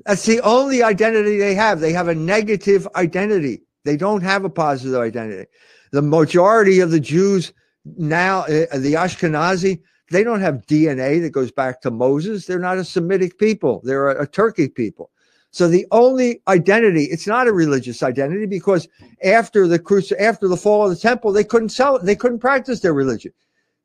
that's 0.05 0.26
the 0.26 0.41
only 0.41 0.84
identity 0.84 1.38
they 1.38 1.55
have. 1.55 1.80
They 1.80 1.93
have 1.93 2.07
a 2.07 2.15
negative 2.15 2.88
identity. 2.95 3.61
They 3.86 3.95
don't 3.95 4.22
have 4.22 4.43
a 4.43 4.49
positive 4.49 4.99
identity. 4.99 5.49
The 5.91 6.01
majority 6.01 6.82
of 6.82 6.91
the 6.91 6.99
Jews 6.99 7.53
now, 7.97 8.41
uh, 8.41 8.78
the 8.78 8.95
Ashkenazi, 8.95 9.82
they 10.11 10.24
don't 10.24 10.41
have 10.41 10.65
DNA 10.65 11.22
that 11.22 11.30
goes 11.30 11.51
back 11.51 11.82
to 11.82 11.91
Moses. 11.91 12.45
They're 12.45 12.59
not 12.59 12.78
a 12.78 12.84
Semitic 12.84 13.38
people. 13.38 13.82
They're 13.86 14.09
a, 14.09 14.24
a 14.24 14.28
Turkic 14.28 14.76
people. 14.76 15.11
So 15.51 15.67
the 15.67 15.87
only 15.91 16.41
identity, 16.47 17.05
it's 17.05 17.27
not 17.27 17.47
a 17.47 17.53
religious 17.53 18.03
identity 18.03 18.45
because 18.45 18.87
after 19.23 19.67
the 19.67 19.79
cruci- 19.79 20.19
after 20.19 20.47
the 20.47 20.57
fall 20.57 20.83
of 20.83 20.89
the 20.89 21.01
temple, 21.01 21.31
they 21.31 21.43
couldn't 21.43 21.69
sell 21.69 21.95
it. 21.95 22.03
They 22.03 22.15
couldn't 22.15 22.39
practice 22.39 22.81
their 22.81 22.93
religion. 22.93 23.31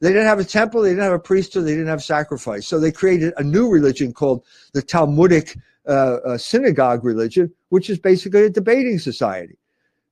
They 0.00 0.08
didn't 0.08 0.26
have 0.26 0.40
a 0.40 0.44
temple. 0.44 0.82
They 0.82 0.90
didn't 0.90 1.04
have 1.04 1.12
a 1.12 1.18
priesthood. 1.18 1.64
They 1.64 1.72
didn't 1.72 1.86
have 1.86 2.02
sacrifice. 2.02 2.66
So 2.66 2.80
they 2.80 2.90
created 2.90 3.32
a 3.36 3.44
new 3.44 3.70
religion 3.70 4.12
called 4.12 4.44
the 4.72 4.82
Talmudic 4.82 5.56
uh, 5.86 6.18
uh, 6.26 6.38
synagogue 6.38 7.04
religion, 7.04 7.52
which 7.68 7.88
is 7.88 7.98
basically 7.98 8.44
a 8.44 8.50
debating 8.50 8.98
society. 8.98 9.56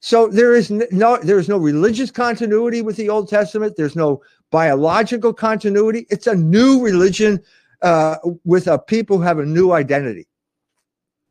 So 0.01 0.29
there 0.29 0.55
is 0.55 0.71
no 0.71 1.19
there 1.19 1.39
is 1.39 1.49
no 1.49 1.59
religious 1.59 2.11
continuity 2.11 2.81
with 2.81 2.97
the 2.97 3.09
Old 3.09 3.29
Testament. 3.29 3.75
There's 3.77 3.97
no 3.97 4.23
biological 4.51 5.35
continuity. 5.35 6.07
It's 6.09 6.27
a 6.27 6.35
new 6.35 6.83
religion 6.83 7.43
uh, 7.83 8.17
with 8.45 8.67
a 8.67 8.79
people 8.79 9.19
who 9.19 9.25
have 9.25 9.39
a 9.39 9.45
new 9.45 9.73
identity. 9.73 10.27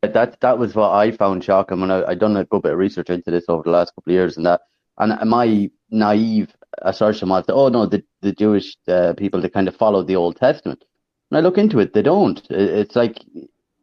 That 0.02 0.40
that 0.40 0.58
was 0.58 0.76
what 0.76 0.92
I 0.92 1.12
found 1.12 1.44
shocking 1.44 1.82
when 1.82 1.92
I 1.92 2.04
I 2.06 2.16
done 2.16 2.38
a 2.38 2.46
good 2.46 2.62
bit 2.62 2.72
of 2.72 2.78
research 2.78 3.10
into 3.10 3.32
this 3.32 3.46
over 3.50 3.64
the 3.64 3.72
last 3.72 3.94
couple 3.94 4.12
of 4.12 4.16
years, 4.16 4.38
and 4.38 4.46
that 4.46 4.62
and 4.98 5.30
my 5.30 5.70
naive 5.92 6.56
assertion 6.82 7.28
was 7.30 7.46
that 7.46 7.54
oh 7.54 7.68
no, 7.68 7.86
the 7.86 8.04
the 8.22 8.32
Jewish 8.32 8.78
uh, 8.88 9.14
people 9.18 9.42
they 9.42 9.50
kind 9.50 9.68
of 9.68 9.76
follow 9.76 10.02
the 10.04 10.16
Old 10.16 10.38
Testament. 10.38 10.86
And 11.30 11.38
I 11.38 11.42
look 11.42 11.58
into 11.58 11.80
it, 11.80 11.94
they 11.94 12.02
don't. 12.02 12.42
It's 12.50 12.96
like 12.96 13.20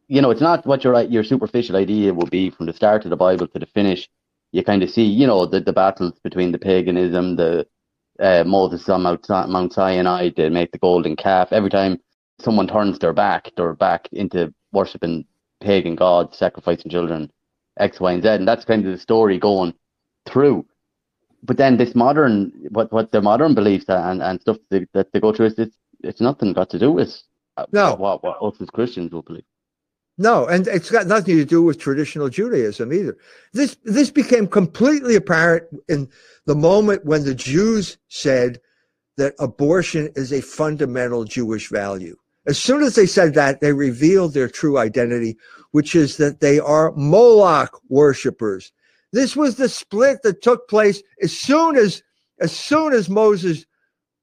you 0.07 0.21
know, 0.21 0.31
it's 0.31 0.41
not 0.41 0.65
what 0.65 0.83
your 0.83 0.99
your 1.03 1.23
superficial 1.23 1.75
idea 1.75 2.13
would 2.13 2.31
be 2.31 2.49
from 2.49 2.65
the 2.65 2.73
start 2.73 3.03
of 3.03 3.11
the 3.11 3.15
Bible 3.15 3.47
to 3.49 3.59
the 3.59 3.67
finish. 3.67 4.09
You 4.53 4.63
kind 4.63 4.81
of 4.81 4.89
see, 4.89 5.03
you 5.03 5.27
know, 5.27 5.45
the, 5.45 5.59
the 5.59 5.73
battles 5.73 6.13
between 6.23 6.51
the 6.51 6.57
paganism, 6.57 7.35
the 7.35 7.67
uh, 8.19 8.43
Moses 8.45 8.87
on 8.89 9.03
Mount, 9.03 9.27
Mount 9.29 9.73
Sinai, 9.73 10.31
they 10.35 10.49
make 10.49 10.71
the 10.71 10.77
golden 10.79 11.15
calf. 11.15 11.49
Every 11.51 11.69
time 11.69 11.99
someone 12.39 12.67
turns 12.67 12.97
their 12.97 13.13
back, 13.13 13.51
they're 13.55 13.73
back 13.73 14.07
into 14.13 14.53
worshiping 14.71 15.25
pagan 15.61 15.95
gods, 15.95 16.37
sacrificing 16.37 16.91
children, 16.91 17.31
X, 17.79 17.99
Y, 17.99 18.11
and 18.11 18.23
Z. 18.23 18.29
And 18.29 18.47
that's 18.47 18.65
kind 18.65 18.85
of 18.85 18.91
the 18.91 18.99
story 18.99 19.39
going 19.39 19.73
through. 20.25 20.65
But 21.43 21.57
then 21.57 21.77
this 21.77 21.95
modern, 21.95 22.51
what 22.69 22.91
what 22.91 23.11
the 23.11 23.21
modern 23.21 23.53
beliefs 23.53 23.85
and, 23.87 24.21
and 24.21 24.41
stuff 24.41 24.57
that, 24.69 24.89
that 24.93 25.11
they 25.13 25.19
go 25.19 25.33
through 25.33 25.47
is 25.47 25.59
it's, 25.59 25.77
it's 26.03 26.21
nothing 26.21 26.53
got 26.53 26.69
to 26.71 26.79
do 26.79 26.91
with 26.91 27.15
uh, 27.57 27.65
no. 27.71 27.95
what, 27.95 28.23
what 28.23 28.41
us 28.41 28.59
as 28.59 28.69
Christians 28.69 29.11
will 29.11 29.21
believe. 29.21 29.45
No, 30.19 30.47
and 30.47 30.67
it's 30.67 30.89
got 30.89 31.05
nothing 31.05 31.37
to 31.37 31.45
do 31.45 31.61
with 31.61 31.77
traditional 31.79 32.27
Judaism 32.27 32.91
either. 32.91 33.17
This 33.53 33.77
this 33.83 34.09
became 34.09 34.47
completely 34.47 35.15
apparent 35.15 35.65
in 35.87 36.09
the 36.45 36.55
moment 36.55 37.05
when 37.05 37.23
the 37.23 37.35
Jews 37.35 37.97
said 38.07 38.59
that 39.17 39.35
abortion 39.39 40.09
is 40.15 40.33
a 40.33 40.41
fundamental 40.41 41.23
Jewish 41.23 41.69
value. 41.69 42.17
As 42.47 42.57
soon 42.57 42.81
as 42.81 42.95
they 42.95 43.05
said 43.05 43.33
that, 43.33 43.59
they 43.59 43.73
revealed 43.73 44.33
their 44.33 44.47
true 44.47 44.77
identity, 44.77 45.37
which 45.71 45.95
is 45.95 46.17
that 46.17 46.39
they 46.39 46.59
are 46.59 46.93
Moloch 46.95 47.79
worshippers. 47.89 48.71
This 49.11 49.35
was 49.35 49.55
the 49.55 49.69
split 49.69 50.21
that 50.23 50.41
took 50.41 50.67
place 50.67 51.01
as 51.21 51.37
soon 51.37 51.77
as 51.77 52.01
as 52.39 52.51
soon 52.51 52.93
as 52.93 53.09
Moses 53.09 53.65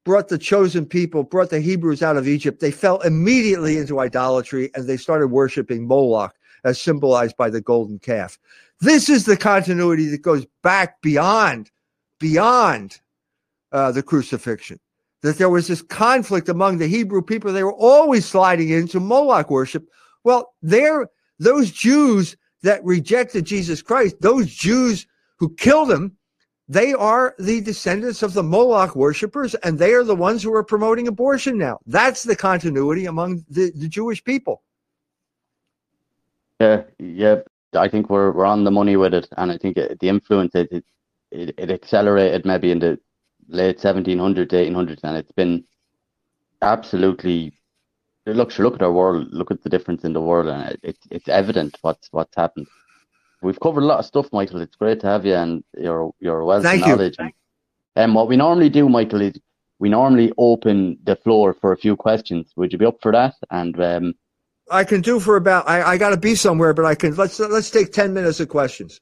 brought 0.05 0.29
the 0.29 0.37
chosen 0.37 0.85
people, 0.85 1.23
brought 1.23 1.49
the 1.49 1.59
Hebrews 1.59 2.01
out 2.01 2.15
of 2.15 2.27
Egypt, 2.27 2.61
they 2.61 2.71
fell 2.71 3.01
immediately 3.01 3.77
into 3.77 3.99
idolatry 3.99 4.69
and 4.75 4.87
they 4.87 4.97
started 4.97 5.27
worshiping 5.27 5.85
Moloch 5.85 6.33
as 6.63 6.79
symbolized 6.79 7.35
by 7.35 7.49
the 7.49 7.59
golden 7.59 7.99
calf. 7.99 8.37
This 8.79 9.09
is 9.09 9.25
the 9.25 9.35
continuity 9.35 10.05
that 10.07 10.21
goes 10.21 10.45
back 10.63 11.01
beyond, 11.01 11.71
beyond 12.19 13.01
uh, 13.71 13.91
the 13.91 14.03
crucifixion. 14.03 14.79
That 15.25 15.39
there 15.39 15.49
was 15.49 15.67
this 15.67 15.81
conflict 15.81 16.49
among 16.49 16.77
the 16.77 16.87
Hebrew 16.87 17.23
people. 17.23 17.51
They 17.51 17.63
were 17.63 17.73
always 17.73 18.25
sliding 18.25 18.69
into 18.69 18.99
Moloch 18.99 19.49
worship. 19.49 19.87
Well, 20.23 20.53
there, 20.61 21.09
those 21.39 21.71
Jews 21.71 22.37
that 22.61 22.83
rejected 22.85 23.43
Jesus 23.43 23.81
Christ, 23.81 24.17
those 24.21 24.53
Jews 24.53 25.07
who 25.39 25.55
killed 25.55 25.89
him, 25.89 26.15
they 26.67 26.93
are 26.93 27.33
the 27.39 27.59
descendants 27.61 28.21
of 28.21 28.33
the 28.33 28.43
Moloch 28.43 28.95
worshippers, 28.95 29.55
and 29.55 29.79
they 29.79 29.93
are 29.93 30.03
the 30.03 30.15
ones 30.15 30.43
who 30.43 30.53
are 30.53 30.63
promoting 30.63 31.07
abortion 31.07 31.57
now. 31.57 31.79
That's 31.87 32.21
the 32.21 32.35
continuity 32.35 33.07
among 33.07 33.45
the, 33.49 33.71
the 33.75 33.87
Jewish 33.87 34.23
people. 34.23 34.61
Yeah, 36.59 36.83
yeah. 36.99 37.37
I 37.73 37.87
think 37.87 38.11
we're 38.11 38.31
we're 38.31 38.45
on 38.45 38.63
the 38.63 38.71
money 38.71 38.95
with 38.95 39.15
it, 39.15 39.27
and 39.37 39.51
I 39.51 39.57
think 39.57 39.77
it, 39.77 39.99
the 39.99 40.09
influence 40.09 40.53
it, 40.53 40.69
it 40.71 40.85
it 41.57 41.71
accelerated 41.71 42.45
maybe 42.45 42.69
in 42.69 42.77
the 42.77 42.99
late 43.47 43.79
1700s, 43.79 44.47
1800s, 44.47 44.99
and 45.03 45.17
it's 45.17 45.31
been 45.31 45.63
absolutely. 46.61 47.53
Look, 48.27 48.57
look 48.57 48.75
at 48.75 48.81
our 48.81 48.91
world. 48.91 49.27
Look 49.31 49.51
at 49.51 49.61
the 49.61 49.69
difference 49.69 50.03
in 50.03 50.13
the 50.13 50.21
world, 50.21 50.47
and 50.47 50.71
it, 50.71 50.79
it 50.81 50.97
it's 51.11 51.27
evident 51.27 51.77
what's 51.81 52.07
what's 52.11 52.35
happened. 52.35 52.67
We've 53.43 53.59
covered 53.59 53.83
a 53.83 53.85
lot 53.85 53.99
of 53.99 54.05
stuff, 54.05 54.27
Michael. 54.31 54.61
It's 54.61 54.75
great 54.75 54.99
to 55.01 55.07
have 55.07 55.25
you 55.25 55.35
and 55.35 55.63
your 55.77 56.11
your 56.19 56.43
wealth 56.43 56.63
Thank 56.63 56.81
of 56.83 56.89
knowledge. 56.89 57.15
You. 57.19 57.29
And 57.95 58.09
um, 58.09 58.13
what 58.15 58.27
we 58.27 58.35
normally 58.35 58.69
do, 58.69 58.89
Michael, 58.89 59.21
is 59.21 59.39
we 59.79 59.89
normally 59.89 60.31
open 60.37 60.97
the 61.03 61.15
floor 61.15 61.53
for 61.53 61.71
a 61.71 61.77
few 61.77 61.95
questions. 61.95 62.51
Would 62.55 62.71
you 62.71 62.79
be 62.79 62.85
up 62.85 62.97
for 63.01 63.11
that? 63.11 63.35
And 63.51 63.79
um, 63.79 64.15
I 64.71 64.83
can 64.83 65.01
do 65.01 65.19
for 65.19 65.35
about. 65.35 65.67
I, 65.67 65.83
I 65.83 65.97
got 65.97 66.09
to 66.09 66.17
be 66.17 66.35
somewhere, 66.35 66.73
but 66.73 66.85
I 66.85 66.95
can. 66.95 67.15
Let's 67.15 67.39
let's 67.39 67.69
take 67.69 67.91
ten 67.91 68.13
minutes 68.13 68.39
of 68.39 68.49
questions. 68.49 68.99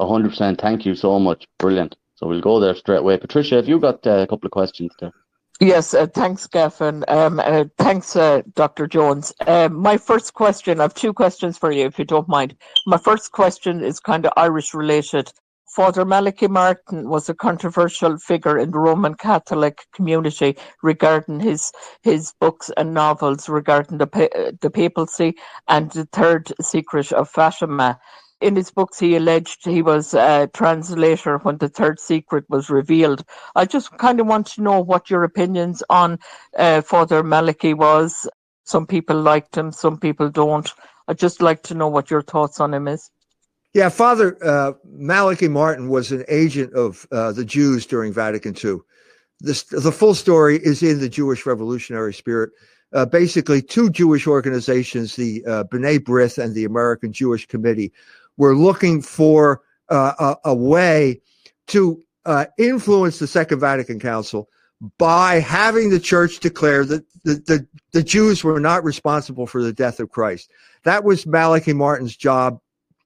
hundred 0.00 0.30
percent. 0.30 0.60
Thank 0.60 0.84
you 0.84 0.94
so 0.94 1.18
much. 1.18 1.46
Brilliant. 1.58 1.96
So 2.24 2.28
we'll 2.28 2.40
go 2.40 2.58
there 2.58 2.74
straight 2.74 3.00
away. 3.00 3.18
Patricia, 3.18 3.56
have 3.56 3.68
you 3.68 3.78
got 3.78 4.06
uh, 4.06 4.20
a 4.22 4.26
couple 4.26 4.46
of 4.46 4.50
questions 4.50 4.92
there? 4.98 5.12
Yes, 5.60 5.92
uh, 5.92 6.06
thanks, 6.06 6.46
Gavin. 6.46 7.04
Um, 7.06 7.38
uh, 7.38 7.64
thanks, 7.76 8.16
uh, 8.16 8.40
Dr. 8.54 8.86
Jones. 8.86 9.34
Um, 9.46 9.74
my 9.74 9.98
first 9.98 10.32
question, 10.32 10.80
I 10.80 10.84
have 10.84 10.94
two 10.94 11.12
questions 11.12 11.58
for 11.58 11.70
you, 11.70 11.84
if 11.84 11.98
you 11.98 12.06
don't 12.06 12.26
mind. 12.26 12.56
My 12.86 12.96
first 12.96 13.32
question 13.32 13.84
is 13.84 14.00
kind 14.00 14.24
of 14.24 14.32
Irish 14.38 14.72
related. 14.72 15.30
Father 15.68 16.06
Malachi 16.06 16.46
Martin 16.46 17.10
was 17.10 17.28
a 17.28 17.34
controversial 17.34 18.16
figure 18.16 18.58
in 18.58 18.70
the 18.70 18.78
Roman 18.78 19.16
Catholic 19.16 19.82
community 19.92 20.56
regarding 20.82 21.40
his 21.40 21.72
his 22.02 22.32
books 22.40 22.70
and 22.78 22.94
novels 22.94 23.50
regarding 23.50 23.98
the 23.98 24.56
the 24.62 24.70
papacy 24.70 25.34
and 25.68 25.90
the 25.90 26.06
Third 26.06 26.54
Secret 26.62 27.12
of 27.12 27.28
Fatima 27.28 27.98
in 28.44 28.56
his 28.56 28.70
books, 28.70 28.98
he 28.98 29.16
alleged 29.16 29.64
he 29.64 29.80
was 29.80 30.12
a 30.12 30.50
translator 30.52 31.38
when 31.38 31.56
the 31.56 31.68
third 31.68 31.98
secret 31.98 32.44
was 32.50 32.68
revealed. 32.68 33.24
I 33.56 33.64
just 33.64 33.96
kind 33.96 34.20
of 34.20 34.26
want 34.26 34.46
to 34.48 34.62
know 34.62 34.80
what 34.80 35.08
your 35.08 35.24
opinions 35.24 35.82
on 35.88 36.18
uh, 36.58 36.82
Father 36.82 37.22
Malachi 37.22 37.72
was. 37.72 38.28
Some 38.64 38.86
people 38.86 39.18
liked 39.18 39.56
him, 39.56 39.72
some 39.72 39.98
people 39.98 40.28
don't. 40.28 40.70
I'd 41.08 41.18
just 41.18 41.40
like 41.40 41.62
to 41.64 41.74
know 41.74 41.88
what 41.88 42.10
your 42.10 42.20
thoughts 42.20 42.60
on 42.60 42.74
him 42.74 42.86
is. 42.86 43.10
Yeah, 43.72 43.88
Father 43.88 44.36
uh, 44.44 44.72
Malachi 44.84 45.48
Martin 45.48 45.88
was 45.88 46.12
an 46.12 46.24
agent 46.28 46.74
of 46.74 47.08
uh, 47.10 47.32
the 47.32 47.44
Jews 47.46 47.86
during 47.86 48.12
Vatican 48.12 48.54
II. 48.62 48.80
The 49.40 49.92
full 49.92 50.14
story 50.14 50.58
is 50.58 50.82
in 50.82 51.00
the 51.00 51.08
Jewish 51.08 51.44
Revolutionary 51.46 52.14
Spirit. 52.14 52.50
Uh, 52.92 53.04
basically, 53.04 53.60
two 53.60 53.90
Jewish 53.90 54.26
organizations, 54.26 55.16
the 55.16 55.44
uh, 55.46 55.64
B'nai 55.64 55.98
B'rith 55.98 56.38
and 56.42 56.54
the 56.54 56.64
American 56.64 57.12
Jewish 57.12 57.44
Committee, 57.46 57.92
were 58.36 58.56
looking 58.56 59.00
for 59.00 59.62
uh, 59.88 60.36
a, 60.44 60.50
a, 60.50 60.54
way 60.54 61.20
to 61.68 62.02
uh, 62.24 62.46
influence 62.58 63.18
the 63.18 63.26
Second 63.26 63.60
Vatican 63.60 64.00
Council 64.00 64.48
by 64.98 65.40
having 65.40 65.90
the 65.90 66.00
church 66.00 66.40
declare 66.40 66.84
that 66.84 67.04
the, 67.22 67.34
the, 67.46 67.66
the, 67.92 68.02
Jews 68.02 68.44
were 68.44 68.60
not 68.60 68.84
responsible 68.84 69.46
for 69.46 69.62
the 69.62 69.72
death 69.72 70.00
of 70.00 70.10
Christ. 70.10 70.50
That 70.84 71.04
was 71.04 71.26
Malachi 71.26 71.72
Martin's 71.72 72.16
job. 72.16 72.60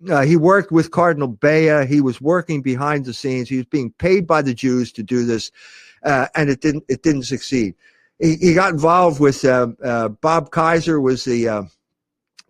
Uh, 0.09 0.23
he 0.23 0.37
worked 0.37 0.73
with 0.73 0.91
Cardinal 0.91 1.29
Bea. 1.29 1.87
He 1.87 2.01
was 2.01 2.21
working 2.21 2.63
behind 2.63 3.05
the 3.05 3.13
scenes. 3.13 3.49
He 3.49 3.57
was 3.57 3.67
being 3.67 3.93
paid 3.99 4.27
by 4.27 4.43
the 4.43 4.55
Jews 4.55 4.93
to 4.93 5.03
do 5.03 5.25
this, 5.25 5.51
uh, 6.05 6.29
and 6.35 6.49
it 6.49 6.61
didn't 6.61 6.85
it 6.89 7.03
didn't 7.03 7.25
succeed. 7.25 7.75
He, 8.21 8.37
he 8.37 8.55
got 8.55 8.73
involved 8.73 9.21
with 9.21 9.45
uh, 9.45 9.69
uh, 9.83 10.09
Bob 10.09 10.51
Kaiser 10.51 11.01
was 11.01 11.25
the 11.25 11.69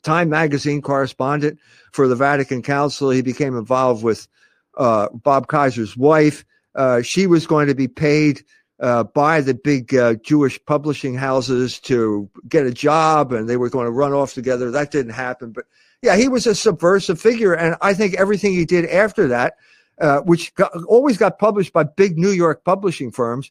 Time 0.03 0.29
magazine 0.29 0.83
correspondent 0.83 1.59
for 1.93 2.09
the 2.09 2.17
Vatican 2.17 2.63
Council. 2.63 3.11
He 3.11 3.23
became 3.23 3.57
involved 3.57 4.03
with 4.03 4.29
uh, 4.77 5.09
Bob 5.13 5.49
Kaiser's 5.49 5.97
wife. 5.97 6.45
Uh, 6.75 7.03
she 7.03 7.27
was 7.27 7.47
going 7.47 7.67
to 7.67 7.75
be 7.75 7.89
paid 7.89 8.43
uh, 8.81 9.05
by 9.05 9.41
the 9.41 9.55
big 9.55 9.95
uh, 9.95 10.15
Jewish 10.15 10.65
publishing 10.65 11.15
houses 11.15 11.81
to 11.81 12.31
get 12.49 12.67
a 12.67 12.73
job, 12.73 13.33
and 13.33 13.49
they 13.49 13.57
were 13.57 13.71
going 13.71 13.87
to 13.87 13.93
run 13.93 14.13
off 14.13 14.35
together. 14.35 14.71
That 14.71 14.91
didn't 14.91 15.13
happen. 15.13 15.51
But 15.51 15.65
yeah, 16.03 16.17
he 16.17 16.29
was 16.29 16.47
a 16.47 16.55
subversive 16.55 17.21
figure, 17.21 17.55
and 17.55 17.77
I 17.81 17.95
think 17.95 18.15
everything 18.15 18.53
he 18.53 18.65
did 18.65 18.87
after 18.87 19.27
that, 19.29 19.55
uh, 20.01 20.21
which 20.21 20.55
got, 20.55 20.73
always 20.85 21.19
got 21.19 21.39
published 21.39 21.73
by 21.73 21.83
big 21.83 22.19
New 22.19 22.31
York 22.31 22.65
publishing 22.65 23.11
firms, 23.11 23.51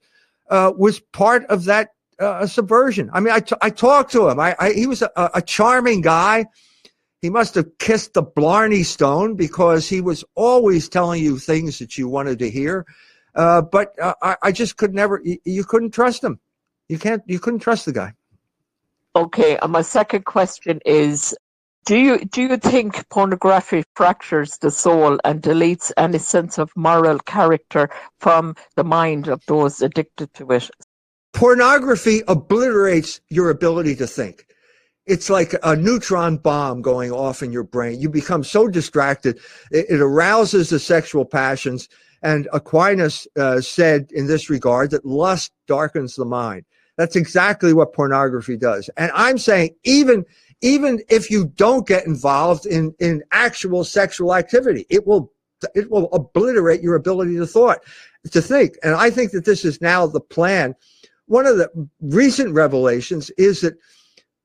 uh, 0.50 0.72
was 0.78 1.00
part 1.00 1.46
of 1.48 1.66
that 1.66 1.94
uh, 2.20 2.40
a 2.42 2.48
subversion. 2.48 3.10
I 3.14 3.20
mean, 3.20 3.34
I, 3.34 3.40
t- 3.40 3.56
I 3.62 3.70
talked 3.70 4.12
to 4.14 4.30
him. 4.30 4.40
I, 4.40 4.56
I 4.60 4.74
he 4.74 4.88
was 4.88 5.02
a, 5.02 5.12
a, 5.16 5.42
charming 5.42 6.02
guy. 6.02 6.46
He 7.22 7.30
must 7.30 7.56
have 7.56 7.78
kissed 7.80 8.14
the 8.14 8.24
Blarney 8.24 8.84
Stone 8.84 9.36
because 9.36 9.88
he 9.88 10.02
was 10.02 10.24
always 10.36 10.90
telling 10.90 11.24
you 11.24 11.38
things 11.38 11.80
that 11.80 11.98
you 11.98 12.08
wanted 12.08 12.40
to 12.40 12.50
hear. 12.50 12.86
Uh, 13.36 13.62
but 13.62 14.00
uh, 14.02 14.14
I, 14.22 14.36
I, 14.44 14.52
just 14.52 14.78
could 14.78 14.94
never. 14.94 15.22
You, 15.24 15.38
you, 15.46 15.64
couldn't 15.64 15.92
trust 15.92 16.24
him. 16.24 16.40
You 16.90 16.98
can't. 16.98 17.22
You 17.28 17.40
couldn't 17.40 17.60
trust 17.60 17.86
the 17.86 17.94
guy. 17.94 18.14
Okay. 19.16 19.58
And 19.62 19.72
my 19.72 19.84
second 19.84 20.26
question 20.26 20.80
is: 20.86 21.36
Do 21.86 21.98
you 21.98 22.26
do 22.26 22.42
you 22.42 22.58
think 22.58 23.08
pornography 23.10 23.84
fractures 23.96 24.58
the 24.58 24.72
soul 24.72 25.20
and 25.24 25.42
deletes 25.42 25.92
any 25.98 26.18
sense 26.18 26.58
of 26.58 26.72
moral 26.76 27.20
character 27.20 27.90
from 28.20 28.56
the 28.76 28.84
mind 28.84 29.28
of 29.28 29.44
those 29.46 29.82
addicted 29.84 30.34
to 30.36 30.52
it? 30.52 30.70
Pornography 31.38 32.24
obliterates 32.28 33.22
your 33.30 33.52
ability 33.52 33.96
to 33.98 34.08
think. 34.08 34.48
It's 35.06 35.30
like 35.30 35.54
a 35.62 35.76
neutron 35.76 36.38
bomb 36.38 36.82
going 36.82 37.12
off 37.12 37.44
in 37.44 37.52
your 37.52 37.62
brain. 37.64 38.02
You 38.02 38.10
become 38.10 38.44
so 38.44 38.68
distracted. 38.68 39.40
It, 39.70 39.86
it 39.88 40.02
arouses 40.02 40.72
the 40.72 40.80
sexual 40.80 41.26
passions. 41.26 41.90
And 42.24 42.50
Aquinas 42.54 43.28
uh, 43.38 43.62
said 43.62 44.08
in 44.14 44.26
this 44.26 44.50
regard 44.50 44.90
that 44.90 45.06
lust 45.06 45.52
darkens 45.68 46.16
the 46.16 46.26
mind. 46.26 46.66
That's 46.98 47.16
exactly 47.16 47.72
what 47.72 47.94
pornography 47.94 48.58
does. 48.58 48.90
And 48.98 49.12
I'm 49.14 49.38
saying 49.38 49.76
even 49.84 50.26
even 50.62 51.04
if 51.08 51.30
you 51.30 51.54
don't 51.56 51.88
get 51.88 52.08
involved 52.08 52.66
in 52.66 52.96
in 52.98 53.22
actual 53.32 53.84
sexual 53.84 54.34
activity, 54.34 54.88
it 54.90 55.06
will 55.06 55.32
it 55.76 55.92
will 55.92 56.12
obliterate 56.14 56.82
your 56.82 56.96
ability 56.96 57.38
to 57.38 57.46
thought 57.46 57.78
to 58.32 58.42
think. 58.42 58.74
And 58.82 58.96
I 58.96 59.12
think 59.12 59.34
that 59.34 59.46
this 59.46 59.64
is 59.64 59.82
now 59.82 60.08
the 60.08 60.20
plan 60.20 60.74
one 61.28 61.46
of 61.46 61.58
the 61.58 61.70
recent 62.02 62.54
revelations 62.54 63.30
is 63.32 63.62
that 63.62 63.78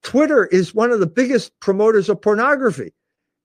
Twitter 0.03 0.47
is 0.47 0.75
one 0.75 0.91
of 0.91 1.01
the 1.01 1.07
biggest 1.07 1.59
promoters 1.61 2.09
of 2.09 2.21
pornography. 2.21 2.93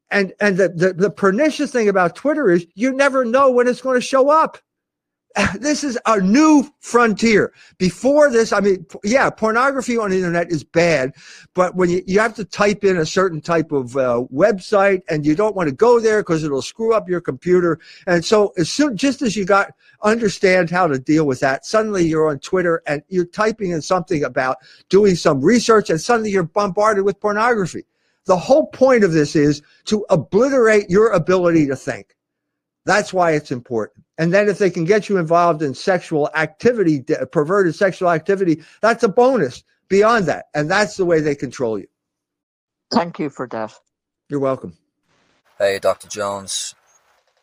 And 0.09 0.33
and 0.39 0.57
the, 0.57 0.69
the, 0.69 0.93
the 0.93 1.09
pernicious 1.09 1.71
thing 1.71 1.89
about 1.89 2.15
Twitter 2.15 2.49
is 2.49 2.65
you 2.75 2.93
never 2.93 3.25
know 3.25 3.51
when 3.51 3.67
it's 3.67 3.81
going 3.81 3.99
to 3.99 4.05
show 4.05 4.29
up. 4.29 4.57
this 5.59 5.83
is 5.83 5.97
a 6.05 6.19
new 6.19 6.69
frontier. 6.79 7.53
Before 7.77 8.29
this, 8.29 8.51
I 8.51 8.59
mean, 8.59 8.85
yeah, 9.03 9.29
pornography 9.29 9.97
on 9.97 10.09
the 10.09 10.17
internet 10.17 10.51
is 10.51 10.63
bad, 10.63 11.13
but 11.53 11.75
when 11.75 11.89
you, 11.89 12.01
you 12.07 12.19
have 12.19 12.33
to 12.35 12.45
type 12.45 12.83
in 12.83 12.97
a 12.97 13.05
certain 13.05 13.41
type 13.41 13.71
of 13.71 13.95
uh, 13.97 14.23
website 14.33 15.01
and 15.09 15.25
you 15.25 15.35
don't 15.35 15.55
want 15.55 15.69
to 15.69 15.75
go 15.75 15.99
there 15.99 16.21
because 16.21 16.43
it'll 16.43 16.61
screw 16.61 16.93
up 16.93 17.07
your 17.09 17.21
computer. 17.21 17.79
And 18.07 18.23
so 18.23 18.53
as 18.57 18.71
soon, 18.71 18.97
just 18.97 19.21
as 19.21 19.35
you 19.35 19.45
got 19.45 19.71
understand 20.03 20.69
how 20.69 20.87
to 20.87 20.99
deal 20.99 21.25
with 21.25 21.39
that, 21.41 21.65
suddenly 21.65 22.05
you're 22.05 22.29
on 22.29 22.39
Twitter 22.39 22.81
and 22.87 23.01
you're 23.09 23.25
typing 23.25 23.71
in 23.71 23.81
something 23.81 24.23
about 24.23 24.57
doing 24.89 25.15
some 25.15 25.41
research 25.41 25.89
and 25.89 25.99
suddenly 25.99 26.31
you're 26.31 26.43
bombarded 26.43 27.03
with 27.03 27.19
pornography. 27.19 27.85
The 28.25 28.37
whole 28.37 28.67
point 28.67 29.03
of 29.03 29.13
this 29.13 29.35
is 29.35 29.61
to 29.85 30.05
obliterate 30.09 30.89
your 30.89 31.11
ability 31.11 31.67
to 31.67 31.75
think. 31.75 32.15
That's 32.85 33.13
why 33.13 33.31
it's 33.31 33.51
important. 33.51 34.06
And 34.17 34.33
then 34.33 34.49
if 34.49 34.57
they 34.57 34.69
can 34.69 34.83
get 34.85 35.09
you 35.09 35.17
involved 35.17 35.61
in 35.61 35.73
sexual 35.73 36.29
activity, 36.35 37.03
perverted 37.31 37.75
sexual 37.75 38.09
activity, 38.09 38.63
that's 38.81 39.03
a 39.03 39.07
bonus 39.07 39.63
beyond 39.89 40.25
that. 40.25 40.45
And 40.55 40.69
that's 40.69 40.97
the 40.97 41.05
way 41.05 41.21
they 41.21 41.35
control 41.35 41.77
you. 41.77 41.87
Thank 42.91 43.19
you 43.19 43.29
for 43.29 43.47
that. 43.47 43.73
You're 44.29 44.39
welcome. 44.39 44.73
Hey, 45.59 45.79
Dr. 45.79 46.07
Jones. 46.07 46.73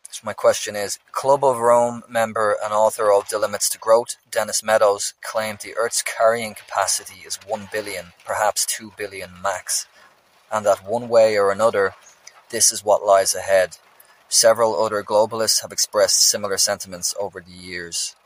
So 0.09 0.21
my 0.23 0.33
question 0.33 0.75
is 0.75 0.99
Club 1.11 1.43
of 1.43 1.59
Rome 1.59 2.03
member 2.07 2.55
and 2.63 2.73
author 2.73 3.11
of 3.11 3.27
The 3.27 3.37
Limits 3.37 3.67
to 3.69 3.77
Growth, 3.77 4.15
Dennis 4.31 4.63
Meadows, 4.63 5.13
claimed 5.21 5.59
the 5.59 5.75
Earth's 5.75 6.01
carrying 6.01 6.53
capacity 6.53 7.25
is 7.25 7.37
1 7.45 7.67
billion, 7.71 8.13
perhaps 8.25 8.65
2 8.65 8.93
billion 8.97 9.31
max, 9.43 9.87
and 10.49 10.65
that 10.65 10.85
one 10.87 11.09
way 11.09 11.37
or 11.37 11.51
another, 11.51 11.95
this 12.49 12.71
is 12.71 12.85
what 12.85 13.05
lies 13.05 13.35
ahead. 13.35 13.77
Several 14.35 14.83
other 14.83 15.01
globalists 15.01 15.61
have 15.61 15.71
expressed 15.71 16.29
similar 16.29 16.57
sentiments 16.57 17.15
over 17.17 17.39
the 17.39 17.53
years. 17.53 18.17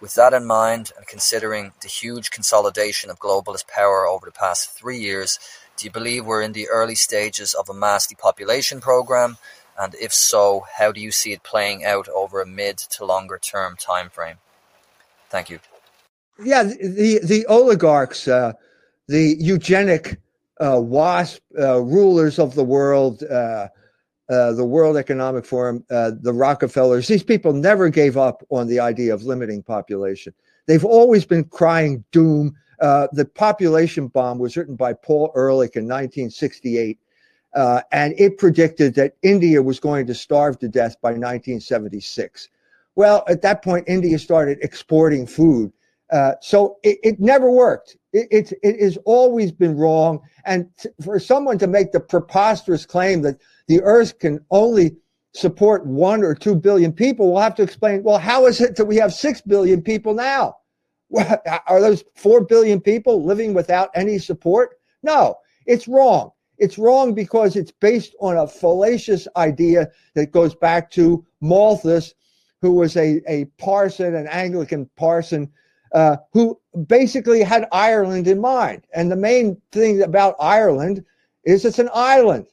With 0.00 0.14
that 0.14 0.32
in 0.32 0.46
mind, 0.46 0.92
and 0.96 1.08
considering 1.08 1.72
the 1.82 1.88
huge 1.88 2.30
consolidation 2.30 3.10
of 3.10 3.18
globalist 3.18 3.66
power 3.66 4.06
over 4.06 4.26
the 4.26 4.30
past 4.30 4.70
three 4.70 4.98
years, 4.98 5.40
do 5.76 5.84
you 5.84 5.90
believe 5.90 6.24
we're 6.24 6.42
in 6.42 6.52
the 6.52 6.68
early 6.68 6.94
stages 6.94 7.52
of 7.52 7.68
a 7.68 7.74
mass 7.74 8.06
depopulation 8.06 8.80
program? 8.80 9.38
And 9.76 9.96
if 9.96 10.14
so, 10.14 10.64
how 10.78 10.92
do 10.92 11.00
you 11.00 11.10
see 11.10 11.32
it 11.32 11.42
playing 11.42 11.84
out 11.84 12.08
over 12.10 12.40
a 12.40 12.46
mid 12.46 12.78
to 12.78 13.04
longer 13.04 13.36
term 13.36 13.74
time 13.76 14.08
frame? 14.08 14.36
Thank 15.30 15.50
you. 15.50 15.58
Yeah, 16.44 16.62
the 16.62 17.18
the 17.24 17.44
oligarchs, 17.46 18.28
uh, 18.28 18.52
the 19.08 19.34
eugenic 19.40 20.20
uh, 20.60 20.80
WASP 20.80 21.42
uh, 21.58 21.80
rulers 21.80 22.38
of 22.38 22.54
the 22.54 22.62
world, 22.62 23.24
uh, 23.24 23.66
uh, 24.28 24.52
the 24.52 24.64
World 24.64 24.96
Economic 24.96 25.44
Forum, 25.44 25.84
uh, 25.90 26.12
the 26.20 26.32
Rockefellers, 26.32 27.06
these 27.06 27.22
people 27.22 27.52
never 27.52 27.88
gave 27.88 28.16
up 28.16 28.42
on 28.50 28.66
the 28.66 28.80
idea 28.80 29.14
of 29.14 29.22
limiting 29.22 29.62
population. 29.62 30.34
They've 30.66 30.84
always 30.84 31.24
been 31.24 31.44
crying 31.44 32.04
doom. 32.10 32.54
Uh, 32.80 33.06
the 33.12 33.24
population 33.24 34.08
bomb 34.08 34.38
was 34.38 34.56
written 34.56 34.76
by 34.76 34.92
Paul 34.92 35.32
Ehrlich 35.36 35.76
in 35.76 35.84
1968, 35.84 36.98
uh, 37.54 37.82
and 37.92 38.14
it 38.18 38.36
predicted 38.36 38.94
that 38.96 39.16
India 39.22 39.62
was 39.62 39.78
going 39.78 40.06
to 40.08 40.14
starve 40.14 40.58
to 40.58 40.68
death 40.68 41.00
by 41.00 41.10
1976. 41.10 42.48
Well, 42.96 43.24
at 43.28 43.42
that 43.42 43.62
point, 43.62 43.84
India 43.86 44.18
started 44.18 44.58
exporting 44.62 45.26
food. 45.26 45.72
Uh, 46.10 46.32
so 46.40 46.78
it, 46.82 46.98
it, 47.02 47.20
never 47.20 47.50
worked. 47.50 47.96
It, 48.12 48.28
it, 48.30 48.52
it 48.62 48.80
has 48.80 48.96
always 49.04 49.50
been 49.50 49.76
wrong. 49.76 50.20
And 50.44 50.68
t- 50.78 50.88
for 51.02 51.18
someone 51.18 51.58
to 51.58 51.66
make 51.66 51.92
the 51.92 52.00
preposterous 52.00 52.86
claim 52.86 53.22
that 53.22 53.38
the 53.68 53.82
earth 53.82 54.18
can 54.18 54.44
only 54.50 54.96
support 55.32 55.86
one 55.86 56.22
or 56.24 56.34
two 56.34 56.54
billion 56.54 56.92
people, 56.92 57.32
we'll 57.32 57.42
have 57.42 57.54
to 57.56 57.62
explain, 57.62 58.02
well, 58.02 58.18
how 58.18 58.46
is 58.46 58.60
it 58.60 58.76
that 58.76 58.84
we 58.84 58.96
have 58.96 59.12
six 59.12 59.40
billion 59.40 59.82
people 59.82 60.14
now? 60.14 60.56
Are 61.66 61.80
those 61.80 62.04
four 62.14 62.44
billion 62.44 62.80
people 62.80 63.24
living 63.24 63.54
without 63.54 63.90
any 63.94 64.18
support? 64.18 64.78
No, 65.02 65.36
it's 65.66 65.86
wrong. 65.86 66.30
It's 66.58 66.78
wrong 66.78 67.14
because 67.14 67.54
it's 67.54 67.70
based 67.70 68.14
on 68.20 68.36
a 68.36 68.48
fallacious 68.48 69.28
idea 69.36 69.88
that 70.14 70.32
goes 70.32 70.54
back 70.54 70.90
to 70.92 71.24
Malthus, 71.40 72.14
who 72.62 72.72
was 72.72 72.96
a, 72.96 73.20
a 73.28 73.44
parson, 73.58 74.14
an 74.14 74.26
Anglican 74.28 74.88
parson, 74.96 75.50
uh, 75.92 76.16
who 76.32 76.58
basically 76.86 77.42
had 77.42 77.68
Ireland 77.72 78.26
in 78.26 78.40
mind. 78.40 78.86
And 78.94 79.12
the 79.12 79.16
main 79.16 79.60
thing 79.70 80.02
about 80.02 80.34
Ireland 80.40 81.04
is 81.44 81.64
it's 81.64 81.78
an 81.78 81.90
island. 81.92 82.46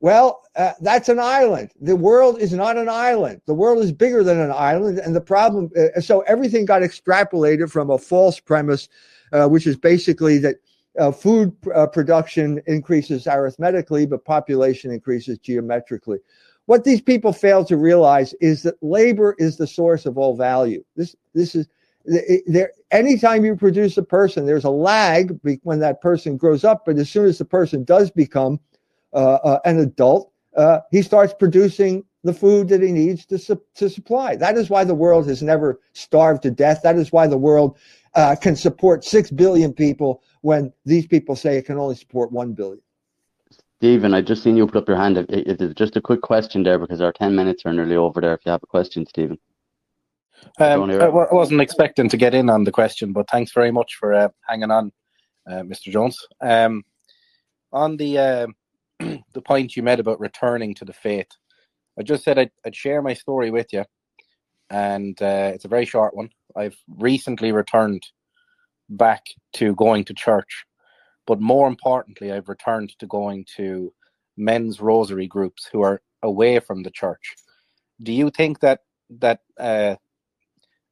Well, 0.00 0.41
uh, 0.54 0.72
that's 0.80 1.08
an 1.08 1.18
island. 1.18 1.70
The 1.80 1.96
world 1.96 2.38
is 2.38 2.52
not 2.52 2.76
an 2.76 2.88
island. 2.88 3.40
The 3.46 3.54
world 3.54 3.82
is 3.82 3.92
bigger 3.92 4.22
than 4.22 4.38
an 4.38 4.50
island. 4.50 4.98
And 4.98 5.16
the 5.16 5.20
problem, 5.20 5.70
uh, 5.76 6.00
so 6.00 6.20
everything 6.22 6.66
got 6.66 6.82
extrapolated 6.82 7.70
from 7.70 7.90
a 7.90 7.98
false 7.98 8.38
premise, 8.38 8.88
uh, 9.32 9.48
which 9.48 9.66
is 9.66 9.76
basically 9.76 10.38
that 10.38 10.56
uh, 10.98 11.10
food 11.10 11.56
uh, 11.74 11.86
production 11.86 12.60
increases 12.66 13.26
arithmetically, 13.26 14.04
but 14.04 14.26
population 14.26 14.90
increases 14.90 15.38
geometrically. 15.38 16.18
What 16.66 16.84
these 16.84 17.00
people 17.00 17.32
fail 17.32 17.64
to 17.64 17.76
realize 17.78 18.34
is 18.34 18.62
that 18.62 18.74
labor 18.82 19.34
is 19.38 19.56
the 19.56 19.66
source 19.66 20.04
of 20.04 20.18
all 20.18 20.36
value. 20.36 20.84
This, 20.96 21.16
this 21.34 21.54
is, 21.54 21.66
there 22.04 22.72
anytime 22.90 23.44
you 23.44 23.54
produce 23.54 23.96
a 23.96 24.02
person 24.02 24.44
there's 24.44 24.64
a 24.64 24.70
lag 24.70 25.38
when 25.62 25.78
that 25.78 26.00
person 26.00 26.36
grows 26.36 26.64
up 26.64 26.84
but 26.84 26.96
as 26.96 27.08
soon 27.08 27.26
as 27.26 27.38
the 27.38 27.44
person 27.44 27.84
does 27.84 28.10
become 28.10 28.58
uh, 29.14 29.38
uh, 29.44 29.58
an 29.66 29.78
adult, 29.78 30.31
uh, 30.56 30.80
he 30.90 31.02
starts 31.02 31.34
producing 31.38 32.04
the 32.24 32.32
food 32.32 32.68
that 32.68 32.82
he 32.82 32.92
needs 32.92 33.26
to, 33.26 33.38
su- 33.38 33.62
to 33.74 33.90
supply. 33.90 34.36
That 34.36 34.56
is 34.56 34.70
why 34.70 34.84
the 34.84 34.94
world 34.94 35.26
has 35.28 35.42
never 35.42 35.80
starved 35.92 36.42
to 36.42 36.50
death. 36.50 36.80
That 36.82 36.96
is 36.96 37.12
why 37.12 37.26
the 37.26 37.38
world 37.38 37.76
uh, 38.14 38.36
can 38.40 38.54
support 38.54 39.04
6 39.04 39.30
billion 39.32 39.72
people 39.72 40.22
when 40.42 40.72
these 40.84 41.06
people 41.06 41.34
say 41.34 41.56
it 41.56 41.66
can 41.66 41.78
only 41.78 41.96
support 41.96 42.30
1 42.30 42.52
billion. 42.52 42.82
Stephen, 43.78 44.14
I 44.14 44.20
just 44.20 44.44
seen 44.44 44.56
you 44.56 44.66
put 44.66 44.76
up 44.76 44.88
your 44.88 44.96
hand. 44.96 45.18
If, 45.18 45.26
if, 45.28 45.74
just 45.74 45.96
a 45.96 46.00
quick 46.00 46.20
question 46.20 46.62
there 46.62 46.78
because 46.78 47.00
our 47.00 47.12
10 47.12 47.34
minutes 47.34 47.64
are 47.66 47.72
nearly 47.72 47.96
over 47.96 48.20
there. 48.20 48.34
If 48.34 48.40
you 48.46 48.52
have 48.52 48.62
a 48.62 48.66
question, 48.66 49.06
Stephen. 49.06 49.38
Um, 50.58 50.90
I 50.90 51.08
wasn't 51.08 51.60
expecting 51.60 52.08
to 52.08 52.16
get 52.16 52.34
in 52.34 52.50
on 52.50 52.64
the 52.64 52.72
question, 52.72 53.12
but 53.12 53.28
thanks 53.30 53.52
very 53.52 53.70
much 53.70 53.94
for 53.94 54.12
uh, 54.12 54.28
hanging 54.46 54.70
on, 54.70 54.92
uh, 55.48 55.62
Mr. 55.62 55.90
Jones. 55.90 56.18
Um, 56.40 56.84
on 57.72 57.96
the 57.96 58.18
uh, 58.18 58.46
the 59.32 59.42
point 59.42 59.76
you 59.76 59.82
made 59.82 60.00
about 60.00 60.20
returning 60.20 60.74
to 60.74 60.84
the 60.84 60.92
faith. 60.92 61.28
I 61.98 62.02
just 62.02 62.24
said 62.24 62.38
I'd, 62.38 62.50
I'd 62.64 62.76
share 62.76 63.02
my 63.02 63.14
story 63.14 63.50
with 63.50 63.72
you, 63.72 63.84
and 64.70 65.20
uh, 65.20 65.50
it's 65.54 65.64
a 65.64 65.68
very 65.68 65.84
short 65.84 66.14
one. 66.16 66.30
I've 66.56 66.76
recently 66.88 67.52
returned 67.52 68.02
back 68.88 69.22
to 69.54 69.74
going 69.74 70.04
to 70.04 70.14
church, 70.14 70.64
but 71.26 71.40
more 71.40 71.68
importantly, 71.68 72.32
I've 72.32 72.48
returned 72.48 72.94
to 72.98 73.06
going 73.06 73.44
to 73.56 73.92
men's 74.36 74.80
rosary 74.80 75.26
groups 75.26 75.68
who 75.70 75.82
are 75.82 76.00
away 76.22 76.60
from 76.60 76.82
the 76.82 76.90
church. 76.90 77.34
Do 78.02 78.12
you 78.12 78.30
think 78.30 78.60
that 78.60 78.80
that 79.20 79.40
uh, 79.60 79.96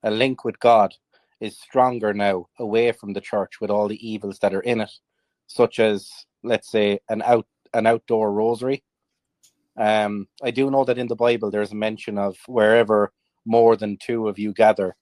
a 0.02 0.10
link 0.10 0.44
with 0.44 0.58
God 0.60 0.94
is 1.40 1.58
stronger 1.58 2.12
now 2.12 2.46
away 2.58 2.92
from 2.92 3.14
the 3.14 3.20
church 3.20 3.60
with 3.60 3.70
all 3.70 3.88
the 3.88 4.06
evils 4.06 4.38
that 4.40 4.54
are 4.54 4.60
in 4.60 4.80
it, 4.82 4.92
such 5.46 5.78
as 5.78 6.10
let's 6.42 6.70
say 6.70 7.00
an 7.08 7.22
out 7.22 7.46
an 7.72 7.86
outdoor 7.86 8.32
rosary. 8.32 8.82
Um, 9.76 10.26
I 10.42 10.50
do 10.50 10.70
know 10.70 10.84
that 10.84 10.98
in 10.98 11.08
the 11.08 11.16
Bible 11.16 11.50
there's 11.50 11.72
a 11.72 11.76
mention 11.76 12.18
of 12.18 12.36
wherever 12.46 13.12
more 13.46 13.76
than 13.76 13.96
two 13.96 14.28
of 14.28 14.38
you 14.38 14.52
gather 14.52 14.96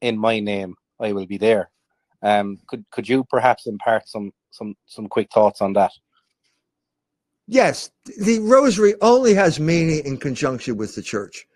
in 0.00 0.18
my 0.18 0.40
name, 0.40 0.74
I 1.00 1.12
will 1.12 1.26
be 1.26 1.38
there. 1.38 1.70
Um, 2.22 2.58
could 2.66 2.84
could 2.90 3.08
you 3.08 3.24
perhaps 3.24 3.66
impart 3.66 4.08
some 4.08 4.32
some 4.50 4.74
some 4.86 5.08
quick 5.08 5.28
thoughts 5.32 5.60
on 5.60 5.72
that? 5.74 5.92
Yes, 7.46 7.90
the 8.18 8.38
rosary 8.40 8.94
only 9.02 9.34
has 9.34 9.60
meaning 9.60 10.04
in 10.04 10.16
conjunction 10.16 10.76
with 10.76 10.94
the 10.94 11.02
church. 11.02 11.46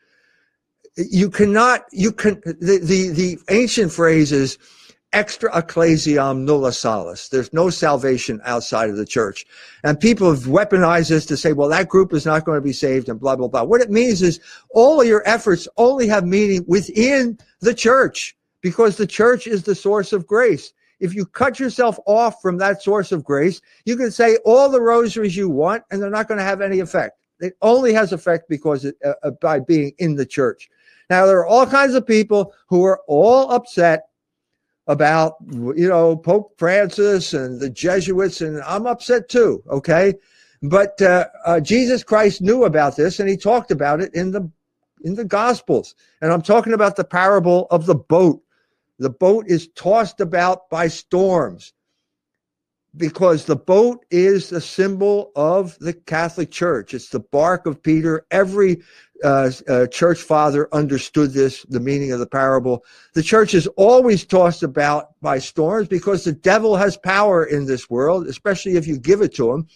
You 0.96 1.30
cannot 1.30 1.84
you 1.92 2.12
can 2.12 2.40
the 2.44 2.80
the, 2.82 3.08
the 3.08 3.38
ancient 3.48 3.92
phrase 3.92 4.32
is 4.32 4.58
extra 5.12 5.56
ecclesiam 5.56 6.44
nulla 6.44 6.72
salus. 6.72 7.28
There's 7.28 7.52
no 7.52 7.70
salvation 7.70 8.40
outside 8.44 8.90
of 8.90 8.96
the 8.96 9.06
church. 9.06 9.46
And 9.84 9.98
people 9.98 10.30
have 10.30 10.44
weaponized 10.44 11.08
this 11.08 11.26
to 11.26 11.36
say, 11.36 11.52
well, 11.52 11.68
that 11.70 11.88
group 11.88 12.12
is 12.12 12.26
not 12.26 12.44
going 12.44 12.58
to 12.58 12.64
be 12.64 12.72
saved 12.72 13.08
and 13.08 13.18
blah, 13.18 13.36
blah, 13.36 13.48
blah. 13.48 13.64
What 13.64 13.80
it 13.80 13.90
means 13.90 14.22
is 14.22 14.40
all 14.70 15.02
your 15.02 15.22
efforts 15.26 15.66
only 15.76 16.08
have 16.08 16.24
meaning 16.24 16.64
within 16.66 17.38
the 17.60 17.74
church 17.74 18.36
because 18.60 18.96
the 18.96 19.06
church 19.06 19.46
is 19.46 19.62
the 19.62 19.74
source 19.74 20.12
of 20.12 20.26
grace. 20.26 20.72
If 21.00 21.14
you 21.14 21.26
cut 21.26 21.60
yourself 21.60 21.98
off 22.06 22.42
from 22.42 22.58
that 22.58 22.82
source 22.82 23.12
of 23.12 23.24
grace, 23.24 23.60
you 23.84 23.96
can 23.96 24.10
say 24.10 24.36
all 24.44 24.68
the 24.68 24.82
rosaries 24.82 25.36
you 25.36 25.48
want 25.48 25.84
and 25.90 26.02
they're 26.02 26.10
not 26.10 26.28
going 26.28 26.38
to 26.38 26.44
have 26.44 26.60
any 26.60 26.80
effect. 26.80 27.18
It 27.40 27.54
only 27.62 27.92
has 27.92 28.12
effect 28.12 28.48
because 28.48 28.84
it, 28.84 28.96
uh, 29.04 29.12
uh 29.22 29.30
by 29.40 29.60
being 29.60 29.92
in 29.98 30.16
the 30.16 30.26
church. 30.26 30.68
Now, 31.08 31.24
there 31.24 31.38
are 31.38 31.46
all 31.46 31.66
kinds 31.66 31.94
of 31.94 32.06
people 32.06 32.52
who 32.68 32.84
are 32.84 33.00
all 33.06 33.50
upset 33.50 34.07
about 34.88 35.36
you 35.50 35.88
know 35.88 36.16
Pope 36.16 36.54
Francis 36.58 37.34
and 37.34 37.60
the 37.60 37.70
Jesuits, 37.70 38.40
and 38.40 38.60
I'm 38.62 38.86
upset 38.86 39.28
too. 39.28 39.62
Okay, 39.68 40.14
but 40.62 41.00
uh, 41.00 41.26
uh, 41.44 41.60
Jesus 41.60 42.02
Christ 42.02 42.42
knew 42.42 42.64
about 42.64 42.96
this, 42.96 43.20
and 43.20 43.28
he 43.28 43.36
talked 43.36 43.70
about 43.70 44.00
it 44.00 44.12
in 44.14 44.32
the 44.32 44.50
in 45.04 45.14
the 45.14 45.24
Gospels. 45.24 45.94
And 46.20 46.32
I'm 46.32 46.42
talking 46.42 46.72
about 46.72 46.96
the 46.96 47.04
parable 47.04 47.68
of 47.70 47.86
the 47.86 47.94
boat. 47.94 48.42
The 48.98 49.10
boat 49.10 49.44
is 49.46 49.68
tossed 49.76 50.20
about 50.20 50.68
by 50.70 50.88
storms 50.88 51.72
because 52.96 53.44
the 53.44 53.56
boat 53.56 54.04
is 54.10 54.48
the 54.48 54.60
symbol 54.60 55.30
of 55.36 55.78
the 55.78 55.92
Catholic 55.92 56.50
Church. 56.50 56.94
It's 56.94 57.10
the 57.10 57.20
bark 57.20 57.66
of 57.66 57.82
Peter. 57.82 58.26
Every 58.30 58.82
uh, 59.24 59.50
uh, 59.68 59.86
church 59.86 60.20
father 60.20 60.68
understood 60.72 61.32
this, 61.32 61.64
the 61.68 61.80
meaning 61.80 62.12
of 62.12 62.18
the 62.18 62.26
parable. 62.26 62.84
The 63.14 63.22
church 63.22 63.54
is 63.54 63.66
always 63.76 64.24
tossed 64.24 64.62
about 64.62 65.20
by 65.20 65.38
storms 65.38 65.88
because 65.88 66.24
the 66.24 66.32
devil 66.32 66.76
has 66.76 66.96
power 66.96 67.44
in 67.44 67.66
this 67.66 67.90
world, 67.90 68.26
especially 68.26 68.76
if 68.76 68.86
you 68.86 68.98
give 68.98 69.20
it 69.20 69.34
to 69.34 69.52
him. 69.52 69.68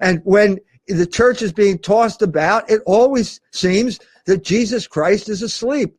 And 0.00 0.20
when 0.24 0.58
the 0.86 1.06
church 1.06 1.42
is 1.42 1.52
being 1.52 1.78
tossed 1.78 2.22
about, 2.22 2.70
it 2.70 2.82
always 2.86 3.40
seems 3.52 3.98
that 4.26 4.44
Jesus 4.44 4.86
Christ 4.86 5.28
is 5.28 5.42
asleep. 5.42 5.96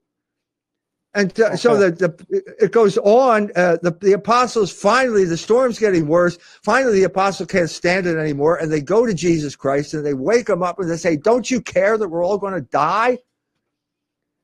And 1.15 1.31
okay. 1.39 1.55
so 1.55 1.77
the, 1.77 1.91
the, 1.91 2.43
it 2.61 2.73
goes 2.73 2.97
on. 2.97 3.49
Uh, 3.55 3.77
the, 3.81 3.97
the 4.01 4.11
apostles 4.11 4.69
finally, 4.69 5.23
the 5.23 5.37
storm's 5.37 5.79
getting 5.79 6.07
worse. 6.07 6.37
Finally, 6.61 6.99
the 6.99 7.05
apostle 7.05 7.45
can't 7.45 7.69
stand 7.69 8.05
it 8.05 8.17
anymore. 8.17 8.57
And 8.57 8.69
they 8.69 8.81
go 8.81 9.05
to 9.05 9.13
Jesus 9.13 9.55
Christ 9.55 9.93
and 9.93 10.05
they 10.05 10.13
wake 10.13 10.49
him 10.49 10.61
up 10.61 10.77
and 10.77 10.91
they 10.91 10.97
say, 10.97 11.15
Don't 11.15 11.49
you 11.49 11.61
care 11.61 11.97
that 11.97 12.09
we're 12.09 12.23
all 12.23 12.37
going 12.37 12.53
to 12.53 12.61
die? 12.61 13.17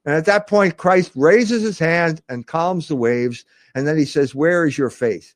And 0.05 0.15
at 0.15 0.25
that 0.25 0.47
point, 0.47 0.77
Christ 0.77 1.11
raises 1.13 1.61
his 1.61 1.77
hand 1.77 2.21
and 2.29 2.47
calms 2.47 2.87
the 2.87 2.95
waves. 2.95 3.43
And 3.75 3.85
then 3.85 3.97
he 3.97 4.05
says, 4.05 4.33
Where 4.33 4.65
is 4.65 4.77
your 4.77 4.89
faith? 4.89 5.35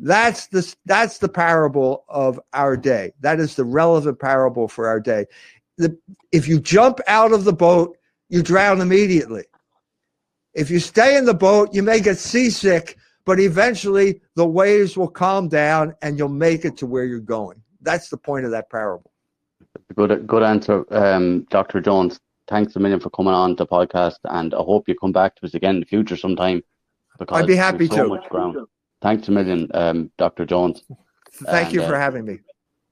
That's 0.00 0.48
the, 0.48 0.74
that's 0.84 1.18
the 1.18 1.28
parable 1.28 2.04
of 2.08 2.40
our 2.54 2.76
day. 2.76 3.12
That 3.20 3.38
is 3.38 3.54
the 3.54 3.64
relevant 3.64 4.18
parable 4.18 4.66
for 4.66 4.88
our 4.88 4.98
day. 4.98 5.26
The, 5.76 5.96
if 6.32 6.48
you 6.48 6.58
jump 6.58 6.98
out 7.06 7.32
of 7.32 7.44
the 7.44 7.52
boat, 7.52 7.96
you 8.28 8.42
drown 8.42 8.80
immediately. 8.80 9.44
If 10.54 10.70
you 10.70 10.80
stay 10.80 11.16
in 11.16 11.24
the 11.24 11.34
boat, 11.34 11.74
you 11.74 11.82
may 11.82 12.00
get 12.00 12.18
seasick, 12.18 12.96
but 13.24 13.38
eventually 13.38 14.20
the 14.34 14.46
waves 14.46 14.96
will 14.96 15.08
calm 15.08 15.48
down 15.48 15.94
and 16.02 16.18
you'll 16.18 16.28
make 16.28 16.64
it 16.64 16.76
to 16.78 16.86
where 16.86 17.04
you're 17.04 17.20
going. 17.20 17.62
That's 17.82 18.08
the 18.08 18.16
point 18.16 18.44
of 18.44 18.50
that 18.50 18.70
parable. 18.70 19.12
Good, 19.94 20.26
good 20.26 20.42
answer, 20.42 20.84
um, 20.90 21.46
Dr. 21.50 21.80
Jones. 21.80 22.20
Thanks 22.48 22.74
a 22.74 22.80
million 22.80 22.98
for 22.98 23.10
coming 23.10 23.32
on 23.32 23.54
the 23.54 23.66
podcast, 23.66 24.18
and 24.24 24.52
I 24.54 24.58
hope 24.58 24.88
you 24.88 24.96
come 24.96 25.12
back 25.12 25.36
to 25.36 25.46
us 25.46 25.54
again 25.54 25.76
in 25.76 25.80
the 25.80 25.86
future 25.86 26.16
sometime. 26.16 26.62
Because 27.18 27.42
I'd 27.42 27.46
be 27.46 27.54
happy 27.54 27.86
so 27.86 28.04
to. 28.04 28.08
Much 28.08 28.28
ground. 28.28 28.56
Thanks 29.02 29.28
a 29.28 29.30
million, 29.30 29.68
um, 29.72 30.10
Dr. 30.18 30.44
Jones. 30.44 30.82
Thank 31.32 31.66
and, 31.66 31.74
you 31.74 31.80
for 31.82 31.94
uh, 31.94 32.00
having 32.00 32.24
me. 32.24 32.40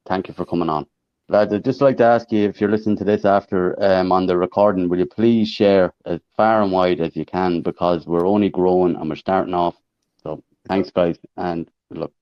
Thank 0.07 0.29
you 0.29 0.35
for 0.35 0.47
coming 0.47 0.69
on. 0.69 0.87
Lads, 1.31 1.53
I'd 1.53 1.65
just 1.65 1.83
like 1.83 1.99
to 1.99 2.05
ask 2.05 2.33
you 2.33 2.49
if 2.49 2.59
you're 2.59 2.71
listening 2.71 2.97
to 2.97 3.05
this 3.05 3.27
after 3.27 3.81
um, 3.83 4.13
on 4.13 4.25
the 4.25 4.37
recording, 4.39 4.89
will 4.89 4.99
you 4.99 5.07
please 5.07 5.47
share 5.49 5.93
as 6.07 6.21
far 6.39 6.63
and 6.63 6.73
wide 6.73 7.01
as 7.01 7.15
you 7.17 7.27
can 7.27 7.61
because 7.61 8.07
we're 8.07 8.27
only 8.27 8.49
growing 8.49 8.97
and 8.97 9.11
we're 9.11 9.17
starting 9.17 9.53
off. 9.53 9.77
So 10.23 10.43
thanks, 10.67 10.91
guys, 10.91 11.19
and 11.37 11.71
good 11.93 12.01
luck. 12.01 12.13